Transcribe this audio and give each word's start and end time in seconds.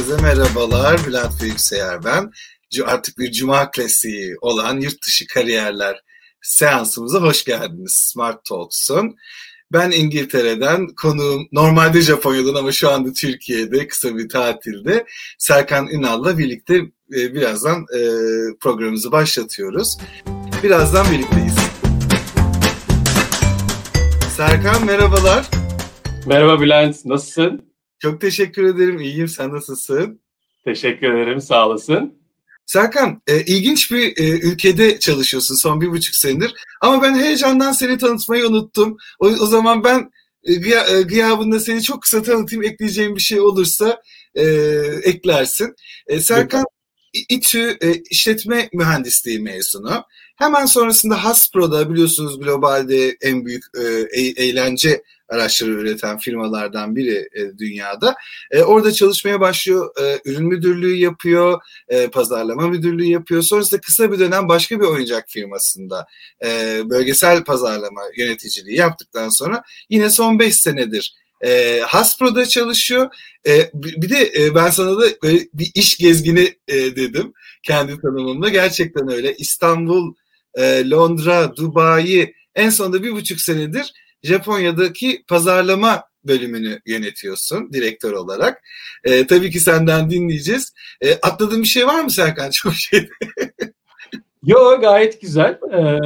Herkese 0.00 0.22
merhabalar. 0.22 1.06
Bülent 1.06 1.42
Büyükseyer 1.42 2.04
ben. 2.04 2.30
Artık 2.86 3.18
bir 3.18 3.32
cuma 3.32 3.70
klasiği 3.70 4.36
olan 4.40 4.80
yurt 4.80 5.06
dışı 5.06 5.26
kariyerler 5.26 6.00
seansımıza 6.42 7.18
hoş 7.20 7.44
geldiniz. 7.44 8.10
Smart 8.12 8.44
Talks'un. 8.44 9.16
Ben 9.72 9.90
İngiltere'den, 9.90 10.86
konuğum 10.86 11.48
normalde 11.52 12.00
Japonya'dan 12.00 12.54
ama 12.54 12.72
şu 12.72 12.90
anda 12.90 13.12
Türkiye'de 13.12 13.88
kısa 13.88 14.16
bir 14.16 14.28
tatilde 14.28 15.06
Serkan 15.38 15.86
Ünal'la 15.86 16.38
birlikte 16.38 16.74
e, 17.14 17.34
birazdan 17.34 17.86
e, 17.96 18.00
programımızı 18.60 19.12
başlatıyoruz. 19.12 19.98
Birazdan 20.62 21.06
birlikteyiz. 21.12 21.54
Serkan 24.36 24.86
merhabalar. 24.86 25.50
Merhaba 26.26 26.60
Bülent, 26.60 27.04
nasılsın? 27.04 27.69
Çok 28.00 28.20
teşekkür 28.20 28.64
ederim, 28.64 29.00
iyiyim. 29.00 29.28
Sen 29.28 29.52
nasılsın? 29.52 30.20
Teşekkür 30.64 31.14
ederim, 31.14 31.40
sağ 31.40 31.66
olasın. 31.66 32.20
Serkan, 32.66 33.22
e, 33.26 33.40
ilginç 33.44 33.92
bir 33.92 34.16
e, 34.16 34.30
ülkede 34.38 34.98
çalışıyorsun 34.98 35.54
son 35.54 35.80
bir 35.80 35.90
buçuk 35.90 36.14
senedir. 36.14 36.54
Ama 36.80 37.02
ben 37.02 37.14
heyecandan 37.14 37.72
seni 37.72 37.98
tanıtmayı 37.98 38.46
unuttum. 38.46 38.96
O, 39.18 39.26
o 39.26 39.46
zaman 39.46 39.84
ben 39.84 40.10
e, 40.44 40.54
gıya, 40.54 40.86
e, 40.86 41.02
gıyabında 41.02 41.60
seni 41.60 41.82
çok 41.82 42.02
kısa 42.02 42.22
tanıtayım. 42.22 42.64
Ekleyeceğim 42.64 43.16
bir 43.16 43.20
şey 43.20 43.40
olursa 43.40 44.02
e, 44.34 44.44
eklersin. 45.02 45.74
E, 46.06 46.20
Serkan 46.20 46.64
İTÜ 47.12 47.78
e, 47.82 47.94
işletme 48.10 48.68
mühendisliği 48.72 49.40
mezunu. 49.40 50.04
Hemen 50.36 50.66
sonrasında 50.66 51.24
Hasbro'da 51.24 51.90
biliyorsunuz 51.90 52.40
globalde 52.40 53.16
en 53.20 53.46
büyük 53.46 53.64
e, 53.78 54.22
eğlence 54.44 55.02
araçları 55.30 55.70
üreten 55.70 56.18
firmalardan 56.18 56.96
biri 56.96 57.28
e, 57.34 57.58
dünyada. 57.58 58.14
E, 58.50 58.62
orada 58.62 58.92
çalışmaya 58.92 59.40
başlıyor, 59.40 59.90
e, 60.02 60.20
ürün 60.24 60.46
müdürlüğü 60.46 60.96
yapıyor, 60.96 61.60
e, 61.88 62.08
pazarlama 62.08 62.68
müdürlüğü 62.68 63.06
yapıyor. 63.06 63.42
Sonrasında 63.42 63.80
kısa 63.80 64.12
bir 64.12 64.18
dönem 64.18 64.48
başka 64.48 64.80
bir 64.80 64.84
oyuncak 64.84 65.24
firmasında 65.28 66.06
e, 66.44 66.80
bölgesel 66.90 67.44
pazarlama 67.44 68.02
yöneticiliği 68.16 68.76
yaptıktan 68.76 69.28
sonra 69.28 69.62
yine 69.90 70.10
son 70.10 70.38
5 70.38 70.56
senedir 70.56 71.14
e, 71.44 71.80
Hasbro'da 71.86 72.46
çalışıyor. 72.46 73.14
E, 73.46 73.70
bir 73.74 74.10
de 74.10 74.32
e, 74.38 74.54
ben 74.54 74.70
sana 74.70 75.00
da 75.00 75.04
böyle 75.22 75.38
bir 75.54 75.70
iş 75.74 75.98
gezgini 75.98 76.54
e, 76.68 76.74
dedim 76.74 77.32
kendi 77.62 78.00
tanımımda. 78.00 78.48
Gerçekten 78.48 79.12
öyle. 79.12 79.34
İstanbul, 79.36 80.14
e, 80.54 80.90
Londra, 80.90 81.56
Dubai 81.56 82.34
en 82.54 82.70
sonunda 82.70 83.02
bir 83.02 83.12
buçuk 83.12 83.40
senedir 83.40 83.92
Japonya'daki 84.22 85.24
pazarlama 85.28 86.04
bölümünü 86.24 86.80
yönetiyorsun 86.86 87.72
direktör 87.72 88.12
olarak. 88.12 88.62
E, 89.04 89.26
tabii 89.26 89.50
ki 89.50 89.60
senden 89.60 90.10
dinleyeceğiz. 90.10 90.72
E, 91.00 91.14
atladığın 91.14 91.62
bir 91.62 91.68
şey 91.68 91.86
var 91.86 92.04
mı 92.04 92.10
Serkan? 92.10 92.50
Çok 92.62 92.74
şey. 92.74 93.08
Yo 94.42 94.80
gayet 94.80 95.20
güzel. 95.20 95.58
Ee, 95.72 95.98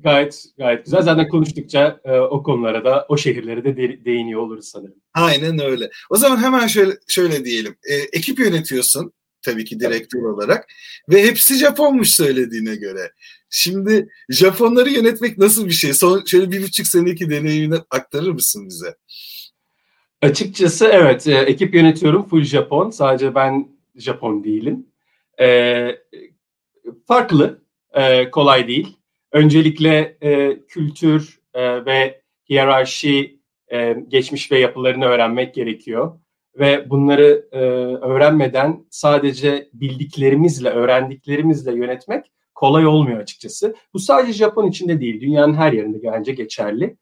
gayet 0.00 0.44
gayet 0.58 0.84
güzel. 0.84 1.02
Zaten 1.02 1.28
konuştukça 1.28 2.00
e, 2.04 2.18
o 2.18 2.42
konulara 2.42 2.84
da 2.84 3.06
o 3.08 3.16
şehirlere 3.16 3.64
de 3.64 3.76
de, 3.76 4.04
değiniyor 4.04 4.40
oluruz 4.40 4.68
sanırım. 4.68 4.94
Aynen 5.14 5.60
öyle. 5.60 5.90
O 6.10 6.16
zaman 6.16 6.42
hemen 6.42 6.66
şöyle 6.66 6.92
şöyle 7.08 7.44
diyelim. 7.44 7.76
E, 7.90 7.94
ekip 7.94 8.38
yönetiyorsun 8.38 9.12
tabii 9.42 9.64
ki 9.64 9.80
direktör 9.80 10.20
evet. 10.20 10.34
olarak 10.34 10.66
ve 11.08 11.22
hepsi 11.22 11.54
Japonmuş 11.54 12.10
söylediğine 12.10 12.76
göre. 12.76 13.12
Şimdi 13.50 14.08
Japonları 14.28 14.90
yönetmek 14.90 15.38
nasıl 15.38 15.66
bir 15.66 15.72
şey? 15.72 15.94
Son 15.94 16.24
şöyle 16.24 16.50
bir 16.50 16.62
buçuk 16.62 16.86
seneki 16.86 17.30
deneyimini 17.30 17.78
aktarır 17.90 18.30
mısın 18.30 18.66
bize? 18.68 18.96
Açıkçası 20.22 20.86
evet. 20.92 21.26
E, 21.26 21.34
ekip 21.34 21.74
yönetiyorum 21.74 22.28
full 22.28 22.42
Japon. 22.42 22.90
Sadece 22.90 23.34
ben 23.34 23.68
Japon 23.96 24.44
değilim. 24.44 24.86
E, 25.40 25.88
farklı. 27.06 27.62
E, 27.94 28.30
kolay 28.30 28.68
değil. 28.68 28.96
Öncelikle 29.32 30.16
e, 30.22 30.60
kültür 30.68 31.40
e, 31.54 31.84
ve 31.86 32.22
hiyerarşi 32.50 33.40
e, 33.72 33.96
geçmiş 34.08 34.52
ve 34.52 34.58
yapılarını 34.58 35.04
öğrenmek 35.04 35.54
gerekiyor. 35.54 36.20
Ve 36.58 36.90
bunları 36.90 37.48
e, 37.52 37.58
öğrenmeden 38.06 38.86
sadece 38.90 39.68
bildiklerimizle, 39.72 40.68
öğrendiklerimizle 40.70 41.74
yönetmek 41.74 42.32
kolay 42.56 42.86
olmuyor 42.86 43.20
açıkçası. 43.20 43.74
Bu 43.94 43.98
sadece 43.98 44.32
Japon 44.32 44.66
içinde 44.66 45.00
değil, 45.00 45.20
dünyanın 45.20 45.54
her 45.54 45.72
yerinde 45.72 46.02
bence 46.02 46.32
geçerli. 46.32 46.96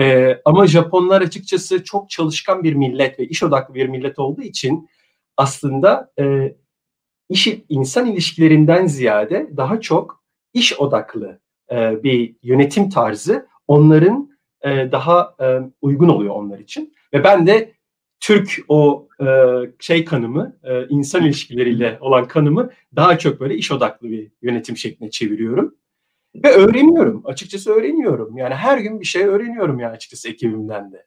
Ee, 0.00 0.40
ama 0.44 0.66
Japonlar 0.66 1.22
açıkçası 1.22 1.84
çok 1.84 2.10
çalışkan 2.10 2.62
bir 2.62 2.74
millet 2.74 3.18
ve 3.18 3.26
iş 3.26 3.42
odaklı 3.42 3.74
bir 3.74 3.88
millet 3.88 4.18
olduğu 4.18 4.42
için 4.42 4.88
aslında 5.36 6.12
e, 6.20 6.54
iş 7.28 7.48
insan 7.68 8.06
ilişkilerinden 8.06 8.86
ziyade 8.86 9.50
daha 9.56 9.80
çok 9.80 10.24
iş 10.54 10.80
odaklı 10.80 11.40
e, 11.70 12.02
bir 12.02 12.36
yönetim 12.42 12.90
tarzı 12.90 13.46
onların 13.68 14.30
e, 14.62 14.92
daha 14.92 15.34
e, 15.40 15.46
uygun 15.80 16.08
oluyor 16.08 16.34
onlar 16.34 16.58
için. 16.58 16.94
Ve 17.14 17.24
ben 17.24 17.46
de 17.46 17.72
Türk 18.20 18.58
o 18.68 19.08
e, 19.20 19.26
şey 19.78 20.04
kanımı, 20.04 20.56
e, 20.64 20.86
insan 20.88 21.24
ilişkileriyle 21.24 21.98
olan 22.00 22.28
kanımı 22.28 22.70
daha 22.96 23.18
çok 23.18 23.40
böyle 23.40 23.54
iş 23.54 23.72
odaklı 23.72 24.10
bir 24.10 24.30
yönetim 24.42 24.76
şekline 24.76 25.10
çeviriyorum. 25.10 25.74
Ve 26.34 26.52
öğreniyorum. 26.52 27.22
Açıkçası 27.24 27.70
öğreniyorum. 27.72 28.36
Yani 28.38 28.54
her 28.54 28.78
gün 28.78 29.00
bir 29.00 29.06
şey 29.06 29.22
öğreniyorum 29.22 29.78
yani 29.78 29.92
açıkçası 29.92 30.28
ekibimden 30.28 30.92
de. 30.92 31.06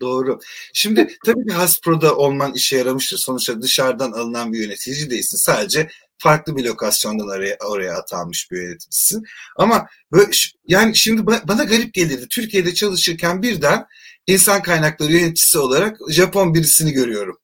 Doğru. 0.00 0.38
Şimdi 0.72 1.08
tabii 1.24 1.46
ki 1.46 1.54
Haspro'da 1.54 2.16
olman 2.16 2.54
işe 2.54 2.76
yaramıştır. 2.76 3.16
Sonuçta 3.18 3.62
dışarıdan 3.62 4.12
alınan 4.12 4.52
bir 4.52 4.58
yönetici 4.58 5.10
değilsin. 5.10 5.36
Sadece 5.36 5.88
farklı 6.22 6.56
bir 6.56 6.64
lokasyondan 6.64 7.28
oraya, 7.28 7.56
oraya 7.68 7.94
atanmış 7.94 8.50
bir 8.50 8.62
yöneticisin. 8.62 9.22
Ama 9.56 9.86
böyle, 10.12 10.30
yani 10.66 10.96
şimdi 10.96 11.26
bana 11.26 11.64
garip 11.64 11.94
gelirdi. 11.94 12.26
Türkiye'de 12.30 12.74
çalışırken 12.74 13.42
birden 13.42 13.86
insan 14.26 14.62
kaynakları 14.62 15.12
yöneticisi 15.12 15.58
olarak 15.58 15.96
Japon 16.10 16.54
birisini 16.54 16.92
görüyorum. 16.92 17.38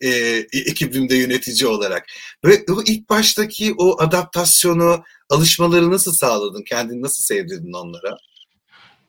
E, 0.00 0.08
ekibimde 0.52 1.16
yönetici 1.16 1.66
olarak. 1.66 2.06
Ve 2.44 2.64
o 2.72 2.82
ilk 2.86 3.10
baştaki 3.10 3.74
o 3.78 4.02
adaptasyonu, 4.02 5.04
alışmaları 5.30 5.90
nasıl 5.90 6.12
sağladın? 6.12 6.62
Kendini 6.62 7.02
nasıl 7.02 7.24
sevdirdin 7.24 7.72
onlara? 7.72 8.16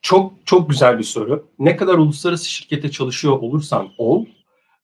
Çok 0.02 0.32
çok 0.46 0.70
güzel 0.70 0.98
bir 0.98 1.04
soru. 1.04 1.48
Ne 1.58 1.76
kadar 1.76 1.94
uluslararası 1.94 2.50
şirkete 2.50 2.90
çalışıyor 2.90 3.38
olursan 3.38 3.88
ol, 3.98 4.26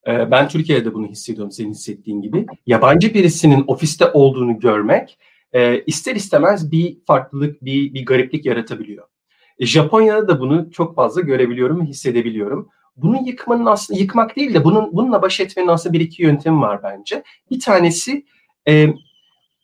e, 0.06 0.30
ben 0.30 0.48
Türkiye'de 0.48 0.94
bunu 0.94 1.06
hissediyorum 1.06 1.52
senin 1.52 1.70
hissettiğin 1.70 2.22
gibi. 2.22 2.46
Yabancı 2.66 3.14
birisinin 3.14 3.64
ofiste 3.66 4.06
olduğunu 4.06 4.60
görmek 4.60 5.18
e, 5.52 5.84
ister 5.84 6.16
istemez 6.16 6.72
bir 6.72 6.98
farklılık, 7.06 7.64
bir, 7.64 7.94
bir 7.94 8.06
gariplik 8.06 8.46
yaratabiliyor. 8.46 9.06
E, 9.58 9.66
Japonya'da 9.66 10.28
da 10.28 10.40
bunu 10.40 10.70
çok 10.70 10.96
fazla 10.96 11.20
görebiliyorum 11.20 11.80
ve 11.80 11.84
hissedebiliyorum. 11.84 12.68
Bunu 12.96 13.28
yıkmanın 13.28 13.66
aslında 13.66 14.00
yıkmak 14.00 14.36
değil 14.36 14.54
de 14.54 14.64
bunun 14.64 14.92
bununla 14.92 15.22
baş 15.22 15.40
etmenin 15.40 15.68
aslında 15.68 15.92
bir 15.92 16.00
iki 16.00 16.22
yöntemi 16.22 16.60
var 16.60 16.82
bence. 16.82 17.22
Bir 17.50 17.60
tanesi 17.60 18.24
e, 18.68 18.88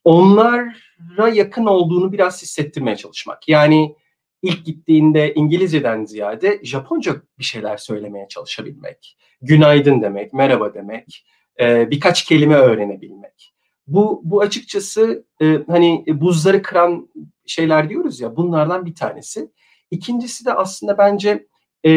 onlara 0.04 1.28
yakın 1.32 1.66
olduğunu 1.66 2.12
biraz 2.12 2.43
hissettirmeye 2.43 2.97
çalışmak. 2.97 3.48
Yani 3.48 3.94
ilk 4.43 4.66
gittiğinde 4.66 5.34
İngilizceden 5.34 6.04
ziyade 6.04 6.60
Japonca 6.62 7.22
bir 7.38 7.44
şeyler 7.44 7.76
söylemeye 7.76 8.28
çalışabilmek. 8.28 9.16
Günaydın 9.43 10.03
demek, 10.03 10.32
merhaba 10.32 10.75
demek, 10.75 11.26
e, 11.60 11.91
birkaç 11.91 12.25
kelime 12.25 12.54
öğrenebilmek. 12.54 13.54
Bu, 13.87 14.21
bu 14.25 14.41
açıkçası 14.41 15.25
e, 15.43 15.59
hani 15.66 16.04
buzları 16.09 16.62
kıran 16.62 17.09
şeyler 17.47 17.88
diyoruz 17.88 18.21
ya 18.21 18.37
bunlardan 18.37 18.87
bir 18.87 18.94
tanesi. 18.94 19.50
İkincisi 19.91 20.44
de 20.44 20.53
aslında 20.54 20.98
bence 20.98 21.47
e, 21.87 21.91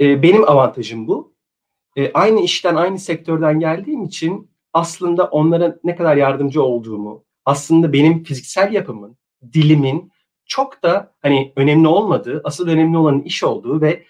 e, 0.00 0.22
benim 0.22 0.48
avantajım 0.48 1.08
bu. 1.08 1.34
E, 1.96 2.12
aynı 2.12 2.40
işten, 2.40 2.74
aynı 2.74 2.98
sektörden 2.98 3.60
geldiğim 3.60 4.04
için 4.04 4.50
aslında 4.72 5.24
onlara 5.24 5.78
ne 5.84 5.96
kadar 5.96 6.16
yardımcı 6.16 6.62
olduğumu, 6.62 7.24
aslında 7.44 7.92
benim 7.92 8.24
fiziksel 8.24 8.72
yapımın, 8.72 9.16
dilimin 9.52 10.12
çok 10.48 10.82
da 10.82 11.14
hani 11.22 11.52
önemli 11.56 11.88
olmadığı, 11.88 12.40
asıl 12.44 12.68
önemli 12.68 12.98
olan 12.98 13.20
iş 13.20 13.44
olduğu 13.44 13.80
ve 13.80 14.04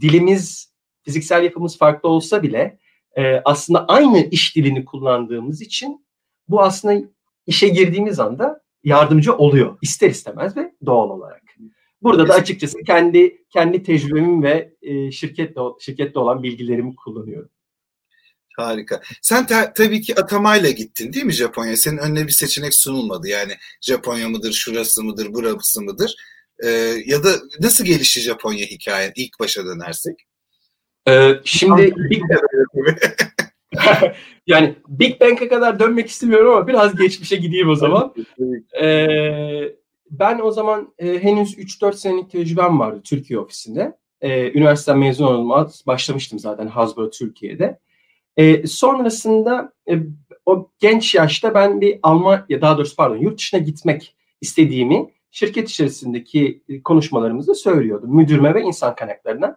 dilimiz, 0.00 0.74
fiziksel 1.02 1.44
yapımız 1.44 1.78
farklı 1.78 2.08
olsa 2.08 2.42
bile 2.42 2.78
e, 3.16 3.40
aslında 3.44 3.86
aynı 3.86 4.18
iş 4.18 4.56
dilini 4.56 4.84
kullandığımız 4.84 5.62
için 5.62 6.06
bu 6.48 6.62
aslında 6.62 7.08
işe 7.46 7.68
girdiğimiz 7.68 8.20
anda 8.20 8.62
yardımcı 8.84 9.34
oluyor 9.36 9.78
ister 9.82 10.10
istemez 10.10 10.56
ve 10.56 10.74
doğal 10.86 11.10
olarak. 11.10 11.42
Burada 12.02 12.28
da 12.28 12.34
açıkçası 12.34 12.78
kendi 12.86 13.44
kendi 13.50 13.82
tecrübemi 13.82 14.42
ve 14.42 14.74
e, 14.82 15.10
şirketle 15.10 15.60
şirkette 15.80 16.18
olan 16.18 16.42
bilgilerimi 16.42 16.96
kullanıyorum. 16.96 17.50
Harika. 18.56 19.00
Sen 19.22 19.46
ta, 19.46 19.72
tabii 19.72 20.00
ki 20.00 20.20
atamayla 20.20 20.70
gittin 20.70 21.12
değil 21.12 21.24
mi 21.24 21.32
Japonya? 21.32 21.76
Senin 21.76 21.98
önüne 21.98 22.26
bir 22.26 22.32
seçenek 22.32 22.74
sunulmadı. 22.74 23.28
Yani 23.28 23.52
Japonya 23.80 24.28
mıdır, 24.28 24.52
şurası 24.52 25.02
mıdır, 25.02 25.28
burası 25.30 25.82
mıdır? 25.82 26.16
Ee, 26.64 26.68
ya 27.06 27.24
da 27.24 27.30
nasıl 27.60 27.84
gelişti 27.84 28.20
Japonya 28.20 28.66
hikayen 28.66 29.12
ilk 29.16 29.40
başa 29.40 29.64
dönersek? 29.66 30.26
Ee, 31.08 31.40
şimdi 31.44 31.94
yani 34.46 34.74
Big 34.88 35.20
Bang'e 35.20 35.48
kadar 35.48 35.80
dönmek 35.80 36.08
istemiyorum 36.08 36.52
ama 36.52 36.66
biraz 36.66 36.96
geçmişe 36.96 37.36
gideyim 37.36 37.68
o 37.68 37.74
zaman. 37.74 38.14
Ee, 38.82 39.74
ben 40.10 40.40
o 40.42 40.50
zaman 40.50 40.94
e, 40.98 41.22
henüz 41.22 41.58
3-4 41.58 41.92
senelik 41.92 42.30
tecrübem 42.30 42.78
vardı 42.80 43.00
Türkiye 43.04 43.38
ofisinde. 43.38 43.96
E, 44.20 44.52
üniversiteden 44.52 44.98
mezun 44.98 45.26
olmaz 45.26 45.84
başlamıştım 45.86 46.38
zaten 46.38 46.66
Hasbro 46.66 47.10
Türkiye'de. 47.10 47.78
E, 48.36 48.66
sonrasında 48.66 49.72
e, 49.90 49.94
o 50.46 50.70
genç 50.78 51.14
yaşta 51.14 51.54
ben 51.54 51.80
bir 51.80 51.98
Almanya, 52.02 52.60
daha 52.60 52.76
doğrusu 52.76 52.96
pardon 52.96 53.16
yurt 53.16 53.38
dışına 53.38 53.60
gitmek 53.60 54.16
istediğimi 54.40 55.10
şirket 55.30 55.70
içerisindeki 55.70 56.62
konuşmalarımızda 56.84 57.54
söylüyordum. 57.54 58.16
Müdürme 58.16 58.54
ve 58.54 58.62
insan 58.62 58.94
kaynaklarına. 58.94 59.56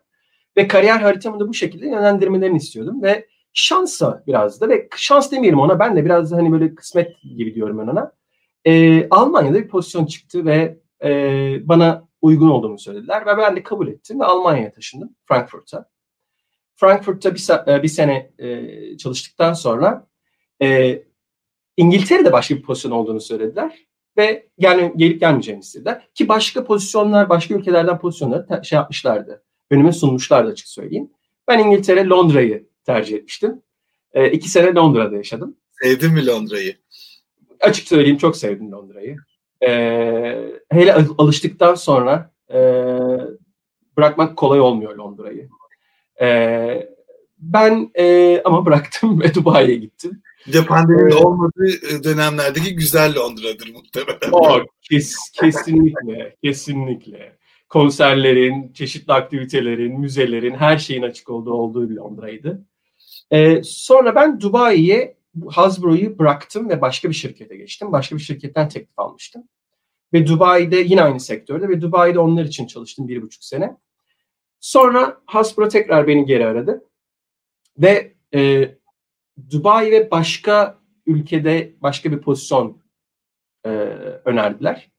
Ve 0.58 0.68
kariyer 0.68 1.00
haritamı 1.00 1.40
da 1.40 1.48
bu 1.48 1.54
şekilde 1.54 1.88
yönlendirmelerini 1.88 2.58
istiyordum. 2.58 3.04
Ve 3.04 3.28
şansa 3.54 4.24
biraz 4.28 4.62
da 4.62 4.70
ve 4.70 4.88
şans 4.98 5.32
demeyelim 5.32 5.60
ona 5.60 5.80
ben 5.80 5.96
de 5.96 6.06
biraz 6.06 6.32
da 6.32 6.36
hani 6.36 6.52
böyle 6.52 6.76
kısmet 6.76 7.22
gibi 7.38 7.56
diyorum 7.56 7.78
ben 7.78 7.88
ona. 7.88 8.12
E, 8.66 9.08
Almanya'da 9.10 9.60
bir 9.60 9.68
pozisyon 9.68 10.06
çıktı 10.06 10.46
ve 10.46 10.78
e, 11.04 11.10
bana 11.64 12.08
uygun 12.22 12.50
olduğunu 12.50 12.80
söylediler 12.80 13.26
ve 13.26 13.38
ben 13.38 13.56
de 13.56 13.64
kabul 13.64 13.88
ettim 13.88 14.20
ve 14.20 14.26
Almanya'ya 14.26 14.72
taşındım 14.72 15.16
Frankfurt'a. 15.28 15.93
Frankfurt'ta 16.76 17.36
bir, 17.36 17.72
e, 17.72 17.84
bir 17.84 17.88
sene 17.88 18.32
e, 18.40 18.98
çalıştıktan 18.98 19.54
sonra 19.54 20.08
e, 20.62 21.00
İngiltere'de 21.78 22.32
başka 22.32 22.56
bir 22.56 22.62
pozisyon 22.62 22.92
olduğunu 22.92 23.22
söylediler 23.22 23.88
ve 24.18 24.48
gel, 24.60 24.92
gelip 24.96 25.20
gelmeyeceğini 25.20 25.62
istediler. 25.62 26.08
Ki 26.14 26.28
başka 26.28 26.66
pozisyonlar, 26.66 27.30
başka 27.30 27.56
ülkelerden 27.56 28.00
pozisyonları 28.00 28.66
şey 28.66 28.76
yapmışlardı. 28.76 29.44
Önüme 29.72 29.92
sunmuşlardı 29.92 30.52
açık 30.52 30.68
söyleyeyim. 30.68 31.10
Ben 31.48 31.60
İngiltere, 31.60 32.08
Londra'yı 32.08 32.68
tercih 32.86 33.18
etmiştim. 33.18 33.62
E, 34.14 34.32
iki 34.32 34.50
sene 34.50 34.76
Londra'da 34.76 35.16
yaşadım. 35.16 35.58
Sevdin 35.84 36.14
mi 36.14 36.28
Londra'yı? 36.28 36.76
Açık 37.60 37.88
söyleyeyim 37.88 38.18
çok 38.18 38.38
sevdim 38.38 38.72
Londra'yı. 38.72 39.18
E, 39.68 39.70
hele 40.72 40.96
alıştıktan 41.18 41.76
sonra 41.76 42.32
e, 42.54 42.60
bırakmak 43.98 44.38
kolay 44.38 44.60
olmuyor 44.60 44.96
Londra'yı. 44.96 45.50
E, 46.22 46.90
ben 47.38 47.92
e, 47.96 48.42
ama 48.46 48.66
bıraktım 48.66 49.22
ve 49.22 49.34
Dubai'ye 49.36 49.76
gittim. 49.76 50.22
Bir 50.48 50.54
de 50.54 50.66
pandeminin 50.66 51.12
ee, 51.12 51.16
olmadığı 51.16 52.04
dönemlerdeki 52.04 52.76
güzel 52.76 53.16
Londra'dır 53.16 53.74
muhtemelen. 53.74 54.32
O, 54.32 54.66
kes, 54.82 55.16
kesinlikle, 55.34 56.36
kesinlikle. 56.44 57.38
Konserlerin, 57.70 58.74
çeşitli 58.74 59.14
aktivitelerin, 59.14 60.00
müzelerin, 60.00 60.56
her 60.56 60.78
şeyin 60.78 61.02
açık 61.02 61.30
olduğu 61.30 61.54
olduğu 61.54 61.90
bir 61.90 61.96
Londra'ydı. 61.96 62.66
Ee, 63.32 63.62
sonra 63.64 64.16
ben 64.16 64.42
Dubai'ye 64.42 65.18
Hasbro'yu 65.50 66.20
bıraktım 66.20 66.70
ve 66.70 66.82
başka 66.82 67.10
bir 67.10 67.14
şirkete 67.14 67.58
geçtim. 67.58 67.92
Başka 67.92 68.16
bir 68.16 68.22
şirketten 68.22 68.70
teklif 68.70 69.00
almıştım. 69.00 69.44
Ve 70.14 70.28
Dubai'de 70.28 70.78
yine 70.78 71.02
aynı 71.02 71.20
sektörde 71.20 71.70
ve 71.70 71.82
Dubai'de 71.82 72.20
onlar 72.20 72.46
için 72.46 72.68
çalıştım 72.68 73.08
bir 73.08 73.22
buçuk 73.22 73.44
sene. 73.44 73.78
Sonra 74.64 75.18
Hasbro 75.26 75.68
tekrar 75.68 76.08
beni 76.08 76.26
geri 76.26 76.46
aradı. 76.46 76.84
Ve 77.78 78.14
e, 78.34 78.72
Dubai 79.52 79.92
ve 79.92 80.12
başka 80.12 80.78
ülkede 81.06 81.74
başka 81.82 82.12
bir 82.12 82.22
pozisyon 82.22 82.78
e, 83.66 83.70
önerdiler. 84.26 84.92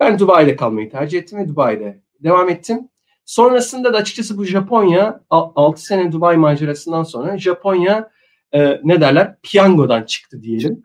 Ben 0.00 0.18
Dubai'de 0.18 0.56
kalmayı 0.56 0.90
tercih 0.90 1.18
ettim 1.18 1.38
ve 1.38 1.48
Dubai'de 1.48 2.02
devam 2.20 2.48
ettim. 2.48 2.88
Sonrasında 3.24 3.92
da 3.92 3.98
açıkçası 3.98 4.38
bu 4.38 4.44
Japonya 4.44 5.24
6 5.30 5.82
sene 5.82 6.12
Dubai 6.12 6.36
macerasından 6.36 7.02
sonra 7.02 7.38
Japonya 7.38 8.10
e, 8.52 8.80
ne 8.84 9.00
derler 9.00 9.36
piyangodan 9.42 10.02
çıktı 10.02 10.42
diyelim. 10.42 10.82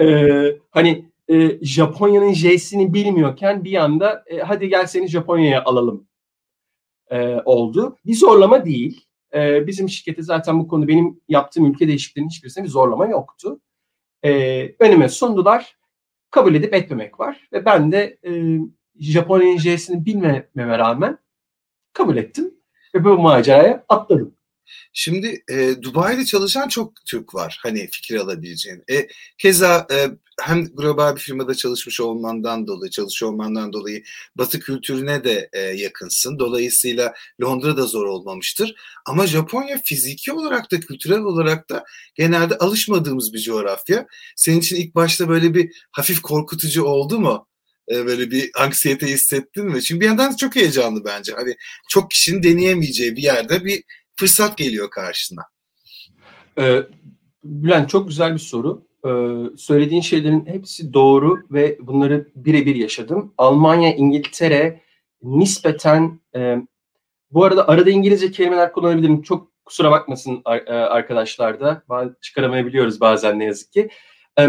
E, 0.00 0.26
hani 0.70 1.10
e, 1.28 1.64
Japonya'nın 1.64 2.32
J'sini 2.32 2.94
bilmiyorken 2.94 3.64
bir 3.64 3.74
anda 3.74 4.24
e, 4.26 4.38
hadi 4.38 4.68
gel 4.68 4.86
seni 4.86 5.08
Japonya'ya 5.08 5.64
alalım 5.64 6.06
e, 7.10 7.36
oldu. 7.44 7.98
Bir 8.06 8.14
zorlama 8.14 8.64
değil. 8.64 9.06
E, 9.34 9.66
bizim 9.66 9.88
şirketi 9.88 10.22
zaten 10.22 10.60
bu 10.60 10.68
konuda 10.68 10.88
benim 10.88 11.20
yaptığım 11.28 11.66
ülke 11.66 11.88
değişikliğinin 11.88 12.30
hiçbirisinde 12.30 12.64
bir 12.64 12.70
zorlama 12.70 13.06
yoktu. 13.06 13.60
E, 14.24 14.30
önüme 14.78 15.08
sundular. 15.08 15.76
Kabul 16.30 16.54
edip 16.54 16.74
etmemek 16.74 17.20
var. 17.20 17.48
Ve 17.52 17.64
ben 17.64 17.92
de 17.92 18.18
e, 18.26 18.58
Japonya'nın 19.00 19.58
J'sini 19.58 20.04
bilmememe 20.04 20.78
rağmen 20.78 21.18
kabul 21.92 22.16
ettim. 22.16 22.54
Ve 22.94 23.04
bu 23.04 23.18
maceraya 23.18 23.84
atladım. 23.88 24.34
Şimdi 24.92 25.44
e, 25.50 25.82
Dubai'de 25.82 26.24
çalışan 26.24 26.68
çok 26.68 26.92
Türk 27.06 27.34
var 27.34 27.60
hani 27.62 27.88
fikir 27.92 28.16
alabileceğin. 28.16 28.84
E, 28.90 29.06
keza 29.38 29.86
e, 29.92 29.96
hem 30.40 30.64
global 30.64 31.16
bir 31.16 31.20
firmada 31.20 31.54
çalışmış 31.54 32.00
olmandan 32.00 32.66
dolayı, 32.66 32.90
çalışıyor 32.90 33.32
olmandan 33.32 33.72
dolayı 33.72 34.02
Batı 34.36 34.60
kültürüne 34.60 35.24
de 35.24 35.48
e, 35.52 35.60
yakınsın. 35.60 36.38
Dolayısıyla 36.38 37.14
Londra 37.42 37.76
da 37.76 37.86
zor 37.86 38.06
olmamıştır. 38.06 38.74
Ama 39.06 39.26
Japonya 39.26 39.80
fiziki 39.84 40.32
olarak 40.32 40.70
da 40.70 40.80
kültürel 40.80 41.20
olarak 41.20 41.70
da 41.70 41.84
genelde 42.14 42.58
alışmadığımız 42.58 43.32
bir 43.32 43.40
coğrafya. 43.40 44.06
Senin 44.36 44.60
için 44.60 44.76
ilk 44.76 44.94
başta 44.94 45.28
böyle 45.28 45.54
bir 45.54 45.86
hafif 45.90 46.22
korkutucu 46.22 46.84
oldu 46.84 47.18
mu? 47.18 47.46
E, 47.90 48.06
böyle 48.06 48.30
bir 48.30 48.50
anksiyete 48.58 49.06
hissettin 49.06 49.64
mi? 49.64 49.82
Çünkü 49.82 50.00
bir 50.00 50.06
yandan 50.06 50.36
çok 50.36 50.56
heyecanlı 50.56 51.04
bence. 51.04 51.32
Hani 51.32 51.56
çok 51.88 52.10
kişinin 52.10 52.42
deneyemeyeceği 52.42 53.16
bir 53.16 53.22
yerde 53.22 53.64
bir 53.64 53.82
fırsat 54.16 54.58
geliyor 54.58 54.90
karşına. 54.90 55.42
Ee, 56.58 56.82
Bülent 57.44 57.90
çok 57.90 58.08
güzel 58.08 58.34
bir 58.34 58.38
soru. 58.38 58.86
Ee, 59.04 59.08
söylediğin 59.56 60.00
şeylerin 60.00 60.46
hepsi 60.46 60.92
doğru 60.92 61.42
ve 61.50 61.78
bunları 61.80 62.28
birebir 62.36 62.74
yaşadım. 62.74 63.34
Almanya, 63.38 63.94
İngiltere 63.94 64.80
nispeten 65.22 66.20
e, 66.36 66.56
bu 67.30 67.44
arada 67.44 67.68
arada 67.68 67.90
İngilizce 67.90 68.30
kelimeler 68.30 68.72
kullanabilirim. 68.72 69.22
Çok 69.22 69.64
kusura 69.64 69.90
bakmasın 69.90 70.42
e, 70.46 70.72
arkadaşlar 70.72 71.60
da. 71.60 71.82
Çıkaramayabiliyoruz 72.20 73.00
bazen 73.00 73.38
ne 73.38 73.44
yazık 73.44 73.72
ki. 73.72 73.88
E, 74.38 74.48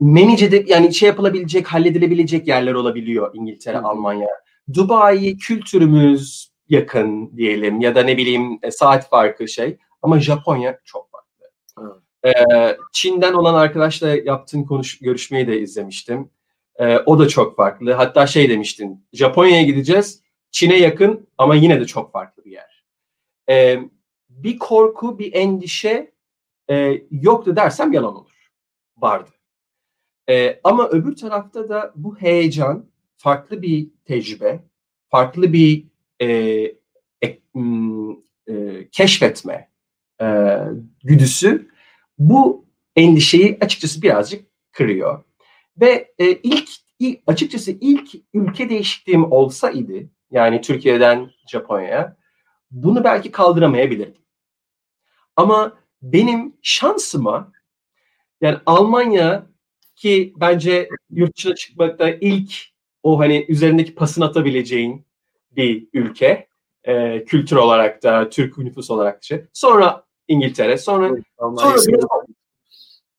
Menice'de 0.00 0.64
yani 0.66 0.94
şey 0.94 1.06
yapılabilecek, 1.06 1.66
halledilebilecek 1.66 2.48
yerler 2.48 2.74
olabiliyor 2.74 3.30
İngiltere, 3.34 3.78
Hı. 3.78 3.82
Almanya. 3.82 4.28
Dubai 4.74 5.36
kültürümüz 5.36 6.52
yakın 6.68 7.36
diyelim 7.36 7.80
ya 7.80 7.94
da 7.94 8.02
ne 8.02 8.16
bileyim 8.16 8.58
e, 8.62 8.70
saat 8.70 9.10
farkı 9.10 9.48
şey 9.48 9.78
ama 10.02 10.20
Japonya 10.20 10.78
çok 10.84 11.10
farklı. 11.10 11.46
Hı. 11.78 12.02
Ee, 12.24 12.32
Çin'den 12.92 13.32
olan 13.32 13.54
arkadaşla 13.54 14.08
yaptığın 14.08 14.64
konuş 14.64 14.98
görüşmeyi 14.98 15.46
de 15.46 15.60
izlemiştim. 15.60 16.30
Ee, 16.76 16.98
o 16.98 17.18
da 17.18 17.28
çok 17.28 17.56
farklı. 17.56 17.92
Hatta 17.92 18.26
şey 18.26 18.50
demiştin, 18.50 19.06
Japonya'ya 19.12 19.62
gideceğiz, 19.62 20.22
Çin'e 20.50 20.76
yakın 20.76 21.28
ama 21.38 21.54
yine 21.54 21.80
de 21.80 21.84
çok 21.84 22.12
farklı 22.12 22.44
bir 22.44 22.50
yer. 22.50 22.84
Ee, 23.48 23.78
bir 24.28 24.58
korku, 24.58 25.18
bir 25.18 25.34
endişe 25.34 26.12
e, 26.70 27.02
yoktu 27.10 27.56
dersem 27.56 27.92
yalan 27.92 28.16
olur. 28.16 28.50
Vardı. 28.96 29.30
Ama 30.64 30.88
öbür 30.88 31.16
tarafta 31.16 31.68
da 31.68 31.92
bu 31.96 32.16
heyecan, 32.16 32.86
farklı 33.16 33.62
bir 33.62 33.88
tecrübe, 34.04 34.60
farklı 35.08 35.52
bir 35.52 35.86
e, 36.20 36.26
e, 37.22 37.38
e, 38.48 38.88
keşfetme 38.92 39.70
e, 40.20 40.58
güdüsü 41.04 41.73
bu 42.18 42.66
endişeyi 42.96 43.58
açıkçası 43.60 44.02
birazcık 44.02 44.46
kırıyor. 44.72 45.24
Ve 45.80 46.12
e, 46.18 46.32
ilk, 46.32 46.68
ilk 46.98 47.20
açıkçası 47.26 47.76
ilk 47.80 48.10
ülke 48.34 48.70
değişikliğim 48.70 49.32
olsa 49.32 49.70
idi 49.70 50.10
yani 50.30 50.60
Türkiye'den 50.60 51.30
Japonya'ya 51.50 52.16
bunu 52.70 53.04
belki 53.04 53.30
kaldıramayabilirdim. 53.30 54.22
Ama 55.36 55.78
benim 56.02 56.56
şansıma 56.62 57.52
yani 58.40 58.58
Almanya 58.66 59.46
ki 59.96 60.34
bence 60.36 60.88
yurt 61.10 61.36
dışına 61.36 61.54
çıkmakta 61.54 62.10
ilk 62.10 62.52
o 63.02 63.18
hani 63.18 63.46
üzerindeki 63.48 63.94
pasını 63.94 64.24
atabileceğin 64.24 65.06
bir 65.50 65.88
ülke. 65.92 66.48
E, 66.84 67.24
kültür 67.24 67.56
olarak 67.56 68.02
da, 68.02 68.28
Türk 68.28 68.58
nüfus 68.58 68.90
olarak 68.90 69.16
da. 69.16 69.22
Şey. 69.22 69.44
Sonra 69.52 70.03
İngiltere, 70.28 70.78
sonra... 70.78 71.16
sonra 71.38 71.76
biraz... 71.88 72.06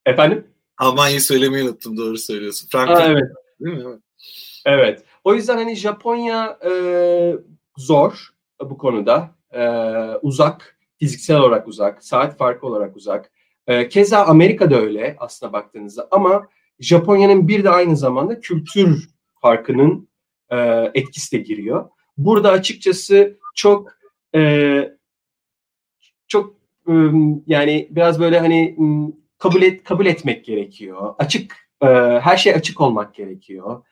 Efendim? 0.06 0.48
Almanya'yı 0.78 1.22
söylemeyi 1.22 1.64
unuttum, 1.64 1.98
doğru 1.98 2.18
söylüyorsun. 2.18 2.68
Frankfurt. 2.72 2.98
Aa, 2.98 3.08
evet. 3.08 3.24
Değil 3.60 3.78
mi? 3.78 4.00
Evet. 4.66 5.04
O 5.24 5.36
yüzden 5.36 5.58
hani 5.58 5.76
Japonya 5.76 6.60
e, 6.66 6.72
zor 7.78 8.30
bu 8.62 8.78
konuda. 8.78 9.36
E, 9.52 9.64
uzak, 10.22 10.80
fiziksel 11.00 11.38
olarak 11.38 11.68
uzak, 11.68 12.04
saat 12.04 12.38
farkı 12.38 12.68
olarak 12.68 12.96
uzak. 12.96 13.32
E, 13.68 13.90
keza 13.90 14.26
Amerika'da 14.26 14.76
öyle 14.76 15.16
aslında 15.20 15.54
baktığınızda 15.54 16.08
ama 16.12 16.48
Japonya'nın 16.80 17.48
bir 17.48 17.64
de 17.64 17.70
aynı 17.70 17.98
zamanda 17.98 18.40
kültür 18.40 19.10
farkının 19.42 20.10
e, 20.50 20.58
etkisi 20.94 21.38
de 21.38 21.42
giriyor. 21.42 21.90
Burada 22.18 22.52
açıkçası 22.52 23.38
çok 23.56 23.98
e, 24.36 24.98
çok 26.28 26.56
yani 27.48 27.88
biraz 27.92 28.20
böyle 28.20 28.40
hani 28.40 28.76
kabul 29.38 29.62
et 29.62 29.84
kabul 29.84 30.06
etmek 30.06 30.46
gerekiyor. 30.46 31.16
Açık 31.20 31.56
her 32.22 32.38
şey 32.38 32.54
açık 32.54 32.82
olmak 32.82 33.16
gerekiyor. 33.16 33.84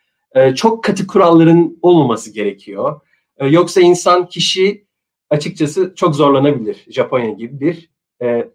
Çok 0.55 0.83
katı 0.83 1.07
kuralların 1.07 1.79
olmaması 1.81 2.33
gerekiyor. 2.33 3.01
Yoksa 3.49 3.81
insan 3.81 4.27
kişi 4.27 4.87
açıkçası 5.29 5.93
çok 5.95 6.15
zorlanabilir 6.15 6.85
Japonya 6.89 7.29
gibi 7.29 7.59
bir 7.59 7.89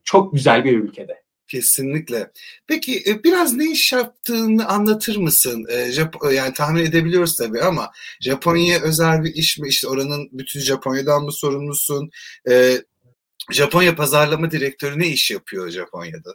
çok 0.05 0.33
güzel 0.33 0.65
bir 0.65 0.79
ülkede. 0.79 1.23
Kesinlikle. 1.49 2.31
Peki 2.67 3.03
e, 3.07 3.25
biraz 3.25 3.55
ne 3.55 3.71
iş 3.71 3.93
yaptığını 3.93 4.69
anlatır 4.69 5.17
mısın? 5.17 5.67
E, 5.69 5.93
Jap 5.93 6.17
yani 6.35 6.53
tahmin 6.53 6.85
edebiliyoruz 6.85 7.37
tabii 7.37 7.61
ama 7.61 7.91
Japonya'ya 8.21 8.81
özel 8.81 9.25
bir 9.25 9.35
iş 9.35 9.59
mi? 9.59 9.69
İşte 9.69 9.89
oranın 9.89 10.29
bütün 10.33 10.61
Japonya'dan 10.61 11.25
mı 11.25 11.33
sorumlusun? 11.33 12.11
Japonya 13.51 13.95
pazarlama 13.95 14.51
direktörü 14.51 14.99
ne 14.99 15.07
iş 15.07 15.31
yapıyor 15.31 15.69
Japonya'da? 15.71 16.31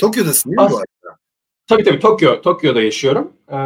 Tokyo'dasın 0.00 0.50
değil 0.50 0.60
mi 0.60 0.64
As- 0.66 0.72
bu 0.72 0.76
arada? 0.76 1.18
Tabii 1.66 1.84
tabii 1.84 2.00
Tokyo, 2.00 2.42
Tokyo'da 2.42 2.82
yaşıyorum. 2.82 3.32
Ee, 3.52 3.56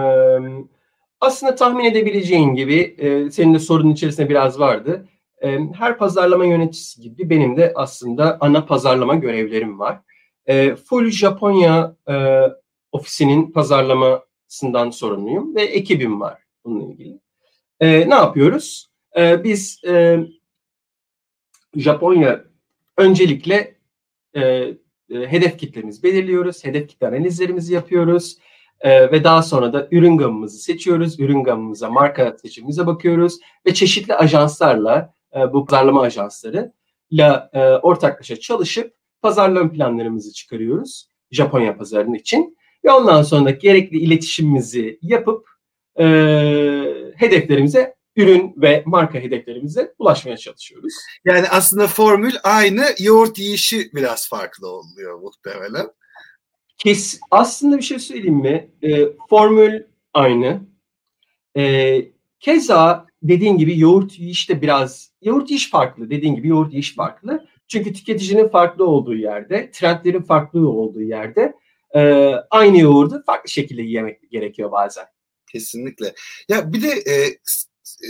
aslında 1.21 1.55
tahmin 1.55 1.85
edebileceğin 1.85 2.55
gibi 2.55 2.97
e, 2.99 3.31
senin 3.31 3.55
de 3.55 3.59
sorunun 3.59 3.91
içerisinde 3.91 4.29
biraz 4.29 4.61
vardı. 4.61 5.09
E, 5.43 5.59
her 5.79 5.99
pazarlama 5.99 6.45
yöneticisi 6.45 7.01
gibi 7.01 7.31
benim 7.31 7.57
de 7.57 7.73
aslında 7.75 8.37
ana 8.41 8.65
pazarlama 8.67 9.15
görevlerim 9.15 9.79
var. 9.79 10.01
E, 10.47 10.77
full 10.77 11.11
Japonya 11.11 11.97
e, 12.11 12.43
ofisinin 12.93 13.53
pazarlamasından 13.53 14.91
sorumluyum 14.91 15.55
ve 15.55 15.63
ekibim 15.63 16.21
var 16.21 16.43
bununla 16.65 16.93
ilgili. 16.93 17.21
E, 17.81 18.11
ne 18.11 18.15
yapıyoruz? 18.15 18.89
E, 19.19 19.45
biz 19.45 19.85
e, 19.87 20.19
Japonya 21.77 22.45
öncelikle 22.99 23.79
e, 24.35 24.43
e, 24.43 24.77
hedef 25.11 25.59
kitlemizi 25.59 26.03
belirliyoruz, 26.03 26.65
hedef 26.65 26.89
kitle 26.89 27.07
analizlerimizi 27.07 27.75
yapıyoruz 27.75 28.37
e, 28.81 29.13
ve 29.13 29.25
daha 29.25 29.43
sonra 29.43 29.73
da 29.73 29.89
ürün 29.91 30.17
gamımızı 30.17 30.59
seçiyoruz, 30.59 31.21
ürün 31.21 31.45
gamımıza, 31.45 31.91
marka 31.91 32.37
seçimimize 32.43 32.87
bakıyoruz 32.87 33.39
ve 33.67 33.75
çeşitli 33.75 34.15
ajanslarla, 34.15 35.15
e, 35.37 35.53
bu 35.53 35.67
pazarlama 35.67 36.03
ajanslarıyla 36.03 37.51
e, 37.53 37.61
ortaklaşa 37.63 38.37
çalışıp 38.37 38.95
pazarlama 39.23 39.73
planlarımızı 39.73 40.33
çıkarıyoruz 40.33 41.09
Japonya 41.31 41.77
pazarının 41.77 42.15
için. 42.15 42.59
Ve 42.85 42.91
ondan 42.93 43.23
sonra 43.23 43.51
gerekli 43.51 43.99
iletişimimizi 43.99 44.99
yapıp 45.03 45.49
e, 46.01 46.05
hedeflerimize, 47.17 47.95
ürün 48.19 48.55
ve 48.57 48.83
marka 48.87 49.19
hedeflerimize 49.19 49.95
ulaşmaya 49.99 50.37
çalışıyoruz. 50.37 50.95
Yani 51.25 51.49
aslında 51.49 51.87
formül 51.87 52.35
aynı, 52.45 52.85
yoğurt 52.99 53.39
yiyişi 53.39 53.91
biraz 53.95 54.29
farklı 54.29 54.69
oluyor 54.69 55.19
muhtemelen. 55.19 55.87
Kes, 56.79 57.21
aslında 57.31 57.79
bir 57.79 57.83
şey 57.83 57.99
söyleyeyim 57.99 58.35
mi? 58.35 58.71
E, 58.83 59.05
formül 59.31 59.83
aynı. 60.15 60.61
E, 61.57 61.99
keza 62.41 63.07
dediğin 63.23 63.59
gibi 63.59 63.79
yoğurt 63.79 64.19
yiyiş 64.19 64.51
de 64.51 64.63
biraz, 64.63 65.11
yoğurt 65.23 65.51
yiyiş 65.51 65.71
farklı. 65.71 66.11
Dediğin 66.11 66.35
gibi 66.35 66.49
yoğurt 66.49 66.73
yiyiş 66.73 66.95
farklı. 66.95 67.47
Çünkü 67.69 67.93
tüketicinin 67.93 68.49
farklı 68.49 68.87
olduğu 68.87 69.15
yerde, 69.15 69.71
trendlerin 69.71 70.23
farklı 70.23 70.69
olduğu 70.69 71.03
yerde 71.03 71.55
e, 71.95 72.33
aynı 72.51 72.79
yoğurdu 72.79 73.23
farklı 73.27 73.51
şekilde 73.51 73.83
yemek 73.83 74.31
gerekiyor 74.31 74.73
bazen. 74.73 75.07
Kesinlikle. 75.53 76.15
Ya 76.49 76.73
bir 76.73 76.83
de 76.83 76.89
e, 76.89 77.39
e, 78.05 78.09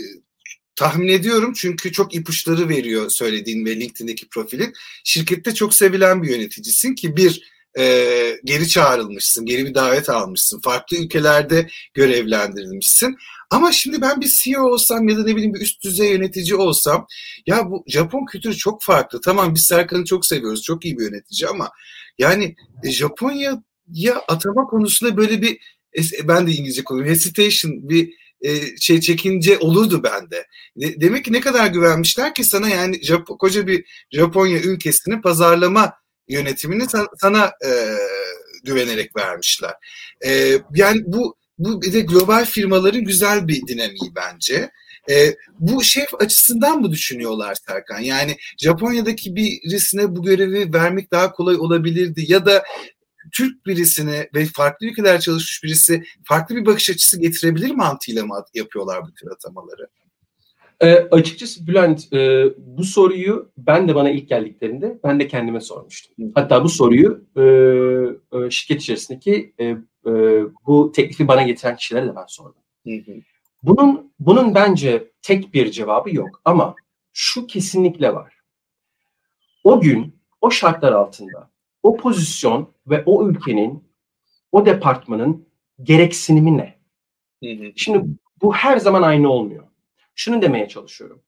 tahmin 0.77 1.09
ediyorum 1.09 1.53
çünkü 1.57 1.93
çok 1.93 2.15
ipuçları 2.15 2.69
veriyor 2.69 3.11
söylediğin 3.11 3.67
ve 3.67 3.81
LinkedIn'deki 3.81 4.29
profilin. 4.29 4.73
Şirkette 5.05 5.55
çok 5.55 5.75
sevilen 5.75 6.23
bir 6.23 6.31
yöneticisin 6.31 6.95
ki 6.95 7.17
bir 7.17 7.43
e, 7.79 8.41
geri 8.45 8.69
çağrılmışsın, 8.69 9.47
geri 9.47 9.67
bir 9.67 9.75
davet 9.75 10.09
almışsın, 10.09 10.61
farklı 10.61 10.97
ülkelerde 10.97 11.69
görevlendirilmişsin. 11.95 13.17
Ama 13.51 13.73
şimdi 13.73 14.01
ben 14.01 14.21
bir 14.21 14.29
CEO 14.29 14.63
olsam 14.63 15.09
ya 15.09 15.17
da 15.17 15.25
ne 15.25 15.37
bileyim 15.37 15.55
bir 15.55 15.61
üst 15.61 15.85
düzey 15.85 16.13
yönetici 16.13 16.55
olsam 16.55 17.07
ya 17.47 17.71
bu 17.71 17.85
Japon 17.87 18.27
kültürü 18.33 18.57
çok 18.57 18.83
farklı. 18.83 19.21
Tamam 19.21 19.55
biz 19.55 19.63
Serkan'ı 19.63 20.05
çok 20.05 20.27
seviyoruz. 20.27 20.63
Çok 20.63 20.85
iyi 20.85 20.99
bir 20.99 21.05
yönetici 21.05 21.49
ama 21.49 21.71
yani 22.19 22.57
e, 22.85 22.91
Japonya'ya 22.91 24.19
atama 24.29 24.67
konusunda 24.67 25.17
böyle 25.17 25.43
bir 25.43 25.59
ben 26.25 26.47
de 26.47 26.53
İngilizce 26.53 26.85
konuşuyorum. 26.85 27.15
Hesitation 27.15 27.89
bir 27.89 28.15
e, 28.43 28.77
şey 28.77 29.01
çekince 29.01 29.59
olurdu 29.59 30.03
bende. 30.03 30.47
De, 30.77 31.01
demek 31.01 31.25
ki 31.25 31.33
ne 31.33 31.41
kadar 31.41 31.67
güvenmişler 31.67 32.35
ki 32.35 32.45
sana 32.45 32.69
yani 32.69 33.01
koca 33.39 33.67
bir 33.67 34.07
Japonya 34.13 34.61
ülkesini 34.61 35.21
pazarlama 35.21 35.93
yönetimini 36.29 36.89
sana, 36.89 37.07
sana 37.21 37.53
e, 37.65 37.71
güvenerek 38.65 39.17
vermişler. 39.17 39.75
E, 40.27 40.59
yani 40.75 41.03
bu 41.07 41.37
bu 41.59 41.83
bir 41.83 41.93
de 41.93 42.01
global 42.01 42.45
firmaların 42.45 43.05
güzel 43.05 43.49
bir 43.49 43.67
dinamiği 43.67 44.13
bence. 44.17 44.71
E, 45.11 45.37
bu 45.59 45.83
şef 45.83 46.15
açısından 46.21 46.81
mı 46.81 46.91
düşünüyorlar 46.91 47.57
Serkan? 47.67 47.99
Yani 47.99 48.37
Japonya'daki 48.59 49.37
birisine 49.37 50.17
bu 50.17 50.23
görevi 50.23 50.73
vermek 50.73 51.13
daha 51.13 51.33
kolay 51.33 51.57
olabilirdi 51.57 52.25
ya 52.29 52.47
da 52.47 52.65
Türk 53.33 53.67
birisine 53.67 54.29
ve 54.35 54.45
farklı 54.45 54.87
ülkeler 54.87 55.21
çalışmış 55.21 55.65
birisi 55.65 56.05
farklı 56.25 56.57
bir 56.57 56.67
bakış 56.67 56.91
açısı 56.91 57.21
getirebilir 57.21 57.71
mantığıyla 57.71 58.27
mı 58.27 58.45
yapıyorlar 58.55 59.03
bu 59.03 59.15
tür 59.15 59.31
atamaları? 59.31 59.89
E, 60.81 60.95
açıkçası 60.95 61.67
Bülent 61.67 62.13
e, 62.13 62.45
bu 62.59 62.85
soruyu 62.85 63.53
ben 63.59 63.89
de 63.89 63.95
bana 63.95 64.11
ilk 64.11 64.29
geldiklerinde 64.29 64.99
ben 65.05 65.21
de 65.21 65.29
kendime 65.29 65.61
sormuştum. 65.61 66.33
Hatta 66.35 66.65
bu 66.65 66.69
soruyu 66.69 67.25
e, 67.37 67.43
e, 68.39 68.51
şirket 68.51 68.83
içerisindeki 68.83 69.55
e, 69.59 69.65
e, 69.65 69.77
bu 70.67 70.93
teklifi 70.93 71.29
bana 71.29 71.43
getiren 71.43 71.77
kişilere 71.77 72.07
de 72.07 72.17
ben 72.17 72.27
sordum. 72.29 72.63
Bunun 73.63 74.13
bunun 74.19 74.55
bence 74.55 75.11
tek 75.23 75.55
bir 75.55 75.71
cevabı 75.71 76.15
yok 76.15 76.41
ama 76.45 76.75
şu 77.13 77.47
kesinlikle 77.47 78.15
var. 78.15 78.35
O 79.65 79.81
gün 79.81 80.19
o 80.41 80.51
şartlar 80.51 80.93
altında 80.93 81.51
o 81.83 81.97
pozisyon 81.97 82.75
ve 82.87 83.03
o 83.07 83.29
ülkenin 83.29 83.85
o 84.53 84.67
departmanın 84.67 85.49
gereksinimi 85.83 86.57
ne? 86.57 86.79
Şimdi 87.77 88.05
bu 88.43 88.55
her 88.55 88.77
zaman 88.77 89.03
aynı 89.03 89.29
olmuyor 89.31 89.69
şunu 90.19 90.43
demeye 90.43 90.69
çalışıyorum. 90.69 91.23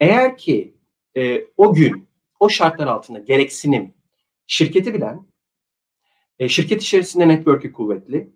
Eğer 0.00 0.36
ki 0.36 0.74
e, 1.16 1.44
o 1.56 1.74
gün 1.74 2.08
o 2.40 2.48
şartlar 2.48 2.86
altında 2.86 3.18
gereksinim 3.18 3.94
şirketi 4.46 4.94
bilen, 4.94 5.26
e, 6.38 6.48
şirket 6.48 6.82
içerisinde 6.82 7.28
network'ü 7.28 7.72
kuvvetli, 7.72 8.30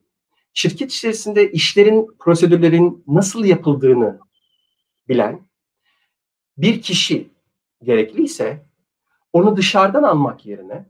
şirket 0.55 0.93
içerisinde 0.93 1.53
işlerin, 1.53 2.09
prosedürlerin 2.19 3.05
nasıl 3.07 3.45
yapıldığını 3.45 4.21
bilen 5.09 5.49
bir 6.57 6.83
kişi 6.83 7.29
gerekliyse 7.83 8.67
onu 9.33 9.57
dışarıdan 9.57 10.03
almak 10.03 10.47
yerine 10.47 10.87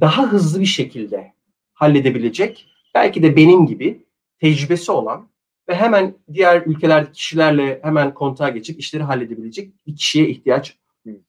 daha 0.00 0.32
hızlı 0.32 0.60
bir 0.60 0.66
şekilde 0.66 1.32
halledebilecek, 1.72 2.66
belki 2.94 3.22
de 3.22 3.36
benim 3.36 3.66
gibi 3.66 4.06
tecrübesi 4.40 4.92
olan 4.92 5.28
ve 5.68 5.74
hemen 5.74 6.14
diğer 6.32 6.62
ülkelerdeki 6.66 7.12
kişilerle 7.12 7.80
hemen 7.82 8.14
kontağa 8.14 8.48
geçip 8.48 8.80
işleri 8.80 9.02
halledebilecek 9.02 9.86
bir 9.86 9.96
kişiye 9.96 10.28
ihtiyaç 10.28 10.78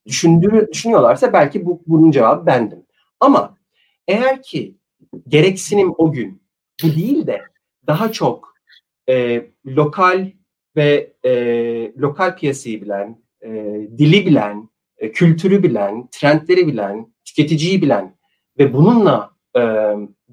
düşündüğünü 0.05 0.71
düşünüyorlarsa 0.71 1.33
belki 1.33 1.65
bu 1.65 1.81
bunun 1.87 2.11
cevabı 2.11 2.45
bendim. 2.45 2.85
Ama 3.19 3.57
eğer 4.07 4.43
ki 4.43 4.75
gereksinim 5.27 5.93
o 5.97 6.11
gün 6.11 6.41
bu 6.83 6.95
değil 6.95 7.27
de 7.27 7.41
daha 7.87 8.11
çok 8.11 8.53
e, 9.09 9.45
lokal 9.65 10.31
ve 10.75 11.13
e, 11.25 11.31
lokal 11.97 12.37
piyasayı 12.37 12.81
bilen, 12.81 13.21
e, 13.41 13.49
dili 13.97 14.25
bilen, 14.25 14.69
e, 14.97 15.11
kültürü 15.11 15.63
bilen, 15.63 16.07
trendleri 16.11 16.67
bilen, 16.67 17.13
tüketiciyi 17.25 17.81
bilen 17.81 18.16
ve 18.59 18.73
bununla 18.73 19.31
e, 19.55 19.61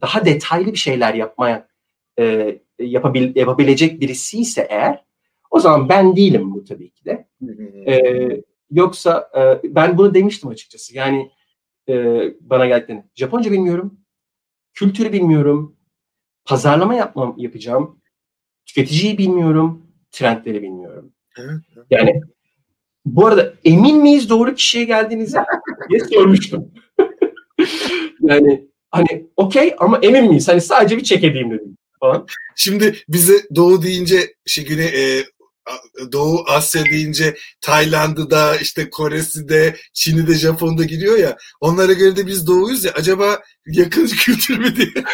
daha 0.00 0.24
detaylı 0.24 0.72
bir 0.72 0.78
şeyler 0.78 1.14
yapmaya 1.14 1.68
e, 2.18 2.58
yapabil, 2.78 3.36
yapabilecek 3.36 4.00
birisi 4.00 4.40
ise 4.40 4.66
eğer 4.70 5.04
o 5.50 5.60
zaman 5.60 5.88
ben 5.88 6.16
değilim 6.16 6.54
bu 6.54 6.64
tabii 6.64 6.90
ki 6.90 7.04
de. 7.04 7.28
Ee, 7.86 8.42
yoksa 8.70 9.30
e, 9.36 9.74
ben 9.74 9.98
bunu 9.98 10.14
demiştim 10.14 10.50
açıkçası. 10.50 10.96
Yani 10.96 11.30
e, 11.88 11.94
bana 12.40 12.66
geldiklerinde 12.66 13.04
Japonca 13.14 13.52
bilmiyorum, 13.52 14.00
kültürü 14.72 15.12
bilmiyorum, 15.12 15.76
pazarlama 16.44 16.94
yapmam 16.94 17.34
yapacağım, 17.36 18.00
tüketiciyi 18.66 19.18
bilmiyorum, 19.18 19.86
trendleri 20.10 20.62
bilmiyorum. 20.62 21.12
Yani 21.90 22.20
bu 23.04 23.26
arada 23.26 23.54
emin 23.64 23.96
miyiz 23.96 24.30
doğru 24.30 24.54
kişiye 24.54 24.84
geldiğinize 24.84 25.44
diye 25.90 26.00
sormuştum. 26.00 26.72
yani 28.20 28.68
hani 28.90 29.26
okey 29.36 29.74
ama 29.78 29.98
emin 30.02 30.24
miyiz? 30.24 30.48
Hani 30.48 30.60
sadece 30.60 30.96
bir 30.96 31.04
çek 31.04 31.24
edeyim 31.24 31.50
dedim 31.50 31.76
falan. 32.00 32.26
Şimdi 32.56 32.96
bize 33.08 33.34
doğu 33.54 33.82
deyince 33.82 34.34
şey 34.46 34.64
güne 34.64 34.84
e, 34.84 35.24
Doğu 36.12 36.44
Asya 36.48 36.84
deyince 36.84 37.36
Tayland'ı 37.60 38.30
da 38.30 38.56
işte 38.56 38.90
Kore'si 38.90 39.48
de 39.48 39.76
Çin'i 39.92 40.26
de 40.26 40.34
Japon'u 40.34 40.78
da 40.78 40.84
giriyor 40.84 41.18
ya. 41.18 41.36
Onlara 41.60 41.92
göre 41.92 42.16
de 42.16 42.26
biz 42.26 42.46
Doğu'yuz 42.46 42.84
ya. 42.84 42.92
Acaba 42.94 43.42
yakın 43.66 44.06
kültür 44.24 44.58
mü 44.58 44.76
diye. 44.76 44.88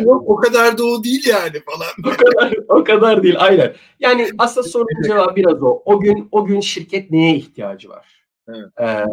Yok 0.00 0.22
o 0.26 0.36
kadar 0.36 0.78
Doğu 0.78 1.04
değil 1.04 1.26
yani 1.26 1.62
falan. 1.66 2.14
o 2.14 2.16
kadar 2.16 2.54
o 2.68 2.84
kadar 2.84 3.22
değil 3.22 3.34
aynen. 3.38 3.74
Yani 4.00 4.30
aslında 4.38 4.68
sorunun 4.68 5.02
cevabı 5.06 5.36
biraz 5.36 5.62
o. 5.62 5.82
O 5.84 6.00
gün 6.00 6.28
o 6.32 6.44
gün 6.44 6.60
şirket 6.60 7.10
neye 7.10 7.36
ihtiyacı 7.36 7.88
var? 7.88 8.24
Evet. 8.48 8.68
Ee, 8.80 9.04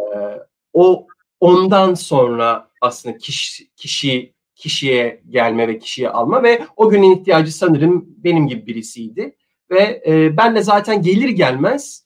o 0.72 1.06
ondan 1.44 1.94
sonra 1.94 2.70
aslında 2.80 3.18
kişi, 3.18 3.68
kişi 3.76 4.34
kişiye 4.54 5.22
gelme 5.28 5.68
ve 5.68 5.78
kişiye 5.78 6.08
alma 6.08 6.42
ve 6.42 6.66
o 6.76 6.90
günün 6.90 7.20
ihtiyacı 7.20 7.56
sanırım 7.56 8.04
benim 8.16 8.48
gibi 8.48 8.66
birisiydi. 8.66 9.36
Ve 9.70 10.02
e, 10.06 10.36
ben 10.36 10.56
de 10.56 10.62
zaten 10.62 11.02
gelir 11.02 11.28
gelmez 11.28 12.04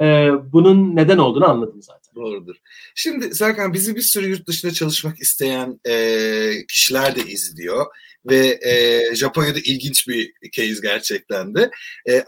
e, 0.00 0.04
bunun 0.52 0.96
neden 0.96 1.18
olduğunu 1.18 1.48
anladım 1.48 1.82
zaten. 1.82 2.14
Doğrudur. 2.14 2.56
Şimdi 2.94 3.34
Serkan 3.34 3.72
bizi 3.72 3.96
bir 3.96 4.00
sürü 4.00 4.28
yurt 4.28 4.46
dışında 4.46 4.72
çalışmak 4.72 5.18
isteyen 5.20 5.80
e, 5.88 6.52
kişiler 6.68 7.16
de 7.16 7.20
izliyor 7.22 7.86
ve 8.30 8.58
e, 8.62 9.14
Japonya'da 9.14 9.58
ilginç 9.58 10.08
bir 10.08 10.32
case 10.52 10.80
gerçekten 10.82 11.54
de. 11.54 11.70
E, 12.08 12.24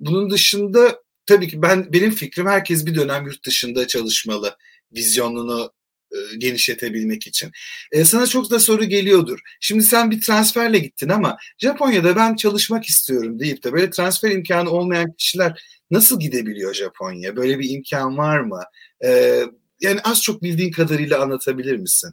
bunun 0.00 0.30
dışında 0.30 1.02
tabii 1.26 1.48
ki 1.48 1.62
ben 1.62 1.92
benim 1.92 2.10
fikrim 2.10 2.46
herkes 2.46 2.86
bir 2.86 2.94
dönem 2.94 3.26
yurt 3.26 3.46
dışında 3.46 3.86
çalışmalı 3.86 4.56
vizyonunu 4.92 5.75
e, 6.12 6.36
genişletebilmek 6.38 7.26
için. 7.26 7.50
E, 7.92 8.04
sana 8.04 8.26
çok 8.26 8.50
da 8.50 8.58
soru 8.58 8.84
geliyordur. 8.84 9.38
Şimdi 9.60 9.82
sen 9.82 10.10
bir 10.10 10.20
transferle 10.20 10.78
gittin 10.78 11.08
ama 11.08 11.36
Japonya'da 11.58 12.16
ben 12.16 12.36
çalışmak 12.36 12.84
istiyorum 12.84 13.38
deyip 13.38 13.64
de 13.64 13.72
böyle 13.72 13.90
transfer 13.90 14.30
imkanı 14.30 14.70
olmayan 14.70 15.12
kişiler 15.12 15.62
nasıl 15.90 16.20
gidebiliyor 16.20 16.74
Japonya? 16.74 17.36
Böyle 17.36 17.58
bir 17.58 17.70
imkan 17.70 18.18
var 18.18 18.40
mı? 18.40 18.60
E, 19.04 19.40
yani 19.80 20.00
az 20.04 20.22
çok 20.22 20.42
bildiğin 20.42 20.70
kadarıyla 20.70 21.22
anlatabilir 21.22 21.76
misin? 21.76 22.12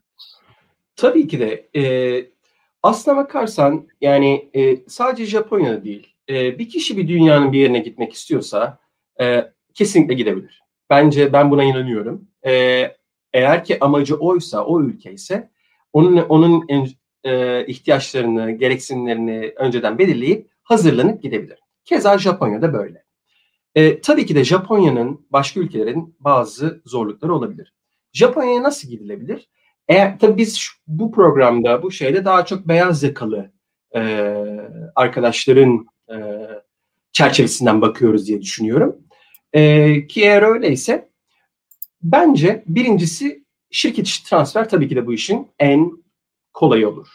Tabii 0.95 1.27
ki 1.27 1.39
de. 1.39 1.69
E, 1.75 1.83
aslına 2.83 3.17
bakarsan 3.17 3.87
yani 4.01 4.49
e, 4.55 4.77
sadece 4.87 5.25
Japonya'da 5.25 5.83
değil. 5.83 6.07
E, 6.29 6.59
bir 6.59 6.69
kişi 6.69 6.97
bir 6.97 7.07
dünyanın 7.07 7.51
bir 7.51 7.59
yerine 7.59 7.79
gitmek 7.79 8.13
istiyorsa 8.13 8.79
e, 9.21 9.51
kesinlikle 9.73 10.13
gidebilir. 10.13 10.63
Bence 10.89 11.33
ben 11.33 11.51
buna 11.51 11.63
inanıyorum. 11.63 12.27
E, 12.45 12.51
eğer 13.33 13.63
ki 13.63 13.77
amacı 13.81 14.15
oysa, 14.15 14.65
o 14.65 14.81
ülke 14.81 15.13
ise 15.13 15.49
onun 15.93 16.17
onun 16.17 16.67
e, 17.23 17.65
ihtiyaçlarını, 17.65 18.51
gereksinimlerini 18.51 19.53
önceden 19.57 19.97
belirleyip 19.97 20.49
hazırlanıp 20.63 21.23
gidebilir. 21.23 21.59
Keza 21.85 22.17
Japonya'da 22.17 22.73
böyle. 22.73 23.03
E, 23.75 24.01
tabii 24.01 24.25
ki 24.25 24.35
de 24.35 24.43
Japonya'nın 24.43 25.25
başka 25.29 25.59
ülkelerin 25.59 26.15
bazı 26.19 26.81
zorlukları 26.85 27.35
olabilir. 27.35 27.73
Japonya'ya 28.13 28.63
nasıl 28.63 28.89
gidilebilir? 28.89 29.49
Eğer 29.87 30.19
tabii 30.19 30.37
biz 30.37 30.57
şu, 30.57 30.73
bu 30.87 31.11
programda, 31.11 31.83
bu 31.83 31.91
şeyde 31.91 32.25
daha 32.25 32.45
çok 32.45 32.67
beyaz 32.67 33.03
yakalı 33.03 33.51
e, 33.95 34.01
arkadaşların 34.95 35.87
e, 36.09 36.15
çerçevesinden 37.11 37.81
bakıyoruz 37.81 38.27
diye 38.27 38.41
düşünüyorum. 38.41 38.95
E, 39.53 40.07
ki 40.07 40.21
eğer 40.21 40.41
öyleyse 40.41 41.09
Bence 42.03 42.63
birincisi 42.67 43.43
şirket 43.71 44.07
içi 44.07 44.23
transfer 44.23 44.69
tabii 44.69 44.87
ki 44.87 44.95
de 44.95 45.07
bu 45.07 45.13
işin 45.13 45.47
en 45.59 45.91
kolay 46.53 46.85
olur. 46.85 47.07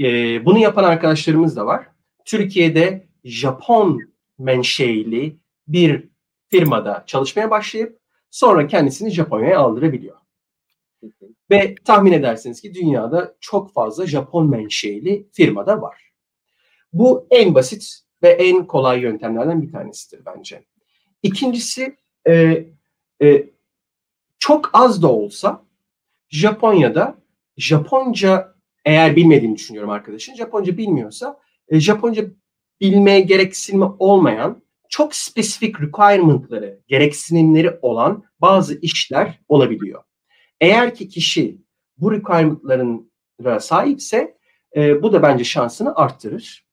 Ee, 0.00 0.44
bunu 0.44 0.58
yapan 0.58 0.84
arkadaşlarımız 0.84 1.56
da 1.56 1.66
var. 1.66 1.86
Türkiye'de 2.24 3.08
Japon 3.24 4.00
menşeili 4.38 5.36
bir 5.68 6.08
firmada 6.48 7.04
çalışmaya 7.06 7.50
başlayıp 7.50 7.98
sonra 8.30 8.66
kendisini 8.66 9.10
Japonya'ya 9.10 9.60
aldırabiliyor. 9.60 10.16
Ve 11.50 11.74
tahmin 11.84 12.12
edersiniz 12.12 12.60
ki 12.60 12.74
dünyada 12.74 13.36
çok 13.40 13.72
fazla 13.72 14.06
Japon 14.06 14.50
menşeili 14.50 15.28
firmada 15.32 15.82
var. 15.82 16.12
Bu 16.92 17.26
en 17.30 17.54
basit 17.54 17.98
ve 18.22 18.28
en 18.28 18.66
kolay 18.66 19.00
yöntemlerden 19.00 19.62
bir 19.62 19.72
tanesidir 19.72 20.24
bence. 20.26 20.64
İkincisi 21.22 21.96
e, 22.28 22.64
e, 23.22 23.55
çok 24.38 24.70
az 24.72 25.02
da 25.02 25.12
olsa 25.12 25.64
Japonya'da 26.28 27.18
Japonca 27.56 28.54
eğer 28.84 29.16
bilmediğini 29.16 29.56
düşünüyorum 29.56 29.90
arkadaşın. 29.90 30.34
Japonca 30.34 30.76
bilmiyorsa 30.76 31.40
e, 31.68 31.80
Japonca 31.80 32.24
bilmeye 32.80 33.20
gereksinimi 33.20 33.84
olmayan 33.98 34.62
çok 34.88 35.14
spesifik 35.14 35.80
requirement'ları, 35.80 36.80
gereksinimleri 36.88 37.78
olan 37.82 38.24
bazı 38.40 38.80
işler 38.80 39.40
olabiliyor. 39.48 40.02
Eğer 40.60 40.94
ki 40.94 41.08
kişi 41.08 41.58
bu 41.98 42.12
requirement'ların 42.12 43.12
sahipse 43.60 44.36
e, 44.76 45.02
bu 45.02 45.12
da 45.12 45.22
bence 45.22 45.44
şansını 45.44 45.94
arttırır. 45.94 46.66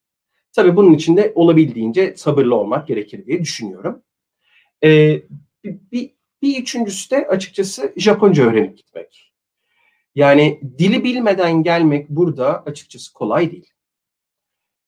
Tabii 0.52 0.76
bunun 0.76 0.92
için 0.92 1.16
de 1.16 1.32
olabildiğince 1.34 2.14
sabırlı 2.16 2.54
olmak 2.54 2.88
gerekir 2.88 3.26
diye 3.26 3.40
düşünüyorum. 3.40 4.02
E, 4.84 5.22
bir, 5.64 6.14
bir 6.44 6.62
üçüncüsü 6.62 7.10
de 7.10 7.26
açıkçası 7.28 7.92
Japonca 7.96 8.44
öğrenip 8.44 8.76
gitmek. 8.76 9.32
Yani 10.14 10.60
dili 10.78 11.04
bilmeden 11.04 11.62
gelmek 11.62 12.08
burada 12.08 12.62
açıkçası 12.62 13.12
kolay 13.12 13.52
değil. 13.52 13.70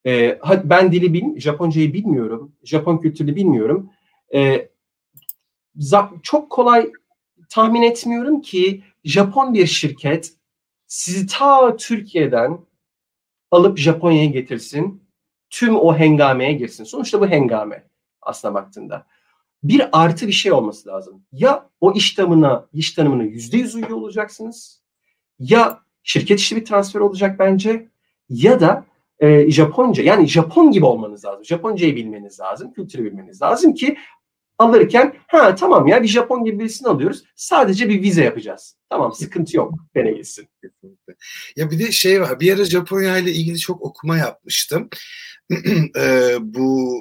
Ee, 0.06 0.38
ben 0.64 0.92
dili 0.92 1.12
bil, 1.12 1.40
Japoncayı 1.40 1.92
bilmiyorum, 1.92 2.52
Japon 2.64 2.98
kültürünü 2.98 3.36
bilmiyorum. 3.36 3.90
Ee, 4.34 4.68
çok 6.22 6.50
kolay 6.50 6.92
tahmin 7.50 7.82
etmiyorum 7.82 8.40
ki 8.40 8.84
Japon 9.04 9.54
bir 9.54 9.66
şirket 9.66 10.32
sizi 10.86 11.26
ta 11.26 11.76
Türkiye'den 11.76 12.58
alıp 13.50 13.78
Japonya'ya 13.78 14.26
getirsin, 14.26 15.02
tüm 15.50 15.76
o 15.76 15.96
hengameye 15.96 16.52
girsin. 16.52 16.84
Sonuçta 16.84 17.20
bu 17.20 17.26
hengame 17.26 17.88
aslına 18.22 18.54
baktığında 18.54 19.06
bir 19.62 19.88
artı 19.92 20.26
bir 20.26 20.32
şey 20.32 20.52
olması 20.52 20.88
lazım. 20.88 21.22
Ya 21.32 21.68
o 21.80 21.92
iş 21.92 22.14
tanımına, 22.14 22.66
iş 22.72 22.92
tanımına 22.92 23.22
yüzde 23.22 23.56
yüz 23.56 23.74
uyuyor 23.74 23.96
olacaksınız 23.96 24.82
ya 25.38 25.80
şirket 26.02 26.40
içi 26.40 26.56
bir 26.56 26.64
transfer 26.64 27.00
olacak 27.00 27.38
bence 27.38 27.88
ya 28.28 28.60
da 28.60 28.84
e, 29.18 29.50
Japonca 29.50 30.02
yani 30.02 30.26
Japon 30.26 30.70
gibi 30.70 30.84
olmanız 30.84 31.24
lazım. 31.24 31.44
Japoncayı 31.44 31.96
bilmeniz 31.96 32.40
lazım, 32.40 32.72
kültürü 32.72 33.04
bilmeniz 33.04 33.42
lazım 33.42 33.74
ki 33.74 33.96
alırken 34.58 35.16
ha 35.26 35.54
tamam 35.54 35.86
ya 35.86 36.02
bir 36.02 36.08
Japon 36.08 36.44
gibi 36.44 36.58
birisini 36.58 36.88
alıyoruz. 36.88 37.24
Sadece 37.36 37.88
bir 37.88 38.02
vize 38.02 38.24
yapacağız. 38.24 38.76
Tamam 38.90 39.12
sıkıntı 39.12 39.56
yok. 39.56 39.74
Bene 39.94 40.12
gitsin. 40.12 40.48
Ya 41.56 41.70
bir 41.70 41.78
de 41.78 41.92
şey 41.92 42.20
var. 42.20 42.40
Bir 42.40 42.54
ara 42.54 42.64
Japonya 42.64 43.18
ile 43.18 43.32
ilgili 43.32 43.58
çok 43.58 43.82
okuma 43.82 44.16
yapmıştım. 44.16 44.88
e, 45.98 46.34
bu 46.40 46.94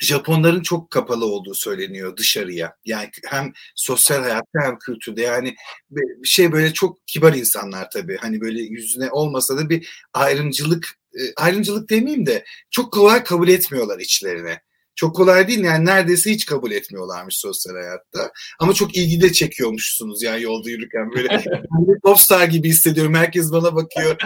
Japonların 0.00 0.62
çok 0.62 0.90
kapalı 0.90 1.26
olduğu 1.26 1.54
söyleniyor 1.54 2.16
dışarıya. 2.16 2.76
Yani 2.84 3.10
hem 3.26 3.52
sosyal 3.76 4.22
hayatta 4.22 4.62
hem 4.62 4.78
kültürde. 4.78 5.22
Yani 5.22 5.56
bir 5.90 6.28
şey 6.28 6.52
böyle 6.52 6.72
çok 6.72 7.06
kibar 7.06 7.34
insanlar 7.34 7.90
tabii. 7.90 8.16
Hani 8.20 8.40
böyle 8.40 8.62
yüzüne 8.62 9.10
olmasa 9.10 9.56
da 9.56 9.70
bir 9.70 10.08
ayrımcılık 10.14 10.98
e, 11.14 11.20
ayrımcılık 11.36 11.90
demeyeyim 11.90 12.26
de 12.26 12.44
çok 12.70 12.92
kolay 12.92 13.24
kabul 13.24 13.48
etmiyorlar 13.48 13.98
içlerine 13.98 14.60
çok 14.98 15.16
kolay 15.16 15.48
değil 15.48 15.64
yani 15.64 15.84
neredeyse 15.84 16.30
hiç 16.30 16.46
kabul 16.46 16.70
etmiyorlarmış 16.70 17.38
sosyal 17.38 17.74
hayatta. 17.74 18.32
Ama 18.60 18.74
çok 18.74 18.96
ilgi 18.96 19.20
de 19.20 19.32
çekiyormuşsunuz 19.32 20.22
yani 20.22 20.42
yolda 20.42 20.70
yürürken 20.70 21.10
böyle 21.16 21.44
popstar 22.02 22.44
gibi 22.44 22.68
hissediyorum. 22.68 23.14
Herkes 23.14 23.52
bana 23.52 23.74
bakıyor. 23.74 24.16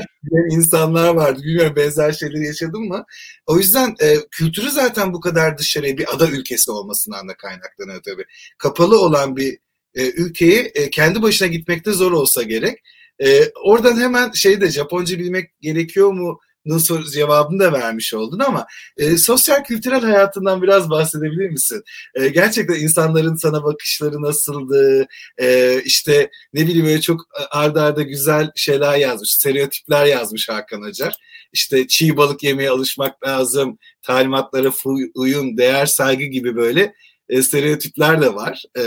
insanlar 0.50 1.14
vardı. 1.14 1.42
Bilmiyorum 1.42 1.76
benzer 1.76 2.12
şeyleri 2.12 2.46
yaşadım 2.46 2.88
mı? 2.88 3.04
O 3.46 3.58
yüzden 3.58 3.94
e, 4.00 4.16
kültürü 4.30 4.70
zaten 4.70 5.12
bu 5.12 5.20
kadar 5.20 5.58
dışarıya 5.58 5.98
bir 5.98 6.14
ada 6.14 6.28
ülkesi 6.28 6.70
olmasından 6.70 7.28
da 7.28 7.36
kaynaklanıyor 7.36 8.02
tabii. 8.02 8.24
Kapalı 8.58 9.00
olan 9.00 9.36
bir 9.36 9.58
e, 9.94 10.10
ülkeyi 10.10 10.58
e, 10.74 10.90
kendi 10.90 11.22
başına 11.22 11.48
gitmekte 11.48 11.92
zor 11.92 12.12
olsa 12.12 12.42
gerek. 12.42 12.78
E, 13.24 13.50
oradan 13.64 14.00
hemen 14.00 14.30
şeyde 14.30 14.70
Japonca 14.70 15.18
bilmek 15.18 15.60
gerekiyor 15.60 16.12
mu 16.12 16.38
soru 16.78 17.10
cevabını 17.10 17.58
da 17.60 17.72
vermiş 17.72 18.14
oldun 18.14 18.38
ama 18.38 18.66
e, 18.96 19.16
sosyal 19.16 19.64
kültürel 19.64 20.00
hayatından 20.00 20.62
biraz 20.62 20.90
bahsedebilir 20.90 21.50
misin? 21.50 21.82
E, 22.14 22.28
gerçekten 22.28 22.74
insanların 22.74 23.36
sana 23.36 23.64
bakışları 23.64 24.22
nasıldı? 24.22 25.06
E, 25.38 25.80
işte 25.84 26.30
ne 26.52 26.66
bileyim 26.66 26.86
böyle 26.86 27.00
çok 27.00 27.20
ardarda 27.50 27.82
arda 27.82 28.02
güzel 28.02 28.50
şeyler 28.56 28.96
yazmış, 28.96 29.30
stereotipler 29.30 30.06
yazmış 30.06 30.48
Hakan 30.48 30.82
Acar. 30.82 31.16
İşte 31.52 31.88
çiğ 31.88 32.16
balık 32.16 32.42
yemeye 32.42 32.70
alışmak 32.70 33.26
lazım, 33.26 33.78
talimatlara 34.02 34.70
uyum, 35.14 35.56
değer, 35.56 35.86
saygı 35.86 36.24
gibi 36.24 36.56
böyle 36.56 36.94
e, 37.28 37.42
stereotipler 37.42 38.20
de 38.20 38.34
var. 38.34 38.62
E, 38.78 38.84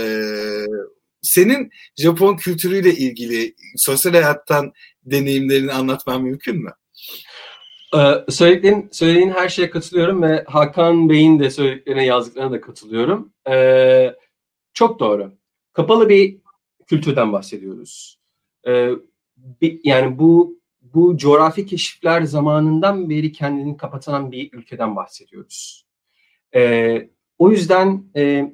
senin 1.22 1.70
Japon 1.96 2.36
kültürüyle 2.36 2.94
ilgili 2.94 3.54
sosyal 3.76 4.12
hayattan 4.12 4.72
deneyimlerini 5.04 5.72
anlatman 5.72 6.22
mümkün 6.22 6.62
mü? 6.62 6.72
Ee, 7.94 8.24
söylediğin, 8.28 8.88
söylediğin 8.92 9.30
her 9.30 9.48
şeye 9.48 9.70
katılıyorum 9.70 10.22
ve 10.22 10.44
Hakan 10.46 11.08
Bey'in 11.08 11.40
de 11.40 11.50
söylediklerine 11.50 12.04
yazdıklarına 12.04 12.52
da 12.52 12.60
katılıyorum. 12.60 13.32
Ee, 13.48 14.14
çok 14.74 15.00
doğru. 15.00 15.32
Kapalı 15.72 16.08
bir 16.08 16.38
kültürden 16.86 17.32
bahsediyoruz. 17.32 18.20
Ee, 18.66 18.90
bir, 19.36 19.80
yani 19.84 20.18
bu 20.18 20.56
bu 20.80 21.16
coğrafi 21.16 21.66
keşifler 21.66 22.22
zamanından 22.22 23.10
beri 23.10 23.32
kendini 23.32 23.76
kapatan 23.76 24.32
bir 24.32 24.52
ülkeden 24.52 24.96
bahsediyoruz. 24.96 25.86
Ee, 26.54 27.08
o 27.38 27.50
yüzden 27.50 28.04
e, 28.16 28.52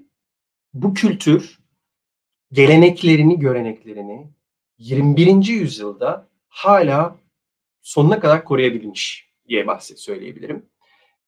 bu 0.75 0.95
kültür 0.95 1.59
geleneklerini, 2.53 3.39
göreneklerini 3.39 4.31
21. 4.79 5.45
yüzyılda 5.45 6.29
hala 6.49 7.17
sonuna 7.83 8.21
kadar 8.21 8.45
koruyabilmiş 8.45 9.31
diye 9.49 9.67
bahset 9.67 10.01
söyleyebilirim. 10.01 10.67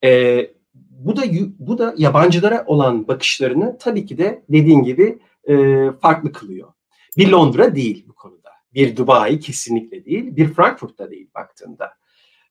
Ee, 0.05 0.51
bu 0.75 1.17
da 1.17 1.23
bu 1.59 1.79
da 1.79 1.95
yabancılara 1.97 2.65
olan 2.67 3.09
bakışlarını 3.09 3.79
tabii 3.79 4.07
ki 4.07 4.19
de 4.19 4.45
dediğin 4.49 4.83
gibi 4.83 5.19
e, 5.49 5.55
farklı 6.01 6.33
kılıyor. 6.33 6.73
Bir 7.17 7.29
Londra 7.29 7.75
değil 7.75 8.05
bu 8.09 8.15
konuda. 8.15 8.51
Bir 8.75 8.97
Dubai 8.97 9.41
kesinlikle 9.41 10.05
değil. 10.05 10.37
Bir 10.37 10.55
Frankfurt'ta 10.55 11.11
değil 11.11 11.29
baktığında. 11.35 11.95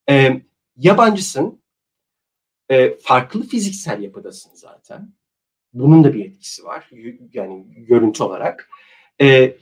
Ee, 0.09 0.41
yabancısın. 0.77 1.63
E, 2.69 2.97
farklı 2.97 3.47
fiziksel 3.47 4.01
yapıdasın 4.01 4.51
zaten. 4.53 5.13
Bunun 5.73 6.03
da 6.03 6.13
bir 6.13 6.25
etkisi 6.25 6.63
var. 6.63 6.89
Yani 7.33 7.65
görüntü 7.69 8.23
olarak. 8.23 8.69
E, 9.21 9.57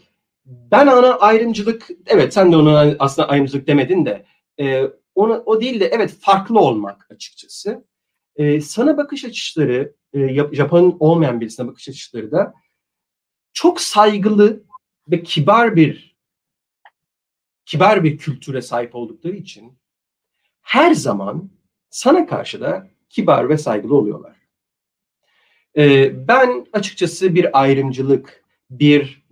ben 0.46 0.88
ana 0.88 1.16
ayrımcılık, 1.16 1.88
evet 2.06 2.34
sen 2.34 2.52
de 2.52 2.56
ona 2.56 2.96
aslında 3.00 3.30
ayrımcılık 3.30 3.68
demedin 3.68 4.06
de 4.06 4.26
e, 4.60 4.84
ona, 5.16 5.34
o 5.34 5.62
değil 5.62 5.80
de 5.80 5.86
evet 5.86 6.18
farklı 6.20 6.60
olmak 6.60 7.08
açıkçası. 7.12 7.86
E, 8.36 8.62
sana 8.62 8.98
bakış 8.98 9.26
açıları, 9.26 9.96
e, 10.14 10.36
Japon 10.36 10.98
olmayan 11.00 11.42
birisine 11.42 11.68
bakış 11.68 11.90
açıları 11.90 12.32
da 12.32 12.54
çok 13.54 13.82
saygılı 13.82 14.64
ve 15.08 15.24
kibar 15.24 15.76
bir 15.76 16.18
kibar 17.66 18.04
bir 18.04 18.18
kültüre 18.18 18.62
sahip 18.62 18.96
oldukları 18.96 19.36
için 19.36 19.78
her 20.62 20.94
zaman 20.94 21.50
sana 21.90 22.28
karşı 22.28 22.62
da 22.62 22.88
kibar 23.10 23.50
ve 23.50 23.58
saygılı 23.58 23.96
oluyorlar. 23.96 24.36
Ee, 25.78 26.28
ben 26.28 26.68
açıkçası 26.74 27.36
bir 27.36 27.62
ayrımcılık, 27.62 28.41
bir 28.72 29.24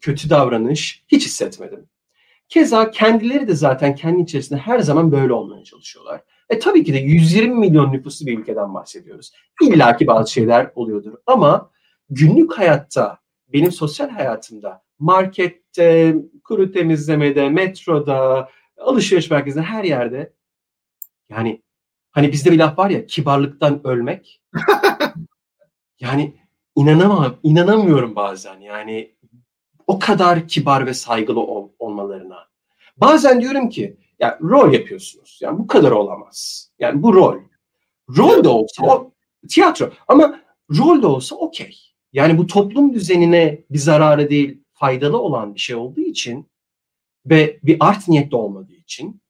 kötü 0.00 0.30
davranış 0.30 1.04
hiç 1.08 1.26
hissetmedim. 1.26 1.88
Keza 2.48 2.90
kendileri 2.90 3.48
de 3.48 3.54
zaten 3.54 3.94
kendi 3.94 4.22
içerisinde 4.22 4.58
her 4.60 4.78
zaman 4.78 5.12
böyle 5.12 5.32
olmaya 5.32 5.64
çalışıyorlar. 5.64 6.22
E 6.50 6.58
tabii 6.58 6.84
ki 6.84 6.94
de 6.94 6.98
120 6.98 7.54
milyon 7.54 7.92
nüfuslu 7.92 8.26
bir 8.26 8.38
ülkeden 8.38 8.74
bahsediyoruz. 8.74 9.32
İlla 9.62 9.96
ki 9.96 10.06
bazı 10.06 10.32
şeyler 10.32 10.70
oluyordur 10.74 11.14
ama 11.26 11.70
günlük 12.10 12.58
hayatta, 12.58 13.18
benim 13.52 13.72
sosyal 13.72 14.08
hayatımda, 14.08 14.82
markette, 14.98 16.16
kuru 16.44 16.72
temizlemede, 16.72 17.48
metroda, 17.48 18.48
alışveriş 18.78 19.30
merkezinde 19.30 19.64
her 19.64 19.84
yerde 19.84 20.32
yani 21.28 21.62
hani 22.10 22.32
bizde 22.32 22.52
bir 22.52 22.58
laf 22.58 22.78
var 22.78 22.90
ya 22.90 23.06
kibarlıktan 23.06 23.86
ölmek. 23.86 24.42
yani 26.00 26.36
inanamam, 26.76 27.36
inanamıyorum 27.42 28.16
bazen 28.16 28.60
yani 28.60 29.14
o 29.86 29.98
kadar 29.98 30.48
kibar 30.48 30.86
ve 30.86 30.94
saygılı 30.94 31.40
ol, 31.40 31.68
olmalarına. 31.78 32.48
Bazen 32.96 33.40
diyorum 33.40 33.68
ki 33.68 33.96
ya 34.18 34.38
rol 34.42 34.72
yapıyorsunuz. 34.72 35.38
Yani 35.42 35.58
bu 35.58 35.66
kadar 35.66 35.90
olamaz. 35.90 36.70
Yani 36.78 37.02
bu 37.02 37.14
rol. 37.14 37.38
Rol 38.16 38.44
de 38.44 38.48
olsa 38.48 38.86
o 38.86 39.12
tiyatro 39.48 39.90
ama 40.08 40.40
rol 40.78 41.02
de 41.02 41.06
olsa 41.06 41.36
okey. 41.36 41.78
Yani 42.12 42.38
bu 42.38 42.46
toplum 42.46 42.94
düzenine 42.94 43.64
bir 43.70 43.78
zararı 43.78 44.30
değil 44.30 44.62
faydalı 44.72 45.18
olan 45.18 45.54
bir 45.54 45.60
şey 45.60 45.76
olduğu 45.76 46.00
için 46.00 46.46
ve 47.26 47.60
bir 47.62 47.76
art 47.80 48.08
niyetli 48.08 48.36
olmadığı 48.36 48.74
için 48.74 49.20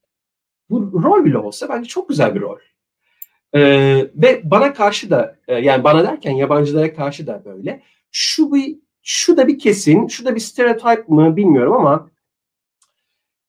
bu 0.70 1.02
rol 1.02 1.24
bile 1.24 1.38
olsa 1.38 1.68
bence 1.68 1.88
çok 1.88 2.08
güzel 2.08 2.34
bir 2.34 2.40
rol. 2.40 2.58
Ee, 3.54 4.10
ve 4.14 4.50
bana 4.50 4.72
karşı 4.72 5.10
da 5.10 5.38
e, 5.48 5.54
yani 5.54 5.84
bana 5.84 6.04
derken 6.04 6.32
yabancılara 6.32 6.94
karşı 6.94 7.26
da 7.26 7.42
böyle. 7.44 7.82
Şu 8.12 8.52
bir 8.52 8.78
şu 9.02 9.36
da 9.36 9.48
bir 9.48 9.58
kesin, 9.58 10.06
şu 10.06 10.24
da 10.24 10.34
bir 10.34 10.40
stereotip 10.40 11.08
mı 11.08 11.36
bilmiyorum 11.36 11.72
ama 11.72 12.10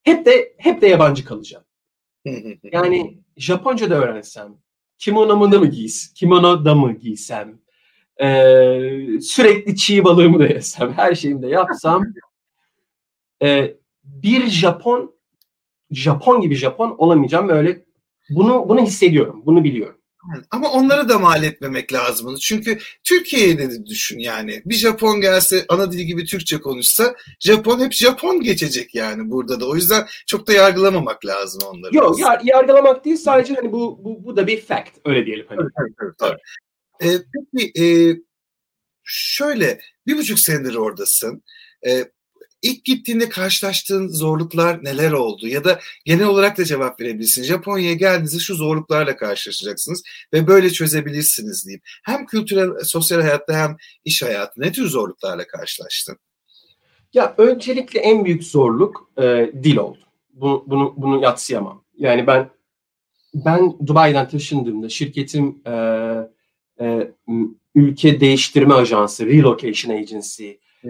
hep 0.04 0.26
de 0.26 0.54
hep 0.58 0.82
de 0.82 0.88
yabancı 0.88 1.26
kalacağım. 1.26 1.64
Yani 2.72 3.18
Japonca 3.38 3.90
da 3.90 3.96
öğrensem, 3.96 4.58
kimono 4.98 5.52
da 5.52 5.60
mı 5.60 5.68
giys, 5.68 6.14
kimono 6.14 6.66
da 6.66 6.76
mı 6.76 6.94
giysem, 6.94 7.60
e, 8.22 8.28
sürekli 9.22 9.76
çiğ 9.76 10.04
balığımı 10.04 10.40
da 10.40 10.48
yesem, 10.48 10.94
her 10.94 11.16
şeyimi 11.16 11.42
de 11.42 11.48
yapsam, 11.48 12.06
e, 13.44 13.76
bir 14.04 14.48
Japon, 14.48 15.16
Japon 15.92 16.42
gibi 16.42 16.56
Japon 16.56 16.96
olamayacağım 16.98 17.50
böyle 17.50 17.87
bunu 18.30 18.70
bunu 18.70 18.82
hissediyorum, 18.82 19.42
bunu 19.46 19.64
biliyorum. 19.64 19.98
Ama 20.52 20.72
onları 20.72 21.10
da 21.10 21.20
mal 21.20 21.44
etmemek 21.44 21.94
lazım. 21.94 22.36
Çünkü 22.36 22.78
Türkiye'de 23.04 23.72
de 23.72 23.86
düşün 23.86 24.20
yani. 24.20 24.62
Bir 24.66 24.76
Japon 24.76 25.22
gelse 25.22 25.66
ana 25.70 25.92
dili 25.92 26.06
gibi 26.06 26.26
Türkçe 26.26 26.58
konuşsa 26.58 27.16
Japon 27.40 27.80
hep 27.80 27.94
Japon 27.94 28.42
geçecek 28.42 28.96
yani 28.96 29.32
burada 29.32 29.60
da. 29.60 29.68
O 29.68 29.76
yüzden 29.76 30.08
çok 30.28 30.48
da 30.48 30.54
yargılamamak 30.54 31.26
lazım 31.26 31.62
onları. 31.74 31.96
Yok 31.96 32.20
yar, 32.20 32.42
yargılamak 32.44 33.06
değil 33.06 33.18
sadece 33.18 33.54
hani 33.54 33.72
bu, 33.72 34.00
bu, 34.04 34.26
bu 34.26 34.38
da 34.38 34.48
bir 34.48 34.62
fact 34.62 34.92
öyle 35.06 35.26
diyelim. 35.26 35.46
Hani. 35.50 35.60
Evet, 35.60 35.94
evet, 36.02 36.14
evet. 36.24 36.40
Ee, 37.04 37.24
peki 37.34 37.84
e, 37.84 37.86
şöyle 39.04 39.80
bir 40.08 40.18
buçuk 40.18 40.40
senedir 40.40 40.76
oradasın. 40.76 41.44
E, 41.88 42.06
İlk 42.62 42.86
gittiğinde 42.86 43.30
karşılaştığın 43.30 44.08
zorluklar 44.08 44.84
neler 44.84 45.12
oldu? 45.12 45.48
Ya 45.48 45.64
da 45.64 45.80
genel 46.06 46.26
olarak 46.26 46.58
da 46.58 46.66
cevap 46.66 47.02
verebilirsin. 47.02 47.44
Japonya'ya 47.44 47.94
geldiğinizde 47.94 48.40
şu 48.40 48.56
zorluklarla 48.56 49.16
karşılaşacaksınız 49.18 50.04
ve 50.34 50.48
böyle 50.48 50.70
çözebilirsiniz 50.70 51.66
diyeyim. 51.66 51.82
Hem 52.04 52.26
kültürel, 52.26 52.70
sosyal 52.84 53.22
hayatta 53.22 53.54
hem 53.54 53.78
iş 54.06 54.24
hayatı 54.24 54.62
ne 54.62 54.72
tür 54.72 54.88
zorluklarla 54.88 55.48
karşılaştın? 55.48 56.18
Ya 57.14 57.36
öncelikle 57.38 58.00
en 58.00 58.26
büyük 58.26 58.44
zorluk 58.44 59.12
e, 59.18 59.52
dil 59.64 59.78
oldu. 59.78 60.00
Bunu, 60.34 60.64
bunu, 60.68 60.94
bunu 60.98 61.24
yatsıyamam. 61.24 61.84
Yani 61.98 62.28
ben 62.28 62.50
ben 63.34 63.78
Dubai'den 63.88 64.30
taşındığımda 64.30 64.90
şirketim 64.90 65.62
e, 65.66 65.72
e, 66.82 67.12
ülke 67.76 68.20
değiştirme 68.20 68.74
ajansı, 68.74 69.26
relocation 69.26 69.96
agency, 69.96 70.52
e, 70.84 70.90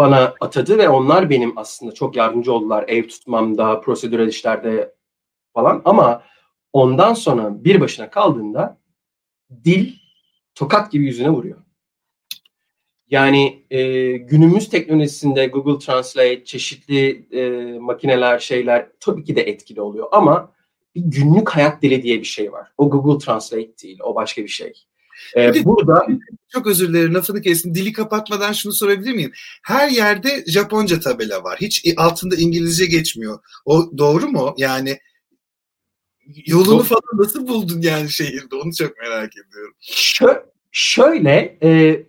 bana 0.00 0.34
atadı 0.40 0.78
ve 0.78 0.88
onlar 0.88 1.30
benim 1.30 1.58
aslında 1.58 1.92
çok 1.92 2.16
yardımcı 2.16 2.52
oldular 2.52 2.84
ev 2.88 3.08
tutmamda, 3.08 3.80
prosedürel 3.80 4.28
işlerde 4.28 4.94
falan 5.54 5.82
ama 5.84 6.22
ondan 6.72 7.14
sonra 7.14 7.64
bir 7.64 7.80
başına 7.80 8.10
kaldığında 8.10 8.78
dil 9.64 9.92
tokat 10.54 10.92
gibi 10.92 11.04
yüzüne 11.04 11.30
vuruyor. 11.30 11.58
Yani 13.08 13.64
e, 13.70 14.12
günümüz 14.16 14.68
teknolojisinde 14.68 15.46
Google 15.46 15.86
Translate, 15.86 16.44
çeşitli 16.44 17.26
e, 17.32 17.78
makineler, 17.78 18.38
şeyler 18.38 18.88
tabii 19.00 19.24
ki 19.24 19.36
de 19.36 19.42
etkili 19.42 19.80
oluyor 19.80 20.08
ama 20.12 20.52
bir 20.94 21.02
günlük 21.04 21.48
hayat 21.48 21.82
dili 21.82 22.02
diye 22.02 22.18
bir 22.18 22.24
şey 22.24 22.52
var. 22.52 22.72
O 22.78 22.90
Google 22.90 23.24
Translate 23.24 23.78
değil, 23.82 23.98
o 24.02 24.14
başka 24.14 24.42
bir 24.42 24.48
şey. 24.48 24.72
Ee, 25.36 25.64
burada 25.64 26.06
çok 26.48 26.66
özür 26.66 26.88
dilerim 26.88 27.14
lafını 27.14 27.40
kesin. 27.40 27.74
Dili 27.74 27.92
kapatmadan 27.92 28.52
şunu 28.52 28.72
sorabilir 28.72 29.12
miyim? 29.12 29.32
Her 29.62 29.88
yerde 29.88 30.44
Japonca 30.46 31.00
tabela 31.00 31.44
var. 31.44 31.58
Hiç 31.60 31.84
altında 31.96 32.36
İngilizce 32.36 32.86
geçmiyor. 32.86 33.38
O 33.64 33.98
doğru 33.98 34.28
mu? 34.28 34.54
Yani 34.56 34.98
yolunu 36.46 36.82
falan 36.82 37.02
nasıl 37.14 37.48
buldun 37.48 37.80
yani 37.80 38.10
şehirde? 38.10 38.56
Onu 38.56 38.72
çok 38.74 38.98
merak 38.98 39.32
ediyorum. 39.36 39.74
Şö 39.80 40.42
şöyle 40.72 41.58
e, 41.62 42.02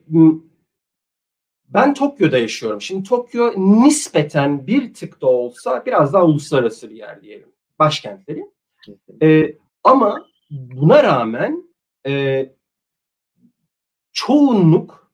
ben 1.74 1.94
Tokyo'da 1.94 2.38
yaşıyorum. 2.38 2.82
Şimdi 2.82 3.10
Tokyo 3.10 3.54
nispeten 3.58 4.68
bir 4.68 4.94
tık 4.94 5.22
da 5.22 5.28
olsa 5.28 5.84
biraz 5.86 6.14
daha 6.14 6.26
uluslararası 6.26 6.90
bir 6.90 6.96
yer 6.96 7.22
diyelim. 7.22 7.50
Başkentleri. 7.80 8.46
E, 9.22 9.56
ama 9.84 10.26
buna 10.50 11.04
rağmen 11.04 11.64
e, 12.08 12.46
çoğunluk 14.14 15.12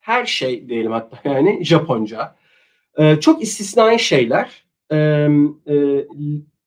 her 0.00 0.26
şey 0.26 0.68
diyelim 0.68 0.92
hatta 0.92 1.20
yani 1.30 1.64
Japonca. 1.64 2.36
E, 2.98 3.20
çok 3.20 3.42
istisnai 3.42 3.98
şeyler 3.98 4.64
e, 4.90 4.96
e, 5.66 6.06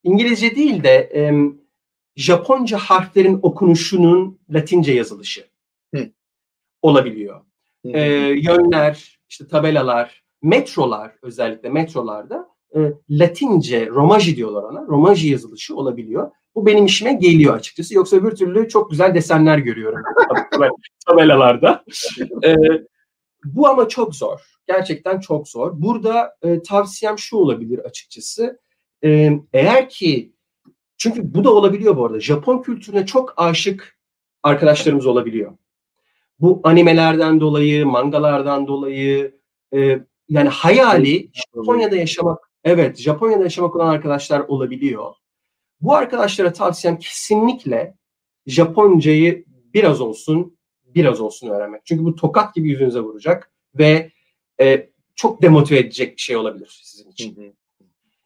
İngilizce 0.04 0.56
değil 0.56 0.84
de 0.84 1.12
e, 1.15 1.34
Japonca 2.15 2.78
harflerin 2.78 3.39
okunuşunun 3.41 4.39
Latince 4.50 4.93
yazılışı 4.93 5.48
Hı. 5.96 6.10
olabiliyor. 6.82 7.41
Hı. 7.86 7.89
E, 7.89 8.02
yönler, 8.30 9.20
işte 9.30 9.48
tabelalar, 9.48 10.24
metrolar 10.41 11.12
özellikle 11.22 11.70
metrolarda 11.70 12.50
e, 12.76 12.80
Latince, 13.10 13.88
Romaji 13.88 14.36
diyorlar 14.36 14.63
ona. 14.63 14.82
Romaji 14.88 15.30
yazılışı 15.30 15.76
olabiliyor. 15.76 16.32
Bu 16.58 16.65
benim 16.65 16.86
işime 16.86 17.13
geliyor 17.13 17.56
açıkçası. 17.56 17.96
Yoksa 17.96 18.24
bir 18.24 18.32
türlü 18.32 18.70
çok 18.70 18.91
güzel 18.91 19.15
desenler 19.15 19.58
görüyorum 19.58 20.02
tabelalarda. 21.08 21.84
E, 22.43 22.56
bu 23.43 23.67
ama 23.67 23.88
çok 23.88 24.15
zor. 24.15 24.39
Gerçekten 24.67 25.20
çok 25.20 25.48
zor. 25.48 25.72
Burada 25.76 26.36
e, 26.41 26.62
tavsiyem 26.62 27.20
şu 27.20 27.38
olabilir 27.38 27.80
açıkçası. 27.80 28.60
E, 29.04 29.32
eğer 29.54 29.89
ki 29.89 30.34
çünkü 30.98 31.34
bu 31.34 31.43
da 31.43 31.54
olabiliyor 31.54 31.98
bu 31.98 32.06
arada. 32.06 32.20
Japon 32.20 32.62
kültürüne 32.62 33.06
çok 33.06 33.34
aşık 33.38 33.98
arkadaşlarımız 34.43 35.06
olabiliyor. 35.06 35.52
Bu 36.39 36.62
animelerden 36.63 37.39
dolayı, 37.39 37.86
mangalardan 37.86 38.67
dolayı 38.67 39.36
e, 39.74 40.00
yani 40.30 40.50
hayali 40.50 41.30
Japonya'da 41.56 41.96
yaşamak, 41.96 42.52
evet 42.63 42.98
Japonya'da 42.98 43.43
yaşamak 43.43 43.76
olan 43.76 43.88
arkadaşlar 43.88 44.39
olabiliyor. 44.39 45.13
Bu 45.82 45.96
arkadaşlara 45.96 46.54
tavsiyem 46.54 47.00
kesinlikle 47.00 47.96
Japoncayı 48.46 49.46
biraz 49.74 50.02
olsun, 50.02 50.58
biraz 50.86 51.22
olsun 51.22 51.50
öğrenmek. 51.50 51.86
Çünkü 51.86 52.04
bu 52.04 52.16
tokat 52.16 52.56
gibi 52.56 52.70
yüzünüze 52.70 53.00
vuracak 53.00 53.52
ve 53.76 54.12
e, 54.60 54.90
çok 55.16 55.42
demotive 55.42 55.80
edecek 55.80 56.16
bir 56.18 56.22
şey 56.22 56.36
olabilir 56.36 56.80
sizin 56.84 57.12
için. 57.12 57.56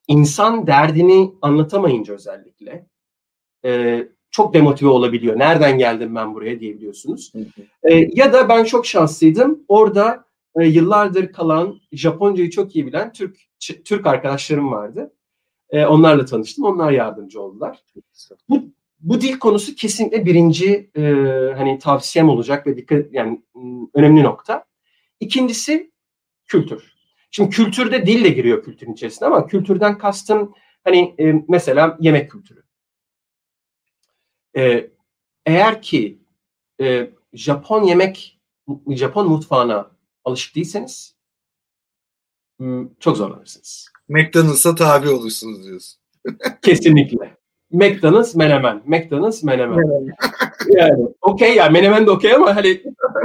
İnsan 0.08 0.68
derdini 0.68 1.32
anlatamayınca 1.42 2.14
özellikle 2.14 2.86
e, 3.66 4.02
çok 4.32 4.54
demotive 4.54 4.90
olabiliyor. 4.90 5.40
Nereden 5.40 5.78
geldim 5.78 6.16
ben 6.16 6.34
buraya 6.34 6.60
diyebiliyorsunuz. 6.60 7.34
E, 7.84 7.96
ya 8.14 8.34
da 8.34 8.50
ben 8.50 8.64
çok 8.64 8.86
şanslıydım. 8.86 9.64
Orada 9.68 10.26
e, 10.60 10.66
yıllardır 10.66 11.32
kalan 11.32 11.80
Japoncayı 11.92 12.50
çok 12.50 12.76
iyi 12.76 12.88
bilen 12.88 13.14
Türk 13.14 13.38
Türk 13.86 14.06
arkadaşlarım 14.06 14.72
vardı. 14.72 15.14
E, 15.72 15.86
onlarla 15.86 16.26
tanıştım. 16.26 16.66
Onlar 16.66 16.92
yardımcı 16.92 17.42
oldular. 17.42 17.84
Bu 18.50 18.64
bu 19.00 19.22
dil 19.22 19.40
konusu 19.40 19.76
kesinlikle 19.76 20.26
birinci 20.26 20.92
e, 20.96 21.02
hani 21.58 21.80
tavsiyem 21.80 22.30
olacak 22.30 22.68
ve 22.68 22.78
dikkat 22.78 23.14
yani 23.14 23.42
önemli 23.94 24.24
nokta. 24.24 24.66
İkincisi 25.20 25.92
kültür. 26.46 26.94
Şimdi 27.32 27.50
kültürde 27.50 28.06
dil 28.06 28.24
de 28.24 28.30
giriyor 28.30 28.64
kültürün 28.64 28.94
içerisine 28.94 29.28
ama 29.28 29.48
kültürden 29.48 29.98
kastım 29.98 30.54
hani 30.84 31.16
e, 31.20 31.34
mesela 31.48 31.98
yemek 32.00 32.32
kültürü. 32.32 32.64
E, 34.58 34.92
eğer 35.46 35.82
ki 35.82 36.22
e, 36.82 37.12
Japon 37.34 37.84
yemek, 37.84 38.40
Japon 38.88 39.30
mutfağına 39.30 39.92
alışık 40.24 40.56
değilseniz 40.56 41.16
çok 43.00 43.18
zorlanırsınız. 43.18 43.92
McDonald's'a 44.12 44.76
tabi 44.76 45.10
olursunuz 45.10 45.68
diyorsun. 45.68 46.00
Kesinlikle. 46.62 47.38
McDonald's 47.72 48.36
menemen. 48.36 48.82
McDonald's 48.86 49.44
menemen. 49.44 50.14
yani 50.70 51.08
okey 51.22 51.56
ya 51.56 51.70
menemen 51.70 52.06
de 52.06 52.12
okey 52.12 52.34
ama 52.34 52.56
hani 52.56 52.82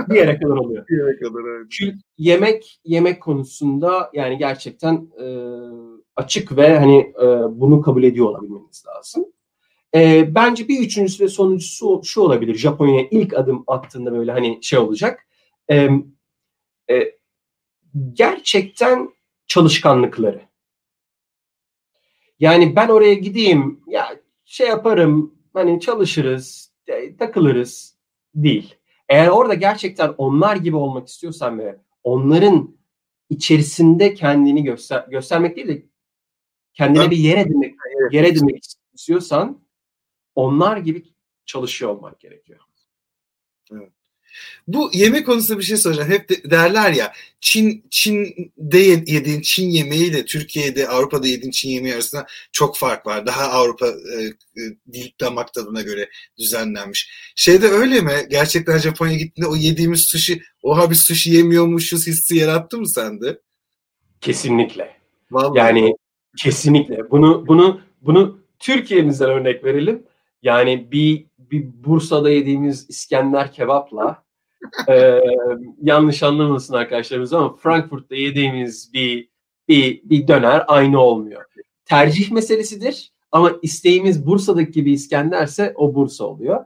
bir 0.08 0.16
yere 0.16 0.38
kadar 0.38 0.56
oluyor. 0.56 0.84
Bir 0.88 0.98
yere 0.98 1.18
kadar 1.18 1.44
öyle. 1.44 1.68
Çünkü 1.70 1.98
yemek 2.18 2.80
yemek 2.84 3.22
konusunda 3.22 4.10
yani 4.12 4.38
gerçekten 4.38 5.08
e, 5.20 5.26
açık 6.16 6.56
ve 6.56 6.78
hani 6.78 6.98
e, 6.98 7.26
bunu 7.60 7.82
kabul 7.82 8.02
ediyor 8.02 8.26
olabilmeniz 8.26 8.84
lazım. 8.86 9.24
E, 9.94 10.34
bence 10.34 10.68
bir 10.68 10.80
üçüncüsü 10.80 11.24
ve 11.24 11.28
sonuncusu 11.28 12.00
şu 12.04 12.20
olabilir. 12.20 12.54
Japonya'ya 12.54 13.06
ilk 13.10 13.34
adım 13.34 13.64
attığında 13.66 14.12
böyle 14.12 14.32
hani 14.32 14.58
şey 14.62 14.78
olacak. 14.78 15.26
E, 15.70 15.88
e, 16.90 17.16
gerçekten 18.12 19.08
çalışkanlıkları. 19.46 20.45
Yani 22.38 22.76
ben 22.76 22.88
oraya 22.88 23.14
gideyim 23.14 23.80
ya 23.86 24.16
şey 24.44 24.68
yaparım 24.68 25.34
hani 25.52 25.80
çalışırız 25.80 26.72
e, 26.86 27.16
takılırız 27.16 27.96
değil. 28.34 28.74
Eğer 29.08 29.28
orada 29.28 29.54
gerçekten 29.54 30.14
onlar 30.18 30.56
gibi 30.56 30.76
olmak 30.76 31.08
istiyorsan 31.08 31.58
ve 31.58 31.76
onların 32.04 32.76
içerisinde 33.30 34.14
kendini 34.14 34.64
göster 34.64 35.04
göstermek 35.08 35.56
değil 35.56 35.68
de 35.68 35.86
kendine 36.74 37.10
bir 37.10 37.16
yer 37.16 37.38
edinmek, 37.38 37.74
yer 38.12 38.24
edinmek 38.24 38.64
istiyorsan 38.94 39.66
onlar 40.34 40.76
gibi 40.76 41.04
çalışıyor 41.46 41.90
olmak 41.90 42.20
gerekiyor. 42.20 42.60
Evet. 43.72 43.95
Bu 44.68 44.90
yemek 44.92 45.26
konusunda 45.26 45.58
bir 45.58 45.64
şey 45.64 45.76
soracağım. 45.76 46.10
Hep 46.10 46.28
de, 46.28 46.50
derler 46.50 46.92
ya 46.92 47.12
Çin 47.40 47.84
Çin'de 47.90 48.78
yediğin 48.78 49.40
Çin 49.40 49.70
yemeğiyle 49.70 50.24
Türkiye'de 50.24 50.88
Avrupa'da 50.88 51.26
yediğin 51.26 51.50
Çin 51.50 51.70
yemeği 51.70 51.94
arasında 51.94 52.26
çok 52.52 52.76
fark 52.76 53.06
var. 53.06 53.26
Daha 53.26 53.44
Avrupa 53.44 53.86
e, 53.86 53.90
e, 53.92 54.62
dil 54.92 55.10
damak 55.20 55.54
tadına 55.54 55.82
göre 55.82 56.08
düzenlenmiş. 56.38 57.10
Şeyde 57.36 57.66
öyle 57.66 58.00
mi? 58.00 58.12
Gerçekten 58.30 58.78
Japonya'ya 58.78 59.18
gittiğinde 59.18 59.48
o 59.50 59.56
yediğimiz 59.56 60.00
sushi 60.00 60.42
oha 60.62 60.90
biz 60.90 61.00
sushi 61.00 61.30
yemiyormuşuz 61.30 62.06
hissi 62.06 62.36
yarattı 62.36 62.78
mı 62.78 62.88
sende? 62.88 63.40
Kesinlikle. 64.20 64.96
Vallahi. 65.30 65.58
Yani 65.58 65.94
kesinlikle. 66.38 67.10
Bunu 67.10 67.44
bunu 67.46 67.80
bunu 68.00 68.38
Türkiye'mizden 68.58 69.30
örnek 69.30 69.64
verelim. 69.64 70.02
Yani 70.42 70.92
bir 70.92 71.26
bir 71.38 71.64
Bursa'da 71.84 72.30
yediğimiz 72.30 72.86
İskender 72.90 73.52
kebapla 73.52 74.25
e, 74.88 75.20
yanlış 75.82 76.22
anlamasın 76.22 76.74
arkadaşlarımız 76.74 77.32
ama 77.32 77.56
Frankfurt'ta 77.56 78.16
yediğimiz 78.16 78.92
bir 78.92 79.28
bir 79.68 80.02
bir 80.04 80.28
döner 80.28 80.64
aynı 80.68 81.00
olmuyor. 81.00 81.44
Tercih 81.84 82.30
meselesidir 82.30 83.12
ama 83.32 83.52
isteğimiz 83.62 84.26
Bursa'daki 84.26 84.72
gibi 84.72 84.92
İskenderse 84.92 85.72
o 85.76 85.94
Bursa 85.94 86.24
oluyor. 86.24 86.64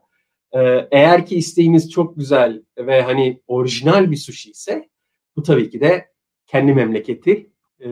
Ee, 0.53 0.89
eğer 0.91 1.27
ki 1.27 1.37
isteğimiz 1.37 1.91
çok 1.91 2.17
güzel 2.17 2.63
ve 2.79 3.03
hani 3.03 3.41
orijinal 3.47 4.11
bir 4.11 4.17
sushi 4.17 4.51
ise 4.51 4.89
bu 5.37 5.43
tabii 5.43 5.71
ki 5.71 5.81
de 5.81 6.09
kendi 6.47 6.75
memleketi 6.75 7.51
e, 7.81 7.89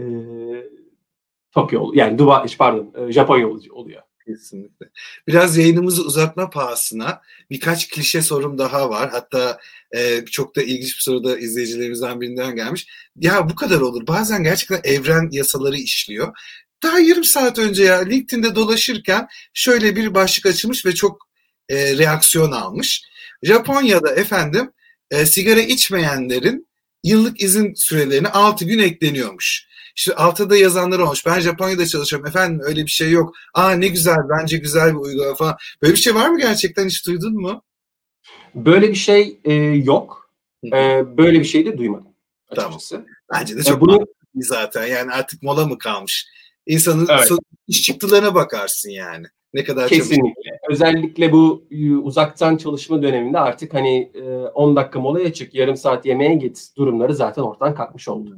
Tokyo 1.53 1.91
yani 1.95 2.19
Dubai 2.19 2.57
pardon 2.59 3.11
Japonya 3.11 3.49
oluyor. 3.49 4.03
Kesinlikle. 4.29 4.87
Biraz 5.29 5.57
yayınımızı 5.57 6.03
uzatma 6.03 6.51
pahasına 6.51 7.23
birkaç 7.51 7.89
klişe 7.89 8.23
sorum 8.23 8.59
daha 8.59 8.91
var. 8.91 9.11
Hatta 9.11 9.59
e, 9.97 10.25
çok 10.25 10.57
da 10.57 10.63
ilginç 10.63 10.97
bir 10.97 11.03
soru 11.03 11.25
da 11.25 11.39
izleyicilerimizden 11.39 12.21
birinden 12.21 12.57
gelmiş. 12.57 12.87
Ya 13.17 13.51
bu 13.51 13.55
kadar 13.55 13.81
olur. 13.81 14.07
Bazen 14.07 14.43
gerçekten 14.43 14.81
evren 14.85 15.29
yasaları 15.33 15.77
işliyor. 15.77 16.37
Daha 16.83 16.99
yarım 16.99 17.25
saat 17.25 17.59
önce 17.59 17.85
ya 17.85 17.99
LinkedIn'de 17.99 18.55
dolaşırken 18.55 19.29
şöyle 19.55 19.97
bir 19.97 20.15
başlık 20.15 20.47
açılmış 20.47 20.87
ve 20.87 20.95
çok 20.95 21.29
e, 21.69 21.99
reaksiyon 21.99 22.53
almış. 22.53 23.03
Japonya'da 23.43 24.15
efendim 24.15 24.71
e, 25.11 25.27
sigara 25.27 25.61
içmeyenlerin 25.61 26.69
yıllık 27.05 27.41
izin 27.41 27.75
sürelerine 27.75 28.29
6 28.29 28.65
gün 28.65 28.79
ekleniyormuş. 28.79 29.68
İşte 29.99 30.15
altta 30.15 30.51
da 30.51 30.57
yazanlar 30.57 30.99
olmuş. 30.99 31.27
Ben 31.27 31.41
Japonya'da 31.41 31.87
çalışıyorum. 31.87 32.29
Efendim 32.29 32.61
öyle 32.65 32.83
bir 32.85 32.91
şey 32.91 33.11
yok. 33.11 33.35
Aa 33.55 33.71
ne 33.71 33.89
güzel 33.89 34.17
bence 34.31 34.57
güzel 34.57 34.91
bir 34.91 34.99
uygulama 34.99 35.35
falan. 35.35 35.57
Böyle 35.83 35.95
bir 35.95 35.99
şey 35.99 36.15
var 36.15 36.29
mı 36.29 36.39
gerçekten 36.39 36.87
hiç 36.87 37.07
duydun 37.07 37.41
mu? 37.41 37.63
Böyle 38.55 38.89
bir 38.89 38.95
şey 38.95 39.41
e, 39.45 39.55
yok. 39.55 40.31
E, 40.65 41.05
böyle 41.17 41.41
bir 41.41 41.45
şey 41.45 41.67
de 41.67 41.79
duymadım. 41.79 42.13
Açıkçası. 42.51 42.95
Tamam. 42.95 43.09
Bence 43.33 43.57
de 43.57 43.63
çok 43.63 43.77
e, 43.77 43.81
bunu... 43.81 44.07
zaten. 44.35 44.87
Yani 44.87 45.13
artık 45.13 45.43
mola 45.43 45.67
mı 45.67 45.79
kalmış? 45.79 46.27
İnsanın 46.67 47.07
evet. 47.11 47.31
iş 47.69 47.83
çıktılarına 47.83 48.35
bakarsın 48.35 48.91
yani. 48.91 49.27
Ne 49.55 49.65
kadar 49.65 49.89
Kesinlikle. 49.89 50.17
Çalışmış. 50.17 50.71
Özellikle 50.71 51.33
bu 51.33 51.67
uzaktan 52.03 52.57
çalışma 52.57 53.03
döneminde 53.03 53.39
artık 53.39 53.75
hani 53.75 54.13
10 54.55 54.77
dakika 54.77 55.01
molaya 55.01 55.33
çık, 55.33 55.55
yarım 55.55 55.77
saat 55.77 56.07
yemeğe 56.07 56.35
git 56.35 56.69
durumları 56.77 57.15
zaten 57.15 57.43
ortadan 57.43 57.75
kalkmış 57.75 58.09
oldu 58.09 58.37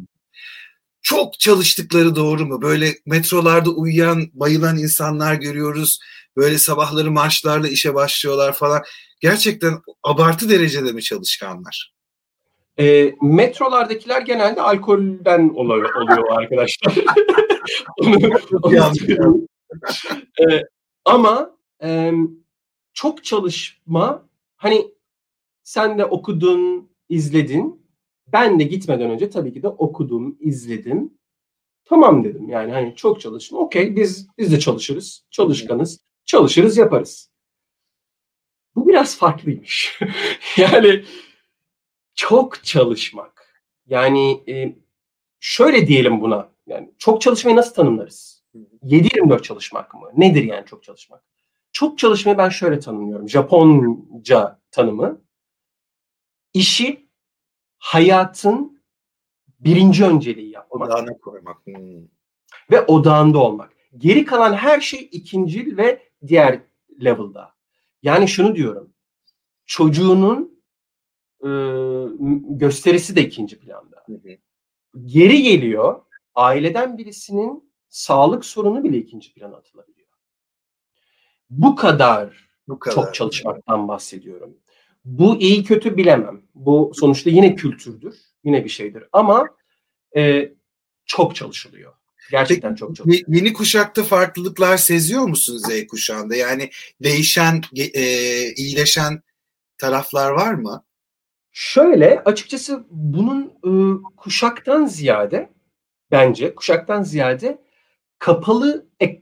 çok 1.03 1.41
çalıştıkları 1.41 2.17
doğru 2.17 2.47
mu? 2.47 2.63
Böyle 2.63 2.95
metrolarda 3.07 3.71
uyuyan, 3.71 4.23
bayılan 4.33 4.79
insanlar 4.79 5.35
görüyoruz. 5.35 5.99
Böyle 6.37 6.59
sabahları 6.59 7.11
marşlarla 7.11 7.69
işe 7.69 7.95
başlıyorlar 7.95 8.53
falan. 8.53 8.83
Gerçekten 9.21 9.75
abartı 10.03 10.51
derecede 10.51 10.93
mi 10.93 11.03
çalışkanlar? 11.03 11.93
E, 12.79 13.15
metrolardakiler 13.23 14.23
genelde 14.23 14.63
alkolden 14.63 15.49
oluyor, 15.49 15.95
oluyor 15.95 16.39
arkadaşlar. 16.39 16.95
onu, 18.01 18.31
onu 18.63 19.47
e, 20.41 20.63
ama 21.05 21.57
e, 21.83 22.13
çok 22.95 23.25
çalışma 23.25 24.23
hani 24.57 24.87
sen 25.63 25.99
de 25.99 26.05
okudun, 26.05 26.91
izledin 27.09 27.80
ben 28.33 28.61
de 28.61 28.64
gitmeden 28.64 29.11
önce 29.11 29.31
tabii 29.31 29.53
ki 29.53 29.62
de 29.62 29.69
okudum, 29.69 30.37
izledim. 30.40 31.14
Tamam 31.85 32.25
dedim 32.25 32.49
yani 32.49 32.73
hani 32.73 32.97
çok 32.97 33.21
çalıştım. 33.21 33.59
Okey 33.59 33.97
biz 33.97 34.29
biz 34.38 34.53
de 34.53 34.59
çalışırız. 34.59 35.25
Çalışkanız. 35.31 36.01
Çalışırız 36.25 36.77
yaparız. 36.77 37.31
Bu 38.75 38.88
biraz 38.88 39.19
farklıymış. 39.19 40.01
yani 40.57 41.05
çok 42.14 42.64
çalışmak. 42.64 43.64
Yani 43.87 44.45
e, 44.49 44.77
şöyle 45.40 45.87
diyelim 45.87 46.21
buna. 46.21 46.51
Yani 46.66 46.95
çok 46.99 47.21
çalışmayı 47.21 47.57
nasıl 47.57 47.75
tanımlarız? 47.75 48.45
7-24 48.83 49.43
çalışmak 49.43 49.95
mı? 49.95 50.11
Nedir 50.16 50.45
yani 50.45 50.66
çok 50.66 50.83
çalışmak? 50.83 51.25
Çok 51.73 51.99
çalışmayı 51.99 52.38
ben 52.38 52.49
şöyle 52.49 52.81
tanımlıyorum. 52.81 53.29
Japonca 53.29 54.61
tanımı. 54.71 55.21
İşi 56.55 57.10
hayatın 57.81 58.83
birinci 59.61 60.05
önceliği 60.05 60.51
yapmak. 60.51 60.90
Odağına 60.90 61.19
koymak. 61.19 61.66
Hmm. 61.66 62.03
Ve 62.71 62.81
odağında 62.87 63.38
olmak. 63.38 63.73
Geri 63.97 64.25
kalan 64.25 64.53
her 64.55 64.81
şey 64.81 65.09
ikincil 65.12 65.77
ve 65.77 66.09
diğer 66.27 66.61
level'da. 67.05 67.55
Yani 68.03 68.29
şunu 68.29 68.55
diyorum. 68.55 68.93
Çocuğunun 69.66 70.62
e, 71.45 71.51
gösterisi 72.49 73.16
de 73.16 73.23
ikinci 73.23 73.59
planda. 73.59 74.05
Hı 74.07 74.12
hı. 74.12 74.37
Geri 75.05 75.43
geliyor. 75.43 76.03
Aileden 76.35 76.99
birisinin 76.99 77.73
sağlık 77.88 78.45
sorunu 78.45 78.85
bile 78.85 78.99
ikinci 78.99 79.35
plana 79.35 79.57
atılabiliyor. 79.57 80.09
Bu 81.51 81.77
kadar, 81.77 82.49
Bu 82.69 82.79
kadar 82.79 82.95
çok 82.95 83.14
çalışmaktan 83.14 83.88
bahsediyorum. 83.88 84.57
Bu 85.05 85.37
iyi 85.41 85.65
kötü 85.65 85.97
bilemem. 85.97 86.43
Bu 86.55 86.93
sonuçta 86.95 87.31
yine 87.31 87.55
kültürdür. 87.55 88.17
Yine 88.45 88.65
bir 88.65 88.71
şeydir. 88.71 89.05
Ama 89.13 89.49
e, 90.17 90.53
çok 91.07 91.35
çalışılıyor. 91.37 91.93
Gerçekten 92.31 92.75
çok 92.75 92.97
çok. 92.97 93.07
Yeni 93.29 93.53
kuşakta 93.53 94.03
farklılıklar 94.03 94.77
seziyor 94.77 95.23
musun 95.23 95.59
Z 95.59 95.87
kuşağında? 95.87 96.37
Yani 96.37 96.71
değişen, 97.03 97.63
e, 97.77 98.03
iyileşen 98.53 99.23
taraflar 99.79 100.31
var 100.31 100.55
mı? 100.55 100.85
Şöyle 101.53 102.23
açıkçası 102.25 102.85
bunun 102.91 103.45
e, 103.45 103.73
kuşaktan 104.17 104.87
ziyade 104.87 105.51
bence 106.11 106.55
kuşaktan 106.55 107.03
ziyade 107.03 107.59
kapalı 108.19 108.87
e, 109.01 109.19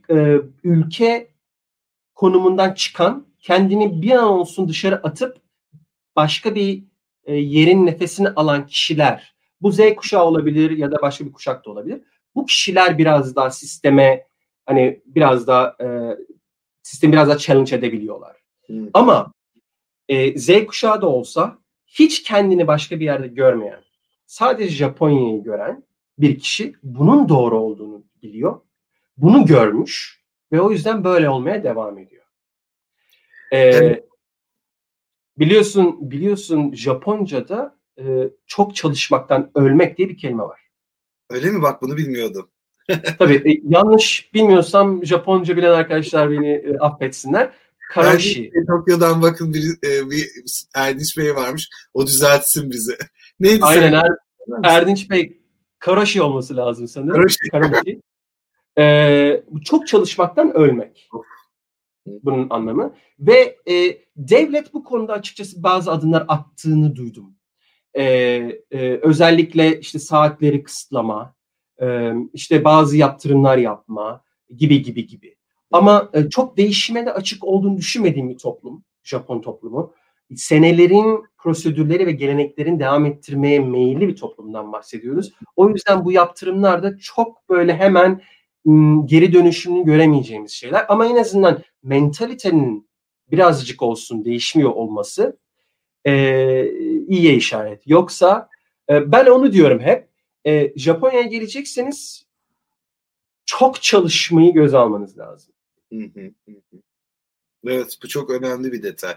ülke 0.63 1.31
konumundan 2.15 2.73
çıkan 2.73 3.27
kendini 3.39 4.01
bir 4.01 4.11
an 4.11 4.23
olsun 4.23 4.69
dışarı 4.69 4.95
atıp 4.95 5.37
başka 6.19 6.55
bir 6.55 6.83
e, 7.23 7.35
yerin 7.35 7.85
nefesini 7.85 8.29
alan 8.29 8.67
kişiler 8.67 9.35
bu 9.61 9.71
Z 9.71 9.79
kuşağı 9.95 10.23
olabilir 10.25 10.71
ya 10.71 10.91
da 10.91 11.01
başka 11.01 11.25
bir 11.25 11.31
kuşak 11.31 11.65
da 11.65 11.71
olabilir. 11.71 12.01
Bu 12.35 12.45
kişiler 12.45 12.97
biraz 12.97 13.35
daha 13.35 13.51
sisteme 13.51 14.27
hani 14.65 15.01
biraz 15.05 15.47
daha 15.47 15.75
e, 15.81 15.87
sistemi 16.83 17.13
biraz 17.13 17.29
daha 17.29 17.37
challenge 17.37 17.75
edebiliyorlar. 17.75 18.37
Hmm. 18.65 18.87
Ama 18.93 19.33
e, 20.09 20.39
Z 20.39 20.65
kuşağı 20.65 21.01
da 21.01 21.07
olsa 21.07 21.57
hiç 21.87 22.23
kendini 22.23 22.67
başka 22.67 22.99
bir 22.99 23.05
yerde 23.05 23.27
görmeyen, 23.27 23.81
sadece 24.25 24.75
Japonya'yı 24.75 25.43
gören 25.43 25.83
bir 26.17 26.39
kişi 26.39 26.75
bunun 26.83 27.29
doğru 27.29 27.59
olduğunu 27.59 28.03
biliyor. 28.23 28.61
Bunu 29.17 29.45
görmüş 29.45 30.23
ve 30.51 30.61
o 30.61 30.71
yüzden 30.71 31.03
böyle 31.03 31.29
olmaya 31.29 31.63
devam 31.63 31.97
ediyor. 31.97 32.25
Ee, 33.51 33.57
evet. 33.57 34.08
Biliyorsun 35.39 36.11
biliyorsun 36.11 36.73
Japonca'da 36.73 37.75
e, 37.97 38.29
çok 38.45 38.75
çalışmaktan 38.75 39.51
ölmek 39.55 39.97
diye 39.97 40.09
bir 40.09 40.17
kelime 40.17 40.43
var. 40.43 40.61
Öyle 41.29 41.51
mi? 41.51 41.61
Bak 41.61 41.81
bunu 41.81 41.97
bilmiyordum. 41.97 42.49
Tabii 43.19 43.51
e, 43.51 43.61
yanlış 43.63 44.33
bilmiyorsam 44.33 45.05
Japonca 45.05 45.57
bilen 45.57 45.71
arkadaşlar 45.71 46.31
beni 46.31 46.49
e, 46.49 46.77
affetsinler. 46.77 47.51
Karashi. 47.89 48.51
Tokyo'dan 48.67 49.21
bakın 49.21 49.53
bir, 49.53 49.87
e, 49.87 50.09
bir 50.09 50.27
Erdinç 50.75 51.17
Bey 51.17 51.35
varmış. 51.35 51.69
O 51.93 52.07
düzeltsin 52.07 52.71
bizi. 52.71 52.97
Neydi 53.39 53.65
Aynen 53.65 53.93
er, 53.93 54.09
Erdinç 54.63 55.09
Bey 55.09 55.41
Karashi 55.79 56.21
olması 56.21 56.57
lazım 56.57 56.87
sanırım. 56.87 57.15
Karashi. 57.15 57.49
Karashi. 57.51 58.01
Ee, 58.77 59.43
çok 59.65 59.87
çalışmaktan 59.87 60.53
ölmek. 60.53 61.09
Bunun 62.23 62.47
anlamı. 62.49 62.93
Ve 63.19 63.57
e, 63.69 63.97
devlet 64.15 64.73
bu 64.73 64.83
konuda 64.83 65.13
açıkçası 65.13 65.63
bazı 65.63 65.91
adımlar 65.91 66.25
attığını 66.27 66.95
duydum. 66.95 67.35
E, 67.93 68.03
e, 68.71 68.99
özellikle 69.01 69.79
işte 69.79 69.99
saatleri 69.99 70.63
kısıtlama, 70.63 71.35
e, 71.81 72.11
işte 72.33 72.63
bazı 72.63 72.97
yaptırımlar 72.97 73.57
yapma 73.57 74.23
gibi 74.57 74.81
gibi 74.81 75.07
gibi. 75.07 75.35
Ama 75.71 76.09
e, 76.13 76.29
çok 76.29 76.57
değişime 76.57 77.05
de 77.05 77.13
açık 77.13 77.43
olduğunu 77.43 77.77
düşünmediğim 77.77 78.29
bir 78.29 78.37
toplum, 78.37 78.83
Japon 79.03 79.41
toplumu. 79.41 79.93
Senelerin 80.35 81.23
prosedürleri 81.37 82.07
ve 82.07 82.11
geleneklerin 82.11 82.79
devam 82.79 83.05
ettirmeye 83.05 83.59
meyilli 83.59 84.07
bir 84.07 84.15
toplumdan 84.15 84.73
bahsediyoruz. 84.73 85.33
O 85.55 85.69
yüzden 85.69 86.05
bu 86.05 86.11
yaptırımlar 86.11 86.83
da 86.83 86.97
çok 86.97 87.49
böyle 87.49 87.75
hemen 87.75 88.21
geri 89.05 89.33
dönüşümünü 89.33 89.85
göremeyeceğimiz 89.85 90.51
şeyler. 90.51 90.85
Ama 90.89 91.05
en 91.05 91.15
azından 91.15 91.63
mentalitenin 91.83 92.89
birazcık 93.31 93.81
olsun 93.81 94.25
değişmiyor 94.25 94.69
olması 94.69 95.37
e, 96.05 96.13
iyiye 97.07 97.35
işaret. 97.35 97.87
Yoksa 97.87 98.49
e, 98.89 99.11
ben 99.11 99.25
onu 99.25 99.53
diyorum 99.53 99.79
hep. 99.79 100.09
E, 100.45 100.73
Japonya'ya 100.75 101.27
gelecekseniz 101.27 102.25
çok 103.45 103.81
çalışmayı 103.81 104.53
göz 104.53 104.73
almanız 104.73 105.17
lazım. 105.17 105.53
Evet 107.67 107.97
bu 108.03 108.07
çok 108.07 108.29
önemli 108.29 108.71
bir 108.71 108.83
detay. 108.83 109.15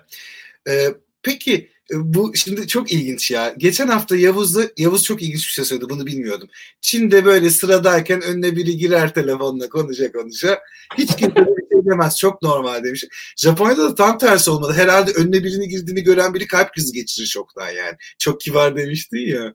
Ee, 0.68 0.88
peki 1.22 1.70
bu 1.94 2.32
şimdi 2.36 2.66
çok 2.66 2.92
ilginç 2.92 3.30
ya. 3.30 3.54
Geçen 3.58 3.88
hafta 3.88 4.16
Yavuz'da 4.16 4.62
Yavuz 4.76 5.04
çok 5.04 5.22
ilginç 5.22 5.46
bir 5.46 5.52
şey 5.52 5.64
söyledi. 5.64 5.88
Bunu 5.90 6.06
bilmiyordum. 6.06 6.48
Çin'de 6.80 7.24
böyle 7.24 7.50
sıradayken 7.50 8.22
önüne 8.22 8.56
biri 8.56 8.76
girer 8.76 9.14
telefonla 9.14 9.68
konuşa 9.68 10.12
konuşa. 10.12 10.58
Hiç 10.98 11.16
kimse 11.16 11.36
bir 11.36 11.68
şey 11.72 11.84
demez. 11.84 12.18
Çok 12.18 12.42
normal 12.42 12.84
demiş. 12.84 13.04
Japonya'da 13.36 13.90
da 13.90 13.94
tam 13.94 14.18
tersi 14.18 14.50
olmadı. 14.50 14.72
Herhalde 14.76 15.10
önüne 15.12 15.44
birini 15.44 15.68
girdiğini 15.68 16.02
gören 16.02 16.34
biri 16.34 16.46
kalp 16.46 16.72
krizi 16.72 16.92
geçirir 16.92 17.26
şoktan 17.26 17.70
yani. 17.70 17.96
Çok 18.18 18.40
kibar 18.40 18.76
demiştin 18.76 19.28
ya. 19.28 19.54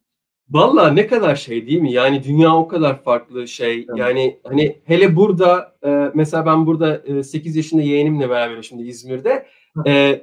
Valla 0.49 0.91
ne 0.91 1.07
kadar 1.07 1.35
şey 1.35 1.67
değil 1.67 1.81
mi? 1.81 1.93
Yani 1.93 2.23
dünya 2.23 2.55
o 2.55 2.67
kadar 2.67 3.03
farklı 3.03 3.47
şey. 3.47 3.73
Evet. 3.73 3.87
Yani 3.97 4.39
hani 4.43 4.81
hele 4.85 5.15
burada 5.15 5.75
e, 5.85 6.11
mesela 6.13 6.45
ben 6.45 6.65
burada 6.65 7.01
e, 7.05 7.23
8 7.23 7.55
yaşında 7.55 7.81
yeğenimle 7.81 8.29
beraber 8.29 8.61
şimdi 8.61 8.83
İzmir'de. 8.83 9.47
E, 9.87 10.21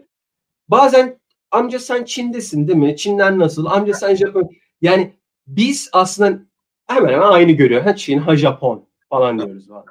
bazen 0.69 1.21
amca 1.55 1.79
sen 1.79 2.05
Çin'desin 2.05 2.69
değil 2.69 2.79
mi? 2.79 2.97
Çin'den 2.97 3.39
nasıl? 3.39 3.67
Amca 3.67 3.95
sen 3.95 4.15
Japon. 4.15 4.51
Yani 4.81 5.15
biz 5.47 5.91
aslında 5.93 6.39
hemen 6.87 7.13
hemen 7.13 7.29
aynı 7.29 7.53
görüyor. 7.53 7.83
Ha 7.83 7.97
Çin, 7.97 8.19
ha 8.19 8.37
Japon 8.37 8.89
falan 9.09 9.39
diyoruz. 9.39 9.69
Falan. 9.69 9.85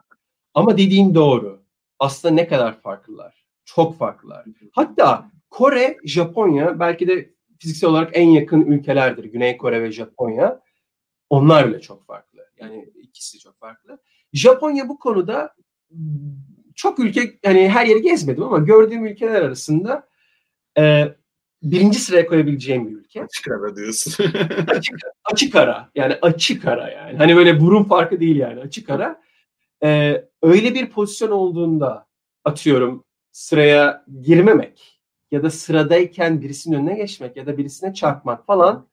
Ama 0.54 0.78
dediğin 0.78 1.15
doğru. 1.15 1.63
Aslında 1.99 2.34
ne 2.34 2.47
kadar 2.47 2.82
farklılar. 2.82 3.45
Çok 3.65 3.97
farklılar. 3.97 4.45
Hatta 4.71 5.32
Kore, 5.49 5.97
Japonya 6.04 6.80
belki 6.80 7.08
de 7.08 7.34
fiziksel 7.60 7.89
olarak 7.89 8.10
en 8.13 8.30
yakın 8.30 8.62
ülkelerdir. 8.62 9.23
Güney 9.23 9.58
Kore 9.58 9.84
ve 9.84 9.91
Japonya. 9.91 10.62
Onlar 11.30 11.69
bile 11.69 11.82
çok 11.82 12.06
farklı. 12.06 12.39
Yani 12.58 12.89
ikisi 13.02 13.39
çok 13.39 13.60
farklı. 13.60 13.99
Japonya 14.34 14.89
bu 14.89 14.99
konuda 14.99 15.56
çok 16.76 16.99
ülke 16.99 17.39
hani 17.45 17.69
her 17.69 17.86
yeri 17.86 18.02
gezmedim 18.02 18.43
ama 18.43 18.58
gördüğüm 18.58 19.06
ülkeler 19.06 19.41
arasında 19.41 20.08
e, 20.78 21.15
birinci 21.63 21.99
sıraya 21.99 22.26
koyabileceğim 22.26 22.88
bir 22.88 22.95
ülke. 22.95 23.23
Açık 23.23 23.52
ara 23.52 23.76
diyorsun. 23.76 24.26
açık, 24.67 24.95
açık 25.26 25.56
ara. 25.56 25.89
Yani 25.95 26.17
açık 26.21 26.65
ara 26.65 26.89
yani. 26.89 27.17
Hani 27.17 27.36
böyle 27.36 27.60
burun 27.60 27.84
farkı 27.84 28.19
değil 28.19 28.36
yani. 28.36 28.62
Açık 28.62 28.89
ara. 28.89 29.21
Ee, 29.84 30.26
öyle 30.41 30.73
bir 30.73 30.89
pozisyon 30.89 31.32
olduğunda 31.32 32.08
atıyorum 32.45 33.04
sıraya 33.32 34.06
girmemek 34.21 35.02
ya 35.32 35.43
da 35.43 35.49
sıradayken 35.49 36.41
birisinin 36.41 36.78
önüne 36.78 36.95
geçmek 36.95 37.38
ya 37.38 37.45
da 37.45 37.58
birisine 37.58 37.93
çarpmak 37.93 38.45
falan 38.45 38.88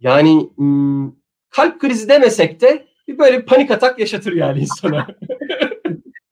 yani 0.00 0.50
ım, 0.58 1.16
kalp 1.50 1.80
krizi 1.80 2.08
demesek 2.08 2.60
de 2.60 2.86
bir 3.08 3.18
böyle 3.18 3.44
panik 3.44 3.70
atak 3.70 3.98
yaşatır 3.98 4.32
yani 4.32 4.60
insana. 4.60 5.06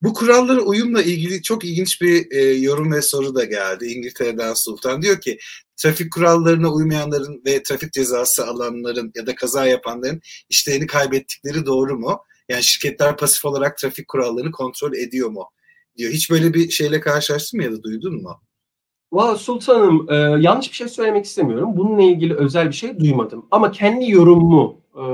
Bu 0.06 0.14
kurallara 0.14 0.60
uyumla 0.60 1.02
ilgili 1.02 1.42
çok 1.42 1.64
ilginç 1.64 2.02
bir 2.02 2.26
e, 2.30 2.42
yorum 2.42 2.92
ve 2.92 3.02
soru 3.02 3.34
da 3.34 3.44
geldi 3.44 3.86
İngiltere'den 3.86 4.54
Sultan. 4.54 5.02
Diyor 5.02 5.20
ki 5.20 5.38
trafik 5.76 6.12
kurallarına 6.12 6.72
uymayanların 6.72 7.42
ve 7.46 7.62
trafik 7.62 7.92
cezası 7.92 8.46
alanların 8.46 9.12
ya 9.14 9.26
da 9.26 9.34
kaza 9.34 9.66
yapanların 9.66 10.20
işlerini 10.48 10.86
kaybettikleri 10.86 11.66
doğru 11.66 11.98
mu? 11.98 12.18
Yani 12.48 12.62
şirketler 12.62 13.16
pasif 13.16 13.44
olarak 13.44 13.78
trafik 13.78 14.08
kurallarını 14.08 14.52
kontrol 14.52 14.94
ediyor 14.94 15.28
mu? 15.30 15.44
Diyor. 15.96 16.12
Hiç 16.12 16.30
böyle 16.30 16.54
bir 16.54 16.70
şeyle 16.70 17.00
karşılaştın 17.00 17.58
mı 17.60 17.64
ya 17.64 17.72
da 17.72 17.82
duydun 17.82 18.22
mu? 18.22 18.40
Valla 19.12 19.36
Sultanım 19.36 20.06
e, 20.10 20.14
yanlış 20.40 20.70
bir 20.70 20.76
şey 20.76 20.88
söylemek 20.88 21.24
istemiyorum. 21.24 21.76
Bununla 21.76 22.02
ilgili 22.02 22.34
özel 22.34 22.68
bir 22.68 22.74
şey 22.74 23.00
duymadım. 23.00 23.46
Ama 23.50 23.70
kendi 23.70 24.10
yorumumu 24.10 24.80
e, 24.94 25.04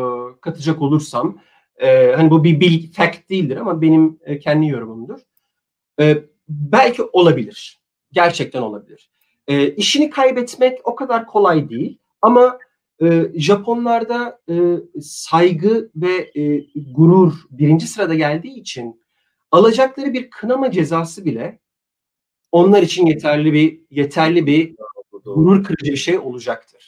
katacak 0.41 0.83
olursam 0.83 1.39
e, 1.83 2.13
hani 2.17 2.31
bu 2.31 2.45
bir 2.45 2.61
bil, 2.61 2.93
fact 2.93 3.31
değildir 3.31 3.57
ama 3.57 3.83
benim 3.83 4.19
e, 4.25 4.39
kendi 4.39 4.67
yorumumdur. 4.67 5.21
E, 6.01 6.25
belki 6.49 7.03
olabilir. 7.03 7.81
Gerçekten 8.13 8.63
olabilir. 8.63 9.11
E, 9.49 9.71
işini 9.71 10.11
kaybetmek 10.11 10.79
o 10.85 10.95
kadar 10.95 11.27
kolay 11.27 11.69
değil 11.69 11.99
ama 12.23 12.59
e, 13.03 13.33
Japonlarda 13.35 14.41
e, 14.49 14.55
saygı 15.01 15.91
ve 15.97 16.31
e, 16.35 16.67
gurur 16.93 17.33
birinci 17.51 17.87
sırada 17.87 18.15
geldiği 18.15 18.61
için 18.61 19.03
alacakları 19.51 20.13
bir 20.13 20.31
kınama 20.31 20.71
cezası 20.71 21.25
bile 21.25 21.59
onlar 22.53 22.83
için 22.83 23.07
yeterli 23.07 23.53
bir 23.53 23.81
yeterli 23.91 24.47
bir 24.47 24.75
gurur 25.25 25.65
kırıcı 25.65 25.93
bir 25.93 25.97
şey 25.97 26.19
olacaktır. 26.19 26.82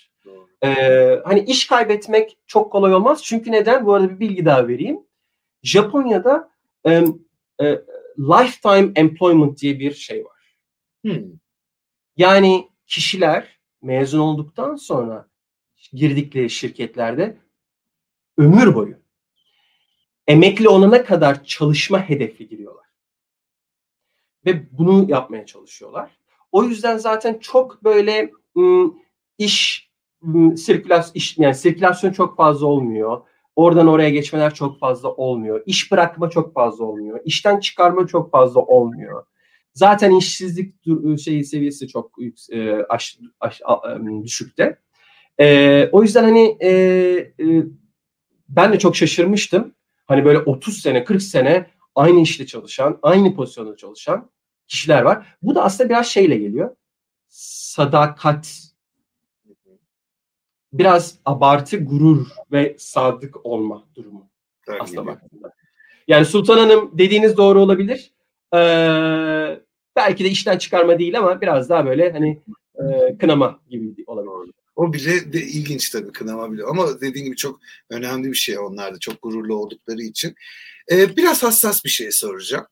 Ee, 0.65 1.21
hani 1.25 1.41
iş 1.41 1.67
kaybetmek 1.67 2.39
çok 2.47 2.73
kolay 2.73 2.95
olmaz. 2.95 3.23
Çünkü 3.25 3.53
neden? 3.53 3.87
Bu 3.87 3.95
arada 3.95 4.11
bir 4.11 4.21
bilgi 4.21 4.45
daha 4.45 4.69
vereyim. 4.69 5.01
Japonya'da 5.63 6.51
e, 6.87 7.05
e, 7.61 7.81
lifetime 8.19 8.93
employment 8.97 9.61
diye 9.61 9.79
bir 9.79 9.95
şey 9.95 10.25
var. 10.25 10.59
Hmm. 11.03 11.23
Yani 12.17 12.69
kişiler 12.87 13.59
mezun 13.83 14.19
olduktan 14.19 14.77
sonra 14.77 15.29
girdikleri 15.93 16.51
şirketlerde 16.51 17.37
ömür 18.39 18.75
boyu 18.75 19.05
emekli 20.27 20.69
olana 20.69 21.05
kadar 21.05 21.45
çalışma 21.45 22.09
hedefi 22.09 22.49
giriyorlar. 22.49 22.85
Ve 24.47 24.79
bunu 24.79 25.11
yapmaya 25.11 25.47
çalışıyorlar. 25.47 26.11
O 26.53 26.65
yüzden 26.65 26.97
zaten 26.97 27.39
çok 27.39 27.85
böyle 27.85 28.33
ım, 28.57 28.99
iş 29.39 29.91
sirkülasyon 30.57 31.15
iş, 31.15 31.39
yani 31.39 31.55
sirkülasyon 31.55 32.13
çok 32.13 32.37
fazla 32.37 32.67
olmuyor. 32.67 33.21
Oradan 33.57 33.89
oraya 33.89 34.11
geçmeler 34.11 34.55
çok 34.55 34.79
fazla 34.79 35.09
olmuyor. 35.09 35.63
İş 35.67 35.93
bırakma 35.93 36.31
çok 36.31 36.55
fazla 36.55 36.85
olmuyor. 36.85 37.21
İşten 37.25 37.61
çıkarma 37.61 38.07
çok 38.07 38.31
fazla 38.31 38.61
olmuyor. 38.61 39.25
Zaten 39.75 40.11
işsizlik 40.11 40.75
şeyi 41.25 41.45
seviyesi 41.45 41.89
çok 41.89 42.11
e, 42.53 42.75
aş, 42.89 43.19
aş, 43.41 43.61
a, 43.65 43.99
düşükte. 44.25 44.79
E, 45.41 45.89
o 45.93 46.03
yüzden 46.03 46.25
hani 46.25 46.57
e, 46.61 46.71
e, 47.41 47.65
ben 48.49 48.73
de 48.73 48.79
çok 48.79 48.97
şaşırmıştım. 48.97 49.75
Hani 50.07 50.25
böyle 50.25 50.39
30 50.39 50.79
sene, 50.79 51.05
40 51.05 51.23
sene 51.23 51.67
aynı 51.95 52.21
işte 52.21 52.47
çalışan, 52.47 52.99
aynı 53.03 53.35
pozisyonda 53.35 53.77
çalışan 53.77 54.31
kişiler 54.69 55.03
var. 55.03 55.37
Bu 55.43 55.55
da 55.55 55.65
aslında 55.65 55.91
biraz 55.91 56.07
şeyle 56.07 56.37
geliyor. 56.37 56.77
Sadakat, 57.29 58.74
biraz 60.79 61.15
abartı 61.25 61.77
gurur 61.77 62.27
ve 62.53 62.77
sadık 62.79 63.47
olma 63.47 63.85
durumu. 63.95 64.29
Tabii 64.67 64.79
aslında 64.81 65.07
baktığında. 65.07 65.53
Yani 66.09 66.25
Sultan 66.25 66.59
Hanım 66.59 66.91
dediğiniz 66.93 67.37
doğru 67.37 67.61
olabilir. 67.61 68.13
Ee, 68.55 69.61
belki 69.97 70.25
de 70.25 70.29
işten 70.29 70.59
çıkarma 70.59 70.99
değil 70.99 71.19
ama 71.19 71.41
biraz 71.41 71.69
daha 71.69 71.87
böyle 71.87 72.13
hani 72.13 72.43
e, 72.75 73.17
kınama 73.19 73.61
gibi 73.71 74.05
olabilir. 74.07 74.55
O 74.77 74.93
bile 74.93 75.33
de 75.33 75.39
ilginç 75.43 75.91
tabii 75.91 76.13
kınama 76.13 76.53
bile 76.53 76.63
ama 76.65 77.01
dediğim 77.01 77.27
gibi 77.27 77.37
çok 77.37 77.61
önemli 77.91 78.31
bir 78.31 78.37
şey 78.37 78.59
onlar 78.59 78.95
da 78.95 78.99
çok 78.99 79.23
gururlu 79.23 79.57
oldukları 79.57 80.03
için. 80.03 80.35
Ee, 80.93 81.17
biraz 81.17 81.43
hassas 81.43 81.85
bir 81.85 81.91
şey 81.91 82.11
soracağım. 82.11 82.67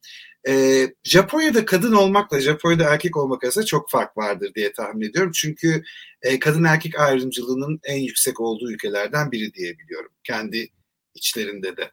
Ee, 0.48 0.94
Japonya'da 1.04 1.64
kadın 1.64 1.92
olmakla 1.92 2.40
Japonya'da 2.40 2.84
erkek 2.84 3.16
olmak 3.16 3.44
arasında 3.44 3.64
çok 3.64 3.90
fark 3.90 4.16
vardır 4.16 4.52
diye 4.54 4.72
tahmin 4.72 5.08
ediyorum. 5.08 5.32
Çünkü 5.34 5.82
e, 6.22 6.38
kadın 6.38 6.64
erkek 6.64 7.00
ayrımcılığının 7.00 7.80
en 7.84 7.98
yüksek 7.98 8.40
olduğu 8.40 8.72
ülkelerden 8.72 9.32
biri 9.32 9.54
diye 9.54 9.78
biliyorum. 9.78 10.12
Kendi 10.24 10.68
içlerinde 11.14 11.76
de. 11.76 11.90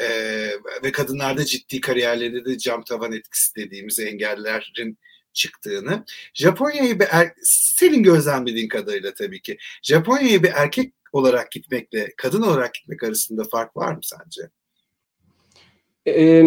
Ee, 0.00 0.50
ve 0.84 0.92
kadınlarda 0.92 1.44
ciddi 1.44 1.80
kariyerlerinde 1.80 2.44
de 2.44 2.58
cam 2.58 2.84
tavan 2.84 3.12
etkisi 3.12 3.56
dediğimiz 3.56 3.98
engellerin 3.98 4.98
çıktığını. 5.32 6.04
Japonya'yı 6.34 7.00
bir 7.00 7.06
er, 7.10 7.32
senin 7.42 8.02
gözlemlediğin 8.02 8.68
kadarıyla 8.68 9.14
tabii 9.14 9.42
ki 9.42 9.58
Japonya'yı 9.82 10.42
bir 10.42 10.50
erkek 10.54 10.94
olarak 11.12 11.50
gitmekle 11.52 12.14
kadın 12.16 12.42
olarak 12.42 12.74
gitmek 12.74 13.02
arasında 13.02 13.44
fark 13.44 13.76
var 13.76 13.92
mı 13.92 14.00
sence? 14.02 14.50
Ee, 16.06 16.42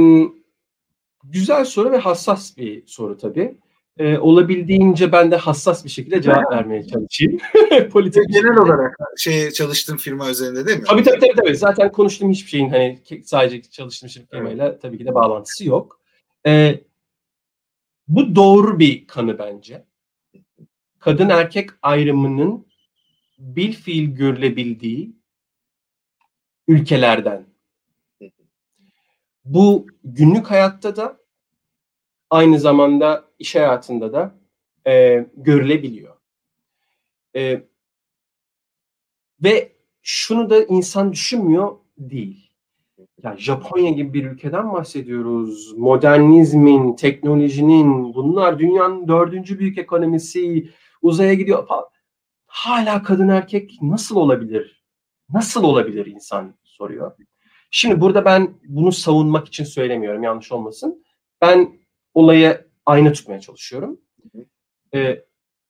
güzel 1.24 1.66
soru 1.66 1.92
ve 1.92 1.98
hassas 1.98 2.58
bir 2.58 2.88
soru 2.88 3.18
tabii. 3.18 3.58
Ee, 3.98 4.18
olabildiğince 4.18 5.12
ben 5.12 5.32
de 5.32 5.36
hassas 5.36 5.86
bir 5.86 5.90
şekilde 5.90 6.22
cevap 6.22 6.52
vermeye 6.52 6.88
çalışayım. 6.88 7.38
Politik 7.92 8.28
genel 8.28 8.42
şekilde. 8.42 8.60
olarak 8.62 8.96
şey 9.18 9.52
çalıştığım 9.52 9.98
firma 9.98 10.30
üzerinde 10.30 10.68
değil 10.68 10.78
mi? 10.78 10.84
Tabii 10.88 11.04
tabii 11.04 11.20
tabii. 11.20 11.36
tabii. 11.36 11.56
Zaten 11.56 11.92
konuştuğum 11.92 12.32
hiçbir 12.32 12.50
şeyin 12.50 12.70
hani 12.70 13.02
sadece 13.24 13.62
çalıştığım 13.62 14.10
firmayla 14.32 14.68
evet. 14.68 14.82
tabii 14.82 14.98
ki 14.98 15.06
de 15.06 15.16
bağlantısı 15.16 15.68
yok. 15.68 16.00
Ee, 16.48 16.80
bu 18.08 18.36
doğru 18.36 18.80
bir 18.80 19.08
kanı 19.08 19.40
bence. 19.40 19.86
Kadın 21.00 21.30
erkek 21.30 21.70
ayrımının 21.82 22.66
bil 23.40 23.74
fiil 23.74 24.16
görülebildiği 24.16 25.16
ülkelerden. 26.68 27.51
Bu 29.46 29.88
günlük 30.04 30.52
hayatta 30.52 30.96
da 30.96 31.18
aynı 32.30 32.60
zamanda 32.60 33.26
iş 33.40 33.56
hayatında 33.56 34.14
da 34.14 34.36
e, 34.88 35.26
görülebiliyor. 35.38 36.18
E, 37.36 37.64
ve 39.44 39.72
şunu 40.02 40.50
da 40.50 40.64
insan 40.64 41.12
düşünmüyor 41.12 41.78
değil 41.98 42.52
ya 43.24 43.38
Japonya 43.38 43.90
gibi 43.92 44.14
bir 44.14 44.26
ülkeden 44.26 44.74
bahsediyoruz. 44.74 45.74
Modernizmin, 45.78 46.96
teknolojinin, 46.96 48.14
bunlar 48.14 48.60
dünyanın 48.60 49.08
dördüncü 49.08 49.60
büyük 49.60 49.78
ekonomisi, 49.78 50.70
uzaya 51.02 51.34
gidiyor 51.34 51.68
falan. 51.68 51.86
Hala 52.46 53.04
kadın 53.04 53.28
erkek 53.28 53.78
nasıl 53.82 54.16
olabilir? 54.16 54.84
Nasıl 55.30 55.64
olabilir 55.64 56.06
insan 56.06 56.56
soruyor. 56.64 57.12
Şimdi 57.72 58.02
burada 58.02 58.26
ben 58.26 58.54
bunu 58.68 58.92
savunmak 58.92 59.48
için 59.48 59.64
söylemiyorum 59.64 60.24
yanlış 60.24 60.52
olmasın. 60.52 61.06
Ben 61.42 61.80
olayı 62.14 62.68
aynı 62.86 63.14
tutmaya 63.14 63.40
çalışıyorum. 63.40 64.02
Ee, 64.94 65.26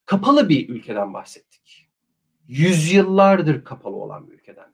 kapalı 0.05 0.49
bir 0.49 0.69
ülkeden 0.69 1.13
bahsettik. 1.13 1.89
Yüzyıllardır 2.47 3.63
kapalı 3.63 3.95
olan 3.95 4.27
bir 4.27 4.33
ülkeden 4.33 4.71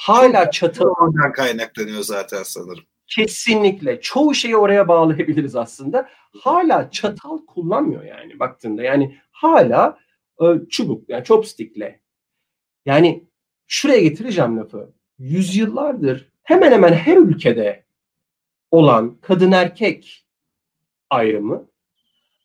hala 0.00 0.50
çatı 0.50 0.84
oradan 0.84 1.32
kaynaklanıyor 1.32 2.02
zaten 2.02 2.42
sanırım. 2.42 2.84
Kesinlikle. 3.06 4.00
Çoğu 4.00 4.34
şeyi 4.34 4.56
oraya 4.56 4.88
bağlayabiliriz 4.88 5.56
aslında. 5.56 6.08
Hala 6.40 6.90
çatal 6.90 7.46
kullanmıyor 7.46 8.04
yani 8.04 8.38
baktığında. 8.38 8.82
Yani 8.82 9.18
hala 9.30 9.98
e, 10.42 10.44
çubuk 10.70 11.08
yani 11.08 11.24
chopstick'le. 11.24 12.00
Yani 12.86 13.28
şuraya 13.66 14.00
getireceğim 14.00 14.58
lafı. 14.58 14.92
Yüzyıllardır 15.18 16.28
hemen 16.50 16.72
hemen 16.72 16.92
her 16.92 17.16
ülkede 17.16 17.84
olan 18.70 19.16
kadın 19.20 19.52
erkek 19.52 20.26
ayrımı 21.10 21.68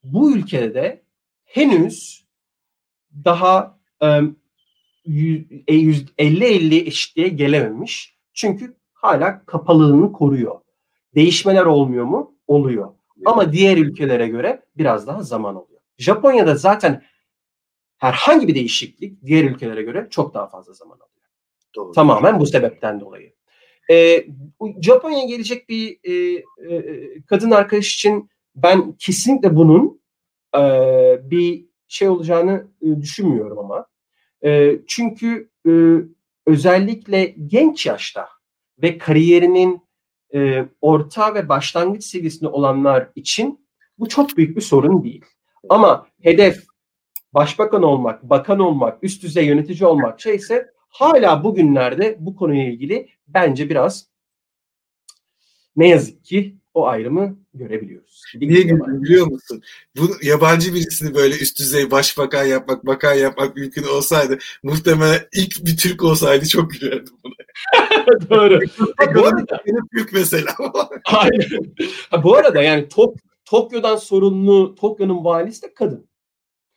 bu 0.03 0.35
ülkede 0.35 0.73
de 0.73 1.03
henüz 1.45 2.25
daha 3.25 3.79
e, 4.01 4.05
50-50 5.07 6.73
e, 6.73 6.77
eşitliğe 6.77 7.27
gelememiş. 7.27 8.17
Çünkü 8.33 8.77
hala 8.93 9.45
kapalılığını 9.45 10.11
koruyor. 10.11 10.61
Değişmeler 11.15 11.65
olmuyor 11.65 12.05
mu? 12.05 12.35
Oluyor. 12.47 12.93
Ama 13.25 13.53
diğer 13.53 13.77
ülkelere 13.77 14.27
göre 14.27 14.65
biraz 14.77 15.07
daha 15.07 15.23
zaman 15.23 15.55
oluyor. 15.55 15.81
Japonya'da 15.97 16.55
zaten 16.55 17.03
herhangi 17.97 18.47
bir 18.47 18.55
değişiklik 18.55 19.25
diğer 19.25 19.43
ülkelere 19.43 19.83
göre 19.83 20.07
çok 20.09 20.33
daha 20.33 20.47
fazla 20.47 20.73
zaman 20.73 20.95
alıyor. 20.95 21.27
Doğru. 21.75 21.91
Tamamen 21.91 22.39
bu 22.39 22.45
sebepten 22.45 22.99
dolayı. 22.99 23.34
Ee, 23.91 24.27
Japonya'ya 24.81 25.25
gelecek 25.25 25.69
bir 25.69 25.99
e, 26.03 26.43
e, 26.69 27.21
kadın 27.21 27.51
arkadaş 27.51 27.95
için 27.95 28.29
ben 28.55 28.91
kesinlikle 28.91 29.55
bunun 29.55 30.01
e, 30.57 30.61
bir 31.31 31.65
şey 31.87 32.09
olacağını 32.09 32.67
e, 32.81 33.01
düşünmüyorum 33.01 33.59
ama 33.59 33.87
e, 34.45 34.79
çünkü 34.87 35.49
e, 35.67 35.71
özellikle 36.45 37.35
genç 37.47 37.85
yaşta 37.85 38.29
ve 38.81 38.97
kariyerinin 38.97 39.81
e, 40.33 40.65
orta 40.81 41.35
ve 41.35 41.49
başlangıç 41.49 42.03
seviyesinde 42.03 42.49
olanlar 42.49 43.09
için 43.15 43.67
bu 43.99 44.09
çok 44.09 44.37
büyük 44.37 44.57
bir 44.57 44.61
sorun 44.61 45.03
değil. 45.03 45.25
Ama 45.69 46.07
hedef 46.21 46.63
başbakan 47.33 47.83
olmak, 47.83 48.23
bakan 48.23 48.59
olmak, 48.59 49.03
üst 49.03 49.23
düzey 49.23 49.45
yönetici 49.45 49.87
olmak 49.87 50.21
şeyse 50.21 50.71
hala 50.95 51.43
bugünlerde 51.43 52.17
bu 52.19 52.35
konuyla 52.35 52.63
ilgili 52.63 53.09
bence 53.27 53.69
biraz 53.69 54.05
ne 55.75 55.87
yazık 55.87 56.25
ki 56.25 56.55
o 56.73 56.87
ayrımı 56.87 57.37
görebiliyoruz. 57.53 58.23
Niye 58.35 58.61
güldüm 58.61 59.03
biliyor 59.03 59.27
musun? 59.27 59.61
Bu 59.97 60.09
yabancı 60.21 60.73
birisini 60.73 61.15
böyle 61.15 61.35
üst 61.35 61.59
düzey 61.59 61.91
başbakan 61.91 62.45
yapmak, 62.45 62.85
bakan 62.85 63.13
yapmak 63.13 63.55
mümkün 63.55 63.83
olsaydı 63.83 64.37
muhtemelen 64.63 65.27
ilk 65.33 65.65
bir 65.65 65.77
Türk 65.77 66.03
olsaydı 66.03 66.47
çok 66.47 66.71
gülerdim 66.71 67.13
buna. 67.23 67.33
Doğru. 68.29 68.59
bu 69.15 69.25
arada, 69.25 69.63
Türk 69.95 70.13
mesela. 70.13 70.55
Aynen. 71.05 71.75
Ha, 72.09 72.23
bu 72.23 72.35
arada 72.35 72.61
yani 72.61 72.87
Tok, 72.87 73.15
Tokyo'dan 73.45 73.95
sorumlu 73.95 74.75
Tokyo'nun 74.75 75.25
valisi 75.25 75.61
de 75.61 75.73
kadın. 75.73 76.07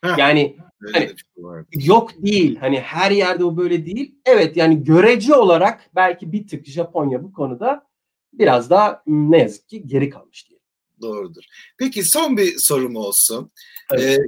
Ha. 0.01 0.15
Yani 0.17 0.57
hani, 0.93 1.05
şey 1.05 1.85
yok 1.87 2.11
değil. 2.17 2.57
Hani 2.59 2.79
her 2.79 3.11
yerde 3.11 3.43
o 3.43 3.57
böyle 3.57 3.85
değil. 3.85 4.15
Evet 4.25 4.57
yani 4.57 4.83
görece 4.83 5.35
olarak 5.35 5.89
belki 5.95 6.31
bir 6.31 6.47
tık 6.47 6.65
Japonya 6.65 7.23
bu 7.23 7.33
konuda 7.33 7.87
biraz 8.33 8.69
daha 8.69 9.03
ne 9.07 9.37
yazık 9.37 9.69
ki 9.69 9.87
geri 9.87 10.09
kalmış 10.09 10.49
diye. 10.49 10.59
Doğrudur. 11.01 11.43
Peki 11.77 12.03
son 12.03 12.37
bir 12.37 12.57
sorum 12.57 12.95
olsun. 12.95 13.51
Evet. 13.91 14.19
Ee, 14.19 14.23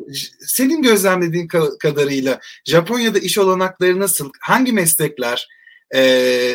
senin 0.47 0.81
gözlemlediğin 0.81 1.47
kadarıyla 1.79 2.39
Japonya'da 2.65 3.19
iş 3.19 3.37
olanakları 3.37 3.99
nasıl? 3.99 4.29
Hangi 4.41 4.73
meslekler 4.73 5.47
e, 5.95 5.99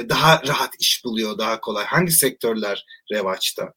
daha 0.09 0.43
rahat 0.47 0.71
iş 0.81 1.05
buluyor, 1.05 1.39
daha 1.39 1.61
kolay? 1.61 1.85
Hangi 1.85 2.13
sektörler 2.13 2.87
revaçta? 3.13 3.73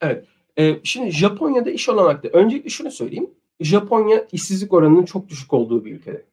Evet. 0.00 0.24
Ee, 0.58 0.80
şimdi 0.84 1.10
Japonya'da 1.10 1.70
iş 1.70 1.88
olanakları. 1.88 2.32
Öncelikle 2.32 2.70
şunu 2.70 2.90
söyleyeyim. 2.90 3.30
Japonya 3.60 4.26
işsizlik 4.32 4.72
oranının 4.72 5.04
çok 5.04 5.28
düşük 5.28 5.52
olduğu 5.52 5.84
bir 5.84 5.92
ülke. 5.92 6.24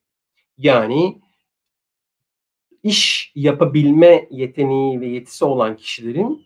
Yani 0.58 1.22
iş 2.84 3.32
yapabilme 3.36 4.28
yeteneği 4.32 5.02
ve 5.02 5.08
yetisi 5.08 5.46
olan 5.46 5.78
kişilerin 5.78 6.46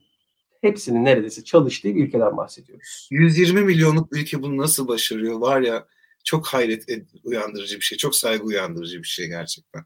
hepsinin 0.62 1.06
neredeyse 1.06 1.44
çalıştığı 1.44 1.96
bir 1.96 2.08
ülkeden 2.08 2.38
bahsediyoruz. 2.38 3.08
120 3.12 3.62
milyonluk 3.62 4.18
ülke 4.18 4.42
bunu 4.42 4.58
nasıl 4.58 4.88
başarıyor? 4.88 5.40
Var 5.40 5.62
ya 5.62 5.86
çok 6.24 6.48
hayret 6.48 6.86
uyandırıcı 7.24 7.76
bir 7.76 7.82
şey. 7.82 7.98
Çok 7.98 8.16
saygı 8.16 8.44
uyandırıcı 8.44 9.04
bir 9.04 9.08
şey 9.08 9.28
gerçekten. 9.28 9.84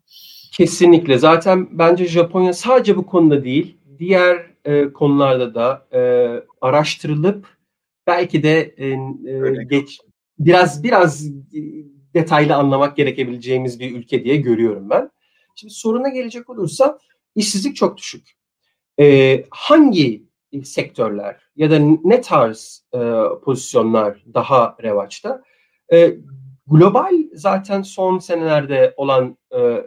Kesinlikle. 0.51 1.17
Zaten 1.17 1.67
bence 1.71 2.05
Japonya 2.05 2.53
sadece 2.53 2.97
bu 2.97 3.05
konuda 3.05 3.43
değil, 3.43 3.77
diğer 3.99 4.51
e, 4.65 4.93
konularda 4.93 5.55
da 5.55 5.87
e, 5.93 5.99
araştırılıp 6.61 7.47
belki 8.07 8.43
de 8.43 8.75
e, 8.77 8.87
e, 8.87 9.63
geç 9.69 9.99
biraz 10.39 10.83
biraz 10.83 11.25
detaylı 12.13 12.55
anlamak 12.55 12.97
gerekebileceğimiz 12.97 13.79
bir 13.79 13.95
ülke 13.95 14.23
diye 14.23 14.35
görüyorum 14.35 14.89
ben. 14.89 15.09
Şimdi 15.55 15.73
soruna 15.73 16.09
gelecek 16.09 16.49
olursa 16.49 16.99
işsizlik 17.35 17.75
çok 17.75 17.97
düşük. 17.97 18.31
E, 18.99 19.45
hangi 19.49 20.23
sektörler 20.63 21.41
ya 21.55 21.71
da 21.71 21.79
ne 22.03 22.21
tarz 22.21 22.85
e, 22.93 22.99
pozisyonlar 23.43 24.23
daha 24.33 24.77
revaçta? 24.83 25.43
E, 25.93 26.17
global 26.67 27.13
zaten 27.33 27.81
son 27.81 28.19
senelerde 28.19 28.93
olan 28.97 29.37
e, 29.55 29.83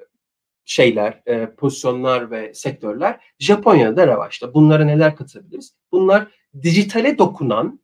şeyler, 0.64 1.22
e, 1.26 1.54
pozisyonlar 1.54 2.30
ve 2.30 2.54
sektörler 2.54 3.20
Japonya'da 3.38 4.06
revaçta. 4.06 4.54
Bunlara 4.54 4.84
neler 4.84 5.16
katabiliriz? 5.16 5.76
Bunlar 5.92 6.26
dijitale 6.62 7.18
dokunan, 7.18 7.80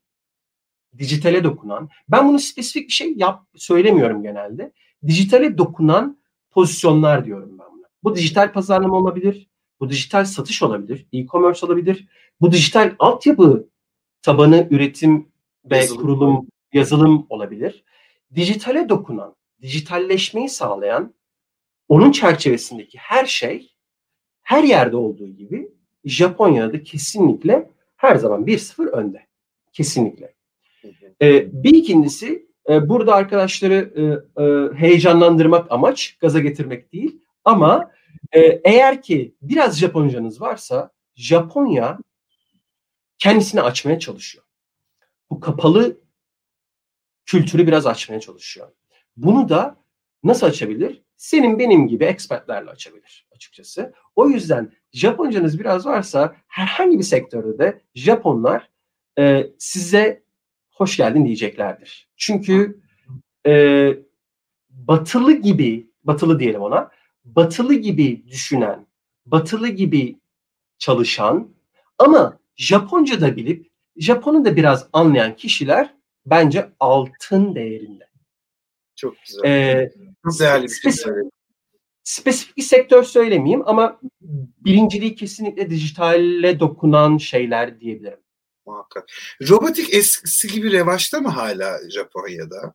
dijitale 0.99 1.45
dokunan, 1.45 1.89
ben 2.09 2.29
bunu 2.29 2.39
spesifik 2.39 2.89
bir 2.89 2.93
şey 2.93 3.15
yap 3.17 3.47
söylemiyorum 3.57 4.23
genelde. 4.23 4.73
Dijitale 5.07 5.59
dokunan 5.59 6.19
pozisyonlar 6.51 7.25
diyorum 7.25 7.59
ben 7.59 7.67
buna. 7.73 7.87
Bu 8.05 8.17
dijital 8.17 8.53
pazarlama 8.53 8.97
olabilir, 8.97 9.49
bu 9.81 9.91
dijital 9.91 10.25
satış 10.25 10.63
olabilir, 10.63 11.07
e-commerce 11.13 11.67
olabilir. 11.67 12.09
Bu 12.41 12.53
dijital 12.53 12.95
altyapı 12.99 13.69
tabanı 14.23 14.69
üretim 14.71 15.29
ve 15.65 15.77
yazılım. 15.77 16.01
kurulum, 16.01 16.47
yazılım 16.73 17.27
olabilir. 17.29 17.85
Dijitale 18.35 18.89
dokunan, 18.89 19.37
dijitalleşmeyi 19.63 20.49
sağlayan 20.49 21.15
onun 21.89 22.13
çerçevesindeki 22.13 22.99
her 22.99 23.27
şey 23.27 23.73
her 24.43 24.65
yerde 24.65 24.97
olduğu 24.97 25.29
gibi 25.29 25.69
Japonya'da 26.05 26.83
kesinlikle 26.83 27.71
her 27.97 28.17
zaman 28.17 28.47
1-0 28.47 28.87
önde. 28.87 29.27
Kesinlikle. 29.73 30.32
Ee, 31.23 31.63
bir 31.65 31.75
ikincisi 31.75 32.47
e, 32.69 32.89
burada 32.89 33.15
arkadaşları 33.15 33.93
e, 33.97 34.03
e, 34.43 34.75
heyecanlandırmak 34.79 35.73
amaç, 35.73 36.17
gaza 36.21 36.41
getirmek 36.41 36.93
değil. 36.93 37.23
Ama 37.45 37.91
e, 38.33 38.41
eğer 38.41 39.03
ki 39.03 39.35
biraz 39.43 39.79
Japoncanız 39.79 40.41
varsa 40.41 40.91
Japonya 41.15 41.99
kendisini 43.19 43.63
açmaya 43.63 43.99
çalışıyor. 43.99 44.45
Bu 45.31 45.41
kapalı 45.41 46.01
kültürü 47.27 47.67
biraz 47.67 47.87
açmaya 47.87 48.21
çalışıyor. 48.21 48.69
Bunu 49.17 49.49
da 49.49 49.77
nasıl 50.25 50.47
açabilir? 50.47 51.03
Senin 51.17 51.59
benim 51.59 51.89
gibi 51.89 52.05
expertlerle 52.05 52.71
açabilir 52.71 53.27
açıkçası. 53.35 53.93
O 54.17 54.29
yüzden 54.29 54.73
Japoncanız 54.93 55.59
biraz 55.59 55.87
varsa 55.87 56.37
herhangi 56.47 56.99
bir 56.99 57.05
sektörde 57.05 57.59
de 57.59 57.81
Japonlar 57.95 58.71
e, 59.19 59.47
size 59.59 60.22
hoş 60.73 60.97
geldin 60.97 61.25
diyeceklerdir. 61.25 62.09
Çünkü 62.17 62.83
e, 63.47 63.89
batılı 64.71 65.33
gibi, 65.33 65.91
batılı 66.05 66.41
diyelim 66.41 66.61
ona, 66.61 66.91
batılı 67.25 67.75
gibi 67.75 68.27
düşünen, 68.27 68.87
batılı 69.27 69.69
gibi 69.69 70.19
çalışan 70.79 71.49
ama 71.99 72.39
Japonca 72.57 73.21
da 73.21 73.37
bilip 73.37 73.73
Japon'u 73.97 74.45
da 74.45 74.57
biraz 74.57 74.89
anlayan 74.93 75.37
kişiler 75.37 75.95
bence 76.27 76.69
altın 76.81 77.55
değerinde. 77.55 78.09
Çok 78.97 79.15
güzel. 79.27 79.45
Ee, 79.45 79.91
Çok 80.25 80.41
değerli 80.41 80.65
bir 80.65 80.93
şey 80.93 80.93
spesifik 82.05 82.57
bir 82.57 82.63
sektör 82.63 83.03
söylemeyeyim 83.03 83.63
ama 83.69 84.01
birinciliği 84.65 85.15
kesinlikle 85.15 85.71
dijitale 85.71 86.61
dokunan 86.61 87.17
şeyler 87.17 87.81
diyebilirim. 87.81 88.19
Muhakkak. 88.67 89.09
Robotik 89.49 89.95
eskisi 89.95 90.49
gibi 90.49 90.73
revaçta 90.73 91.21
mı 91.21 91.29
hala 91.29 91.91
Japonya'da? 91.91 92.75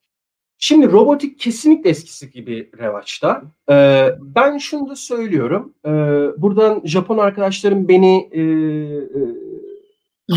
Şimdi 0.57 0.91
robotik 0.91 1.39
kesinlikle 1.39 1.89
eskisi 1.89 2.31
gibi 2.31 2.71
revaçta. 2.79 3.41
Ee, 3.69 4.15
ben 4.19 4.57
şunu 4.57 4.89
da 4.89 4.95
söylüyorum. 4.95 5.73
Ee, 5.85 5.89
buradan 6.37 6.81
Japon 6.85 7.17
arkadaşlarım 7.17 7.87
beni 7.87 8.29
e, 8.31 8.41
e, 8.41 8.43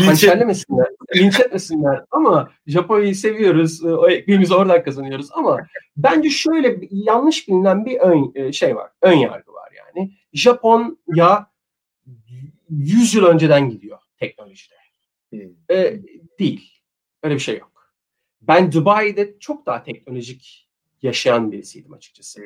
hançerlemesinler, 0.05 0.87
linç 1.15 1.39
etmesinler. 1.39 2.03
Ama 2.11 2.51
Japonya'yı 2.67 3.15
seviyoruz. 3.15 3.85
O 3.85 4.09
ekmeğimizi 4.09 4.55
oradan 4.55 4.83
kazanıyoruz. 4.83 5.27
Ama 5.31 5.67
bence 5.97 6.29
şöyle 6.29 6.79
yanlış 6.91 7.47
bilinen 7.47 7.85
bir 7.85 7.99
ön 7.99 8.31
e, 8.35 8.51
şey 8.51 8.75
var. 8.75 8.91
Ön 9.01 9.13
yargı 9.13 9.53
var 9.53 9.69
yani. 9.77 10.11
Japonya 10.33 11.47
100 12.69 13.15
yıl 13.15 13.25
önceden 13.25 13.69
gidiyor 13.69 13.99
teknolojide. 14.19 14.80
Ee, 15.33 15.99
değil. 16.39 16.71
Öyle 17.23 17.35
bir 17.35 17.39
şey 17.39 17.57
yok. 17.57 17.93
Ben 18.41 18.71
Dubai'de 18.71 19.39
çok 19.39 19.65
daha 19.65 19.83
teknolojik 19.83 20.69
yaşayan 21.01 21.51
birisiydim 21.51 21.93
açıkçası. 21.93 22.41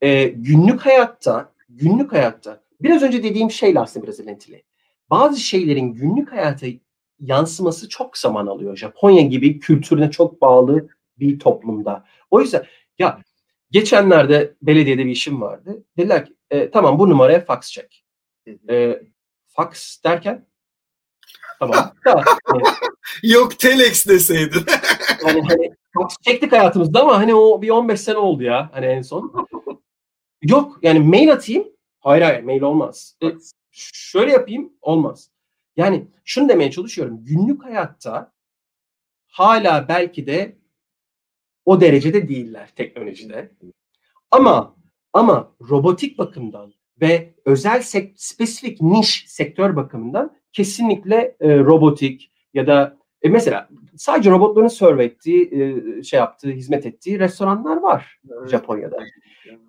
Ee, 0.00 0.24
günlük 0.24 0.80
hayatta, 0.80 1.52
günlük 1.68 2.12
hayatta 2.12 2.64
biraz 2.80 3.02
önce 3.02 3.22
dediğim 3.22 3.50
şeyle 3.50 3.80
aslında 3.80 4.06
biraz 4.06 4.20
ilintili. 4.20 4.62
Bazı 5.10 5.40
şeylerin 5.40 5.94
günlük 5.94 6.32
hayata 6.32 6.66
yansıması 7.20 7.88
çok 7.88 8.18
zaman 8.18 8.46
alıyor. 8.46 8.76
Japonya 8.76 9.22
gibi 9.22 9.60
kültürüne 9.60 10.10
çok 10.10 10.40
bağlı 10.40 10.88
bir 11.18 11.38
toplumda. 11.38 12.04
O 12.30 12.40
yüzden 12.40 12.66
ya 12.98 13.20
geçenlerde 13.70 14.54
belediyede 14.62 15.06
bir 15.06 15.10
işim 15.10 15.40
vardı. 15.40 15.84
Dediler 15.96 16.26
ki 16.26 16.34
e, 16.50 16.70
tamam 16.70 16.98
bu 16.98 17.10
numaraya 17.10 17.44
fax 17.44 17.70
çek. 17.70 18.04
E, 18.70 19.02
fax 19.46 20.04
derken 20.04 20.46
Tamam. 21.58 21.92
Hani, 22.04 22.62
Yok 23.22 23.58
telex 23.58 24.06
deseydin. 24.06 24.60
yani 25.26 25.42
hani 25.48 25.72
çektik 26.22 26.52
hayatımızda 26.52 27.00
ama 27.02 27.18
hani 27.18 27.34
o 27.34 27.62
bir 27.62 27.70
15 27.70 28.00
sene 28.00 28.16
oldu 28.16 28.42
ya 28.42 28.70
hani 28.72 28.86
en 28.86 29.02
son. 29.02 29.46
Yok 30.42 30.78
yani 30.82 30.98
mail 30.98 31.32
atayım. 31.32 31.68
Hayır 32.00 32.22
hayır 32.22 32.42
mail 32.42 32.62
olmaz. 32.62 33.16
E, 33.22 33.26
şöyle 33.72 34.32
yapayım 34.32 34.72
olmaz. 34.80 35.30
Yani 35.76 36.08
şunu 36.24 36.48
demeye 36.48 36.70
çalışıyorum. 36.70 37.24
Günlük 37.24 37.64
hayatta 37.64 38.32
hala 39.26 39.88
belki 39.88 40.26
de 40.26 40.58
o 41.64 41.80
derecede 41.80 42.28
değiller 42.28 42.70
teknolojide. 42.76 43.52
Ama 44.30 44.76
ama 45.12 45.52
robotik 45.70 46.18
bakımdan 46.18 46.74
ve 47.00 47.34
özel 47.44 47.82
sek- 47.82 48.14
spesifik 48.16 48.80
niş 48.80 49.24
sektör 49.28 49.76
bakımından 49.76 50.36
kesinlikle 50.54 51.36
e, 51.40 51.58
robotik 51.58 52.30
ya 52.54 52.66
da 52.66 52.96
e, 53.22 53.28
mesela 53.28 53.68
sadece 53.96 54.30
robotların 54.30 54.68
serve 54.68 55.04
ettiği, 55.04 55.50
e, 55.52 56.02
şey 56.02 56.18
yaptığı, 56.18 56.50
hizmet 56.50 56.86
ettiği 56.86 57.18
restoranlar 57.18 57.76
var 57.76 58.20
evet. 58.40 58.50
Japonya'da. 58.50 58.96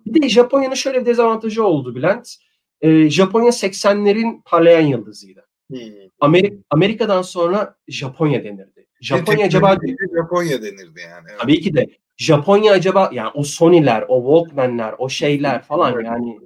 Bir 0.06 0.22
de 0.22 0.28
Japonya'nın 0.28 0.74
şöyle 0.74 1.00
bir 1.00 1.06
dezavantajı 1.06 1.64
oldu 1.64 1.94
Bülent. 1.94 2.34
E, 2.80 3.10
Japonya 3.10 3.48
80'lerin 3.48 4.42
parlayan 4.44 4.86
yıldızıydı. 4.86 5.46
Hmm. 5.70 5.78
Amerik 6.20 6.52
Amerika'dan 6.70 7.22
sonra 7.22 7.76
Japonya 7.88 8.44
denirdi. 8.44 8.86
Japonya 9.00 9.46
acaba 9.46 9.76
Japonya 10.16 10.62
denirdi 10.62 11.00
yani. 11.00 11.26
Evet. 11.30 11.40
Tabii 11.40 11.60
ki 11.60 11.74
de 11.74 11.86
Japonya 12.16 12.72
acaba 12.72 13.10
yani 13.12 13.30
o 13.34 13.42
Sony'ler, 13.42 14.04
o 14.08 14.20
Walkman'ler, 14.22 14.94
o 14.98 15.08
şeyler 15.08 15.62
falan 15.62 16.04
yani 16.04 16.38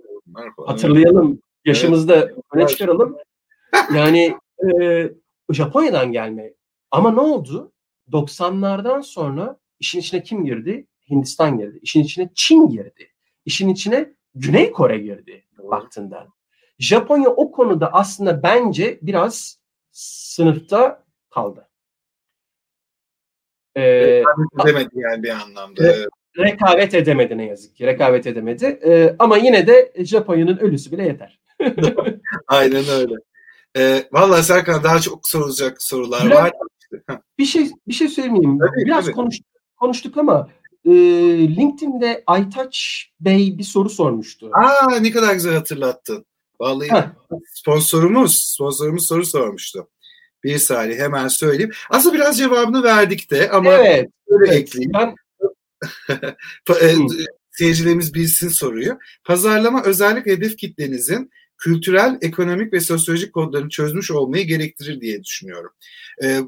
hatırlayalım. 0.67 1.43
Yaşımızda 1.65 2.17
evet. 2.17 2.35
öne 2.55 2.67
çıkaralım. 2.67 3.17
Yani 3.95 4.37
e, 4.83 5.11
Japonya'dan 5.51 6.13
gelme. 6.13 6.55
Ama 6.91 7.11
ne 7.11 7.21
oldu? 7.21 7.73
90'lardan 8.13 9.03
sonra 9.03 9.59
işin 9.81 10.01
içine 10.01 10.23
kim 10.23 10.45
girdi? 10.45 10.87
Hindistan 11.11 11.59
girdi. 11.59 11.79
İşin 11.83 12.03
içine 12.03 12.31
Çin 12.35 12.69
girdi. 12.69 13.13
İşin 13.45 13.69
içine 13.69 14.15
Güney 14.35 14.73
Kore 14.73 14.99
girdi 14.99 15.45
baktığında. 15.59 16.27
Japonya 16.79 17.31
o 17.31 17.53
konuda 17.53 17.93
aslında 17.93 18.43
bence 18.43 18.99
biraz 19.03 19.59
sınıfta 19.93 21.05
kaldı. 21.31 21.69
Ee, 23.77 24.23
edemedi 24.65 24.89
yani 24.95 25.23
bir 25.23 25.31
anlamda. 25.31 25.83
Rekabet 26.39 26.95
edemedi 26.95 27.39
ne 27.39 27.47
yazık 27.47 27.77
ki. 27.77 27.87
Rekabet 27.87 28.27
edemedi. 28.27 28.81
Ee, 28.85 29.17
ama 29.19 29.37
yine 29.37 29.67
de 29.67 29.93
Japonya'nın 29.99 30.59
ölüsü 30.59 30.93
bile 30.93 31.07
yeter. 31.07 31.41
Aynen 32.47 32.85
öyle. 32.89 33.15
Ee, 33.77 34.09
Valla 34.13 34.43
Serkan 34.43 34.83
daha 34.83 35.01
çok 35.01 35.29
sorulacak 35.29 35.83
sorular 35.83 36.27
Biraz, 36.27 36.39
var. 36.39 36.53
bir 37.39 37.45
şey 37.45 37.71
bir 37.89 37.95
şey 37.95 38.09
söyleyeyim. 38.09 38.59
Tabii, 38.59 38.87
Biraz 38.87 39.05
tabii. 39.05 39.15
konuştuk, 39.15 39.47
konuştuk 39.77 40.17
ama 40.17 40.49
e, 40.85 40.91
LinkedIn'de 41.57 42.23
Aytaç 42.27 43.07
Bey 43.21 43.59
bir 43.59 43.65
soru 43.65 43.91
sormuştu. 43.91 44.51
Aa 44.53 44.99
ne 45.01 45.11
kadar 45.11 45.35
güzel 45.35 45.55
hatırlattın. 45.55 46.27
Vallahi 46.61 47.05
sponsorumuz 47.55 48.37
sponsorumuz 48.37 49.07
soru 49.07 49.27
sormuştu. 49.27 49.89
Bir 50.45 50.59
saniye 50.59 50.99
hemen 50.99 51.29
söyleyeyim. 51.29 51.73
Aslında 51.91 52.15
biraz 52.15 52.39
cevabını 52.39 52.83
verdik 52.83 53.31
de 53.31 53.51
ama 53.51 53.73
evet, 53.73 54.11
evet. 54.29 54.53
ekleyeyim. 54.53 54.93
Ben... 54.95 55.15
E, 56.83 56.95
seyircilerimiz 57.51 58.15
bilsin 58.15 58.49
soruyu. 58.49 58.99
Pazarlama 59.25 59.83
özellikle 59.83 60.33
hedef 60.33 60.57
kitlenizin 60.57 61.31
kültürel, 61.61 62.19
ekonomik 62.23 62.73
ve 62.73 62.81
sosyolojik 62.81 63.33
kodlarını 63.33 63.69
çözmüş 63.69 64.11
olmayı 64.11 64.47
gerektirir 64.47 65.01
diye 65.01 65.25
düşünüyorum. 65.25 65.71
E, 66.23 66.41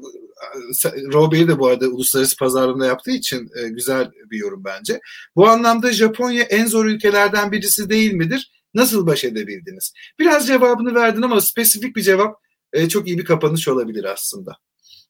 Robey 1.13 1.47
de 1.47 1.59
bu 1.59 1.67
arada 1.67 1.87
uluslararası 1.87 2.37
pazarlamada 2.37 2.85
yaptığı 2.85 3.11
için 3.11 3.49
e, 3.63 3.69
güzel 3.69 4.11
bir 4.31 4.37
yorum 4.37 4.63
bence. 4.65 4.99
Bu 5.35 5.47
anlamda 5.47 5.93
Japonya 5.93 6.43
en 6.43 6.65
zor 6.65 6.85
ülkelerden 6.85 7.51
birisi 7.51 7.89
değil 7.89 8.13
midir? 8.13 8.51
Nasıl 8.73 9.07
baş 9.07 9.23
edebildiniz? 9.23 9.93
Biraz 10.19 10.47
cevabını 10.47 10.95
verdin 10.95 11.21
ama 11.21 11.41
spesifik 11.41 11.95
bir 11.95 12.01
cevap 12.01 12.35
e, 12.73 12.89
çok 12.89 13.07
iyi 13.07 13.17
bir 13.17 13.25
kapanış 13.25 13.67
olabilir 13.67 14.03
aslında. 14.03 14.57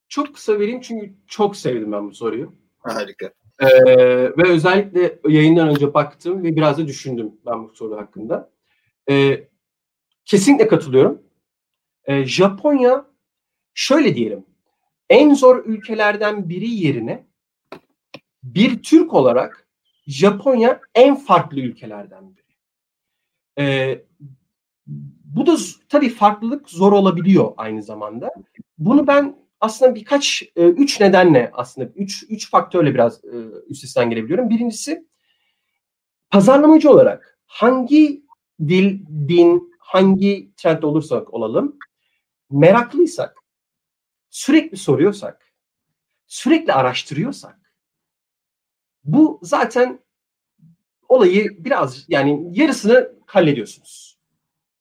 Çok 0.09 0.35
kısa 0.35 0.59
vereyim 0.59 0.81
çünkü 0.81 1.13
çok 1.27 1.55
sevdim 1.55 1.91
ben 1.91 2.09
bu 2.09 2.13
soruyu. 2.13 2.55
Harika. 2.79 3.31
Ee, 3.59 3.67
ve 4.37 4.49
özellikle 4.49 5.19
yayından 5.27 5.69
önce 5.69 5.93
baktım 5.93 6.43
ve 6.43 6.55
biraz 6.55 6.77
da 6.77 6.87
düşündüm 6.87 7.31
ben 7.45 7.63
bu 7.63 7.75
soru 7.75 7.97
hakkında. 7.97 8.51
Ee, 9.09 9.47
kesinlikle 10.25 10.67
katılıyorum. 10.67 11.23
Ee, 12.05 12.25
Japonya 12.25 13.05
şöyle 13.73 14.15
diyelim 14.15 14.45
en 15.09 15.33
zor 15.33 15.65
ülkelerden 15.65 16.49
biri 16.49 16.69
yerine 16.69 17.27
bir 18.43 18.83
Türk 18.83 19.13
olarak 19.13 19.67
Japonya 20.07 20.81
en 20.95 21.15
farklı 21.15 21.59
ülkelerden 21.59 22.35
biri. 22.35 22.43
Ee, 23.59 24.03
bu 25.25 25.45
da 25.45 25.57
tabii 25.89 26.09
farklılık 26.09 26.69
zor 26.69 26.91
olabiliyor 26.91 27.53
aynı 27.57 27.83
zamanda. 27.83 28.31
Bunu 28.77 29.07
ben 29.07 29.35
aslında 29.61 29.95
birkaç, 29.95 30.43
e, 30.55 30.65
üç 30.65 31.01
nedenle 31.01 31.51
aslında, 31.53 31.87
üç, 31.95 32.25
üç 32.29 32.49
faktörle 32.49 32.93
biraz 32.93 33.25
e, 33.25 33.37
üstesinden 33.69 34.09
gelebiliyorum. 34.09 34.49
Birincisi 34.49 35.07
pazarlamacı 36.29 36.89
olarak 36.89 37.39
hangi 37.45 38.23
dil, 38.67 38.99
din, 39.27 39.72
hangi 39.83 40.51
trend 40.57 40.83
olursak 40.83 41.33
olalım 41.33 41.77
meraklıysak, 42.51 43.37
sürekli 44.29 44.77
soruyorsak, 44.77 45.53
sürekli 46.27 46.73
araştırıyorsak 46.73 47.59
bu 49.03 49.39
zaten 49.43 49.99
olayı 51.09 51.63
biraz 51.65 52.05
yani 52.07 52.49
yarısını 52.59 53.15
hallediyorsunuz. 53.25 54.19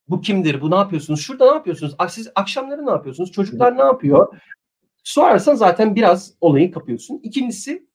Bu 0.07 0.21
kimdir? 0.21 0.61
Bu 0.61 0.71
ne 0.71 0.75
yapıyorsunuz? 0.75 1.21
Şurada 1.21 1.45
ne 1.45 1.53
yapıyorsunuz? 1.53 1.95
Siz 2.09 2.31
akşamları 2.35 2.85
ne 2.85 2.91
yapıyorsunuz? 2.91 3.31
Çocuklar 3.31 3.77
ne 3.77 3.81
yapıyor? 3.81 4.41
Sorarsan 5.03 5.55
zaten 5.55 5.95
biraz 5.95 6.33
olayı 6.41 6.71
kapıyorsun. 6.71 7.19
İkincisi 7.23 7.87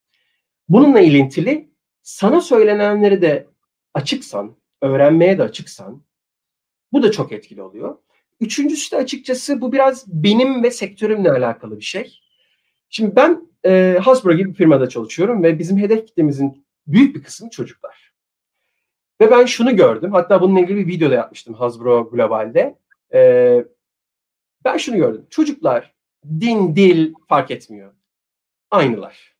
bununla 0.68 1.00
ilintili 1.00 1.70
sana 2.02 2.40
söylenenleri 2.40 3.22
de 3.22 3.48
açıksan, 3.94 4.56
öğrenmeye 4.82 5.38
de 5.38 5.42
açıksan 5.42 6.02
bu 6.92 7.02
da 7.02 7.12
çok 7.12 7.32
etkili 7.32 7.62
oluyor. 7.62 7.98
Üçüncüsü 8.40 8.90
de 8.90 8.96
açıkçası 8.96 9.60
bu 9.60 9.72
biraz 9.72 10.04
benim 10.06 10.62
ve 10.62 10.70
sektörümle 10.70 11.30
alakalı 11.30 11.76
bir 11.76 11.84
şey. 11.84 12.20
Şimdi 12.90 13.16
ben 13.16 13.48
e, 13.64 13.98
Hasbro 14.02 14.32
gibi 14.32 14.50
bir 14.50 14.54
firmada 14.54 14.88
çalışıyorum 14.88 15.42
ve 15.42 15.58
bizim 15.58 15.78
hedef 15.78 16.06
kitlemizin 16.06 16.66
büyük 16.86 17.16
bir 17.16 17.22
kısmı 17.22 17.50
çocuklar. 17.50 18.12
Ve 19.20 19.30
ben 19.30 19.44
şunu 19.44 19.76
gördüm. 19.76 20.12
Hatta 20.12 20.40
bununla 20.40 20.60
ilgili 20.60 20.76
bir 20.76 20.86
video 20.86 21.10
da 21.10 21.14
yapmıştım 21.14 21.54
Hasbro 21.54 22.10
Global'de. 22.10 22.78
E, 23.14 23.64
ben 24.64 24.76
şunu 24.76 24.96
gördüm. 24.96 25.26
Çocuklar 25.30 25.94
din, 26.40 26.76
dil 26.76 27.14
fark 27.28 27.50
etmiyor. 27.50 27.92
Aynılar. 28.70 29.36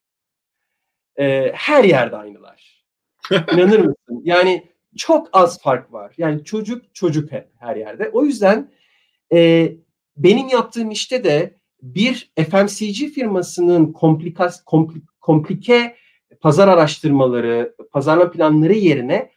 E, 1.18 1.53
her 1.55 1.84
yerde 1.84 2.16
aynılar. 2.16 2.84
İnanır 3.30 3.78
mısın? 3.78 4.20
Yani 4.24 4.68
çok 4.99 5.28
az 5.32 5.62
fark 5.62 5.92
var. 5.92 6.14
Yani 6.18 6.44
çocuk 6.44 6.94
çocuk 6.94 7.30
her 7.59 7.76
yerde. 7.76 8.11
O 8.12 8.24
yüzden 8.24 8.70
e, 9.32 9.72
benim 10.16 10.49
yaptığım 10.49 10.90
işte 10.90 11.24
de 11.24 11.55
bir 11.82 12.32
FMCG 12.36 13.14
firmasının 13.14 13.92
komplikas, 13.92 14.64
kompli, 14.64 15.01
komplike 15.20 15.96
pazar 16.40 16.68
araştırmaları, 16.68 17.74
pazarlama 17.92 18.30
planları 18.30 18.74
yerine 18.74 19.30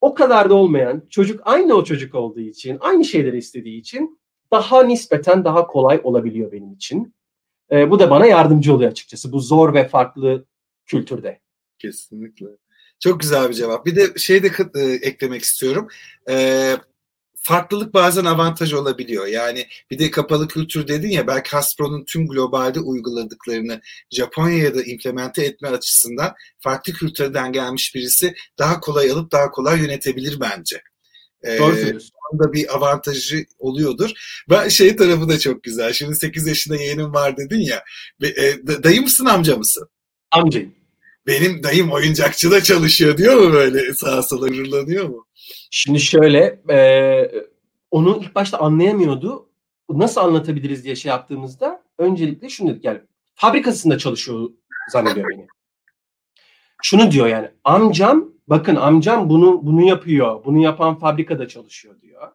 o 0.00 0.14
kadar 0.14 0.50
da 0.50 0.54
olmayan 0.54 1.02
çocuk 1.10 1.40
aynı 1.44 1.74
o 1.74 1.84
çocuk 1.84 2.14
olduğu 2.14 2.40
için, 2.40 2.76
aynı 2.80 3.04
şeyleri 3.04 3.36
istediği 3.36 3.80
için 3.80 4.20
daha 4.50 4.82
nispeten 4.82 5.44
daha 5.44 5.66
kolay 5.66 6.00
olabiliyor 6.04 6.52
benim 6.52 6.72
için. 6.72 7.14
E, 7.70 7.90
bu 7.90 7.98
da 7.98 8.10
bana 8.10 8.26
yardımcı 8.26 8.74
oluyor 8.74 8.90
açıkçası 8.90 9.32
bu 9.32 9.40
zor 9.40 9.74
ve 9.74 9.88
farklı 9.88 10.46
kültürde. 10.86 11.40
Kesinlikle. 11.78 12.46
Çok 13.02 13.20
güzel 13.20 13.48
bir 13.48 13.54
cevap. 13.54 13.86
Bir 13.86 13.96
de 13.96 14.18
şey 14.18 14.42
de 14.42 14.50
e, 14.74 14.80
eklemek 14.80 15.42
istiyorum. 15.42 15.88
E, 16.30 16.76
farklılık 17.34 17.94
bazen 17.94 18.24
avantaj 18.24 18.72
olabiliyor. 18.72 19.26
Yani 19.26 19.66
bir 19.90 19.98
de 19.98 20.10
kapalı 20.10 20.48
kültür 20.48 20.88
dedin 20.88 21.08
ya 21.08 21.26
belki 21.26 21.50
Hasbro'nun 21.50 22.04
tüm 22.04 22.28
globalde 22.28 22.80
uyguladıklarını 22.80 23.80
Japonya'ya 24.10 24.74
da 24.74 24.82
implemente 24.82 25.44
etme 25.44 25.68
açısından 25.68 26.34
farklı 26.58 26.92
kültürden 26.92 27.52
gelmiş 27.52 27.94
birisi 27.94 28.34
daha 28.58 28.80
kolay 28.80 29.10
alıp 29.10 29.32
daha 29.32 29.50
kolay 29.50 29.80
yönetebilir 29.80 30.40
bence. 30.40 30.82
Ee, 31.44 31.58
Doğru 31.58 31.74
söylüyorsun. 31.74 32.10
da 32.38 32.52
bir 32.52 32.76
avantajı 32.76 33.44
oluyordur. 33.58 34.10
Ben 34.50 34.68
şey 34.68 34.96
tarafı 34.96 35.28
da 35.28 35.38
çok 35.38 35.62
güzel. 35.62 35.92
Şimdi 35.92 36.14
8 36.14 36.46
yaşında 36.46 36.76
yeğenim 36.76 37.14
var 37.14 37.36
dedin 37.36 37.60
ya. 37.60 37.84
E, 38.22 38.66
dayı 38.82 39.02
mısın 39.02 39.26
amca 39.26 39.56
mısın? 39.56 39.88
Amcayım 40.30 40.81
benim 41.26 41.62
dayım 41.62 41.92
oyuncakçıda 41.92 42.62
çalışıyor 42.62 43.16
diyor 43.16 43.36
mu 43.36 43.52
böyle 43.52 43.94
sağa 43.94 44.22
sola 44.22 44.48
gururlanıyor 44.48 45.08
mu? 45.08 45.26
Şimdi 45.70 46.00
şöyle 46.00 46.60
e, 46.70 46.78
onu 47.90 48.20
ilk 48.22 48.34
başta 48.34 48.58
anlayamıyordu. 48.58 49.48
Nasıl 49.90 50.20
anlatabiliriz 50.20 50.84
diye 50.84 50.96
şey 50.96 51.10
yaptığımızda 51.10 51.82
öncelikle 51.98 52.48
şunu 52.48 52.70
dedik 52.70 52.84
yani 52.84 53.00
fabrikasında 53.34 53.98
çalışıyor 53.98 54.50
zannediyor 54.92 55.28
beni. 55.30 55.46
Şunu 56.82 57.10
diyor 57.10 57.26
yani 57.26 57.48
amcam 57.64 58.32
bakın 58.46 58.76
amcam 58.76 59.30
bunu 59.30 59.60
bunu 59.62 59.82
yapıyor. 59.82 60.44
Bunu 60.44 60.62
yapan 60.62 60.98
fabrikada 60.98 61.48
çalışıyor 61.48 62.00
diyor. 62.00 62.28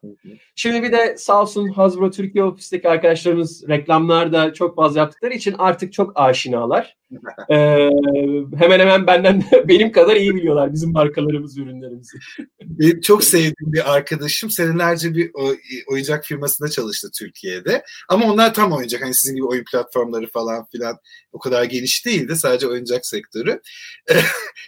Şimdi 0.55 0.83
bir 0.83 0.91
de 0.91 1.17
sağ 1.17 1.41
olsun 1.41 1.67
Hasbro 1.67 2.11
Türkiye 2.11 2.43
ofisteki 2.43 2.89
arkadaşlarımız 2.89 3.67
reklamlarda 3.69 4.53
çok 4.53 4.75
fazla 4.75 4.99
yaptıkları 4.99 5.33
için 5.33 5.55
artık 5.57 5.93
çok 5.93 6.11
aşinalar. 6.15 6.97
Ee, 7.49 7.89
hemen 8.57 8.79
hemen 8.79 9.07
benden 9.07 9.43
benim 9.67 9.91
kadar 9.91 10.15
iyi 10.15 10.35
biliyorlar 10.35 10.73
bizim 10.73 10.91
markalarımız, 10.91 11.57
ürünlerimizi. 11.57 12.17
Benim 12.61 13.01
çok 13.01 13.23
sevdiğim 13.23 13.55
bir 13.59 13.95
arkadaşım 13.95 14.49
senelerce 14.49 15.15
bir 15.15 15.31
oyuncak 15.87 16.25
firmasında 16.25 16.69
çalıştı 16.69 17.09
Türkiye'de. 17.19 17.83
Ama 18.09 18.25
onlar 18.25 18.53
tam 18.53 18.71
oyuncak. 18.71 19.01
Hani 19.03 19.13
sizin 19.13 19.35
gibi 19.35 19.45
oyun 19.45 19.63
platformları 19.71 20.27
falan 20.27 20.65
filan 20.71 20.97
o 21.31 21.39
kadar 21.39 21.63
geniş 21.63 22.05
değildi. 22.05 22.35
Sadece 22.35 22.67
oyuncak 22.67 23.05
sektörü. 23.05 23.61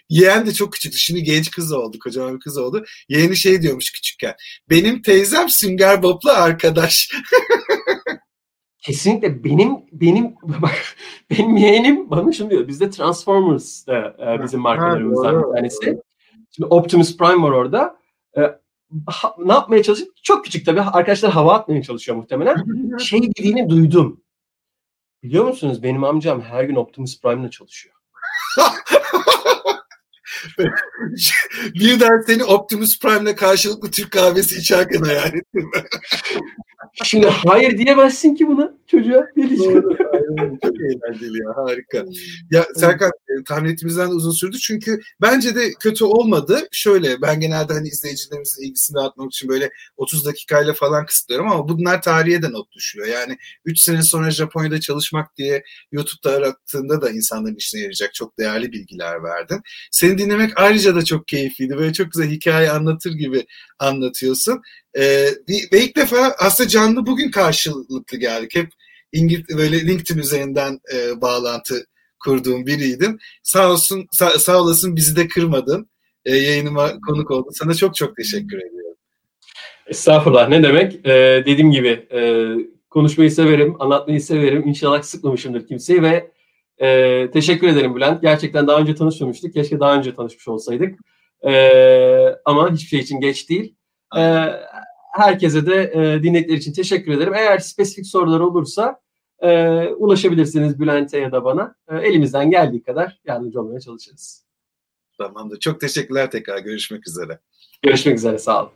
Yeğen 0.09 0.45
de 0.45 0.53
çok 0.53 0.73
küçüktü. 0.73 0.97
Şimdi 0.97 1.23
genç 1.23 1.51
kız 1.51 1.71
oldu. 1.71 1.97
Kocaman 2.03 2.35
bir 2.35 2.39
kız 2.39 2.57
oldu. 2.57 2.85
Yeğeni 3.09 3.35
şey 3.35 3.61
diyormuş 3.61 3.91
küçükken. 3.91 4.35
Benim 4.69 5.01
teyzem 5.01 5.49
Sünger 5.49 6.03
Bob'la 6.03 6.33
arkadaş. 6.33 7.09
Kesinlikle 8.81 9.43
benim 9.43 9.77
benim 9.91 10.35
bak 10.43 10.95
benim 11.29 11.57
yeğenim 11.57 12.09
bana 12.09 12.31
şunu 12.31 12.49
diyor. 12.49 12.67
Bizde 12.67 12.89
Transformers 12.89 13.87
da 13.87 14.15
e, 14.19 14.43
bizim 14.43 14.59
markalarımızdan 14.59 15.43
bir 15.43 15.55
tanesi. 15.55 16.01
Şimdi 16.51 16.67
Optimus 16.69 17.17
Prime 17.17 17.43
var 17.43 17.51
orada. 17.51 17.99
E, 18.37 18.41
ha, 19.07 19.35
ne 19.37 19.53
yapmaya 19.53 19.83
çalışıyor? 19.83 20.11
Çok 20.23 20.45
küçük 20.45 20.65
tabii. 20.65 20.81
Arkadaşlar 20.81 21.31
hava 21.31 21.53
atmaya 21.53 21.83
çalışıyor 21.83 22.17
muhtemelen. 22.17 22.63
şey 22.97 23.23
dediğini 23.23 23.69
duydum. 23.69 24.21
Biliyor 25.23 25.45
musunuz 25.45 25.83
benim 25.83 26.03
amcam 26.03 26.41
her 26.41 26.63
gün 26.63 26.75
Optimus 26.75 27.21
Prime'la 27.21 27.49
çalışıyor. 27.49 27.95
Birden 31.75 32.21
seni 32.27 32.43
Optimus 32.43 32.99
Prime'le 32.99 33.35
karşılıklı 33.35 33.91
Türk 33.91 34.11
kahvesi 34.11 34.59
içerken 34.59 35.01
hayal 35.01 35.33
ettim. 35.33 35.71
Şimdi 37.03 37.27
hayır 37.27 37.77
diyemezsin 37.77 38.35
ki 38.35 38.47
buna 38.47 38.73
çocuğa. 38.87 39.27
Ne 39.35 39.49
diyeceğim? 39.49 39.83
Çok 40.63 40.75
eğlenceli 40.75 41.43
ya 41.43 41.53
harika. 41.55 42.05
Ya 42.51 42.65
Serkan 42.75 43.11
e, 43.29 43.43
tahmin 43.43 43.69
ettiğimizden 43.69 44.09
uzun 44.09 44.31
sürdü 44.31 44.57
çünkü 44.57 44.99
bence 45.21 45.55
de 45.55 45.73
kötü 45.79 46.05
olmadı. 46.05 46.67
Şöyle 46.71 47.21
ben 47.21 47.39
genelde 47.39 47.73
hani 47.73 47.87
izleyicilerimizin 47.87 48.63
ilgisini 48.63 48.95
dağıtmak 48.95 49.31
için 49.31 49.49
böyle 49.49 49.69
30 49.97 50.25
dakikayla 50.25 50.73
falan 50.73 51.05
kısıtlıyorum 51.05 51.51
ama 51.51 51.67
bunlar 51.69 52.01
tarihe 52.01 52.41
de 52.41 52.51
not 52.51 52.71
düşüyor. 52.71 53.07
Yani 53.07 53.37
3 53.65 53.79
sene 53.79 54.01
sonra 54.01 54.31
Japonya'da 54.31 54.79
çalışmak 54.79 55.37
diye 55.37 55.63
YouTube'da 55.91 56.35
arattığında 56.35 57.01
da 57.01 57.09
insanların 57.09 57.55
işine 57.55 57.81
yarayacak 57.81 58.13
çok 58.13 58.39
değerli 58.39 58.71
bilgiler 58.71 59.23
verdin. 59.23 59.61
Seni 59.91 60.17
dinlemek 60.17 60.51
ayrıca 60.55 60.95
da 60.95 61.05
çok 61.05 61.27
keyifliydi. 61.27 61.77
Böyle 61.77 61.93
çok 61.93 62.11
güzel 62.11 62.29
hikaye 62.29 62.71
anlatır 62.71 63.11
gibi 63.11 63.45
anlatıyorsun. 63.79 64.61
Ee, 64.97 65.25
ve 65.73 65.83
ilk 65.83 65.95
defa 65.95 66.35
aslında 66.39 66.69
canlı 66.69 67.05
bugün 67.05 67.31
karşılıklı 67.31 68.17
geldik. 68.17 68.55
Hep 68.55 68.69
İngiliz 69.11 69.57
böyle 69.57 69.87
LinkedIn 69.87 70.19
üzerinden 70.19 70.79
e, 70.93 71.21
bağlantı 71.21 71.85
kurduğum 72.23 72.65
biriydim. 72.65 73.17
Sağ 73.43 73.71
olsun 73.71 74.07
sağ, 74.11 74.29
sağ 74.29 74.61
olasın 74.61 74.95
bizi 74.95 75.15
de 75.15 75.27
kırmadın. 75.27 75.89
E, 76.25 76.35
yayınıma 76.35 76.99
konuk 77.07 77.31
oldun. 77.31 77.51
Sana 77.51 77.73
çok 77.73 77.95
çok 77.95 78.15
teşekkür 78.15 78.57
ediyorum. 78.57 78.97
Estağfurullah 79.87 80.49
ne 80.49 80.63
demek? 80.63 81.05
Ee, 81.05 81.43
dediğim 81.45 81.71
gibi 81.71 82.07
e, 82.13 82.49
konuşmayı 82.89 83.31
severim, 83.31 83.75
anlatmayı 83.79 84.21
severim. 84.21 84.67
İnşallah 84.67 85.01
sıkmamışımdır 85.01 85.67
kimseyi 85.67 86.01
ve 86.01 86.31
e, 86.77 87.31
teşekkür 87.31 87.67
ederim 87.67 87.95
Bülent. 87.95 88.21
Gerçekten 88.21 88.67
daha 88.67 88.79
önce 88.79 88.95
tanışmamıştık. 88.95 89.53
Keşke 89.53 89.79
daha 89.79 89.95
önce 89.97 90.15
tanışmış 90.15 90.47
olsaydık. 90.47 90.99
E, 91.47 91.53
ama 92.45 92.71
hiçbir 92.71 92.87
şey 92.87 92.99
için 92.99 93.19
geç 93.19 93.49
değil. 93.49 93.75
E, 94.17 94.21
herkese 95.13 95.65
de 95.65 95.91
e, 95.93 96.23
dinledikleri 96.23 96.57
için 96.57 96.73
teşekkür 96.73 97.11
ederim. 97.11 97.33
Eğer 97.33 97.59
spesifik 97.59 98.07
sorular 98.07 98.39
olursa 98.39 98.99
e, 99.39 99.49
ulaşabilirsiniz 99.87 100.79
Bülent'e 100.79 101.17
ya 101.19 101.31
da 101.31 101.43
bana. 101.43 101.75
E, 101.91 101.97
elimizden 101.97 102.51
geldiği 102.51 102.83
kadar 102.83 103.19
yardımcı 103.25 103.61
olmaya 103.61 103.79
çalışırız. 103.79 104.45
Tamamdır. 105.17 105.59
Çok 105.59 105.81
teşekkürler 105.81 106.31
tekrar. 106.31 106.59
Görüşmek 106.59 107.07
üzere. 107.07 107.39
Görüşmek 107.81 108.17
üzere. 108.17 108.37
Sağ 108.37 108.63
olun. 108.63 108.71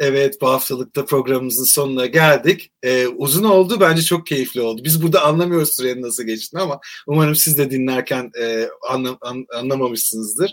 Evet 0.00 0.40
bu 0.40 0.48
haftalıkta 0.48 1.04
programımızın 1.04 1.64
sonuna 1.64 2.06
geldik. 2.06 2.72
Ee, 2.82 3.06
uzun 3.06 3.44
oldu 3.44 3.80
bence 3.80 4.02
çok 4.02 4.26
keyifli 4.26 4.60
oldu. 4.60 4.82
Biz 4.84 5.02
burada 5.02 5.24
anlamıyoruz 5.24 5.76
sürenin 5.76 6.02
nasıl 6.02 6.24
geçtiğini 6.24 6.62
ama 6.62 6.80
umarım 7.06 7.34
siz 7.34 7.58
de 7.58 7.70
dinlerken 7.70 8.30
e, 8.40 8.68
anlam, 8.88 9.18
an, 9.20 9.46
anlamamışsınızdır. 9.54 10.52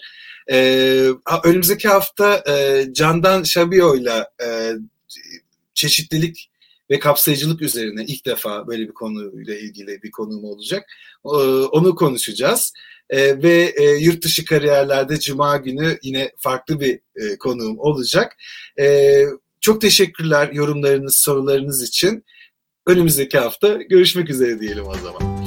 Ee, 0.51 1.09
önümüzdeki 1.43 1.87
hafta 1.87 2.43
e, 2.49 2.85
Candan 2.93 3.43
Şabio'yla 3.43 4.31
e, 4.43 4.71
çeşitlilik 5.73 6.49
ve 6.89 6.99
kapsayıcılık 6.99 7.61
üzerine 7.61 8.05
ilk 8.05 8.25
defa 8.25 8.67
böyle 8.67 8.87
bir 8.87 8.93
konuyla 8.93 9.55
ilgili 9.55 10.03
bir 10.03 10.11
konuğum 10.11 10.43
olacak. 10.43 10.83
E, 11.25 11.29
onu 11.65 11.95
konuşacağız. 11.95 12.73
E, 13.09 13.43
ve 13.43 13.73
e, 13.77 13.83
yurt 13.83 14.23
dışı 14.23 14.45
kariyerlerde 14.45 15.19
Cuma 15.19 15.57
günü 15.57 15.97
yine 16.03 16.31
farklı 16.37 16.79
bir 16.79 16.99
e, 17.15 17.37
konuğum 17.37 17.79
olacak. 17.79 18.37
E, 18.79 19.23
çok 19.61 19.81
teşekkürler 19.81 20.49
yorumlarınız, 20.51 21.17
sorularınız 21.17 21.83
için. 21.83 22.25
Önümüzdeki 22.87 23.37
hafta 23.37 23.73
görüşmek 23.73 24.29
üzere 24.29 24.59
diyelim 24.59 24.87
o 24.87 24.95
zaman. 24.95 25.45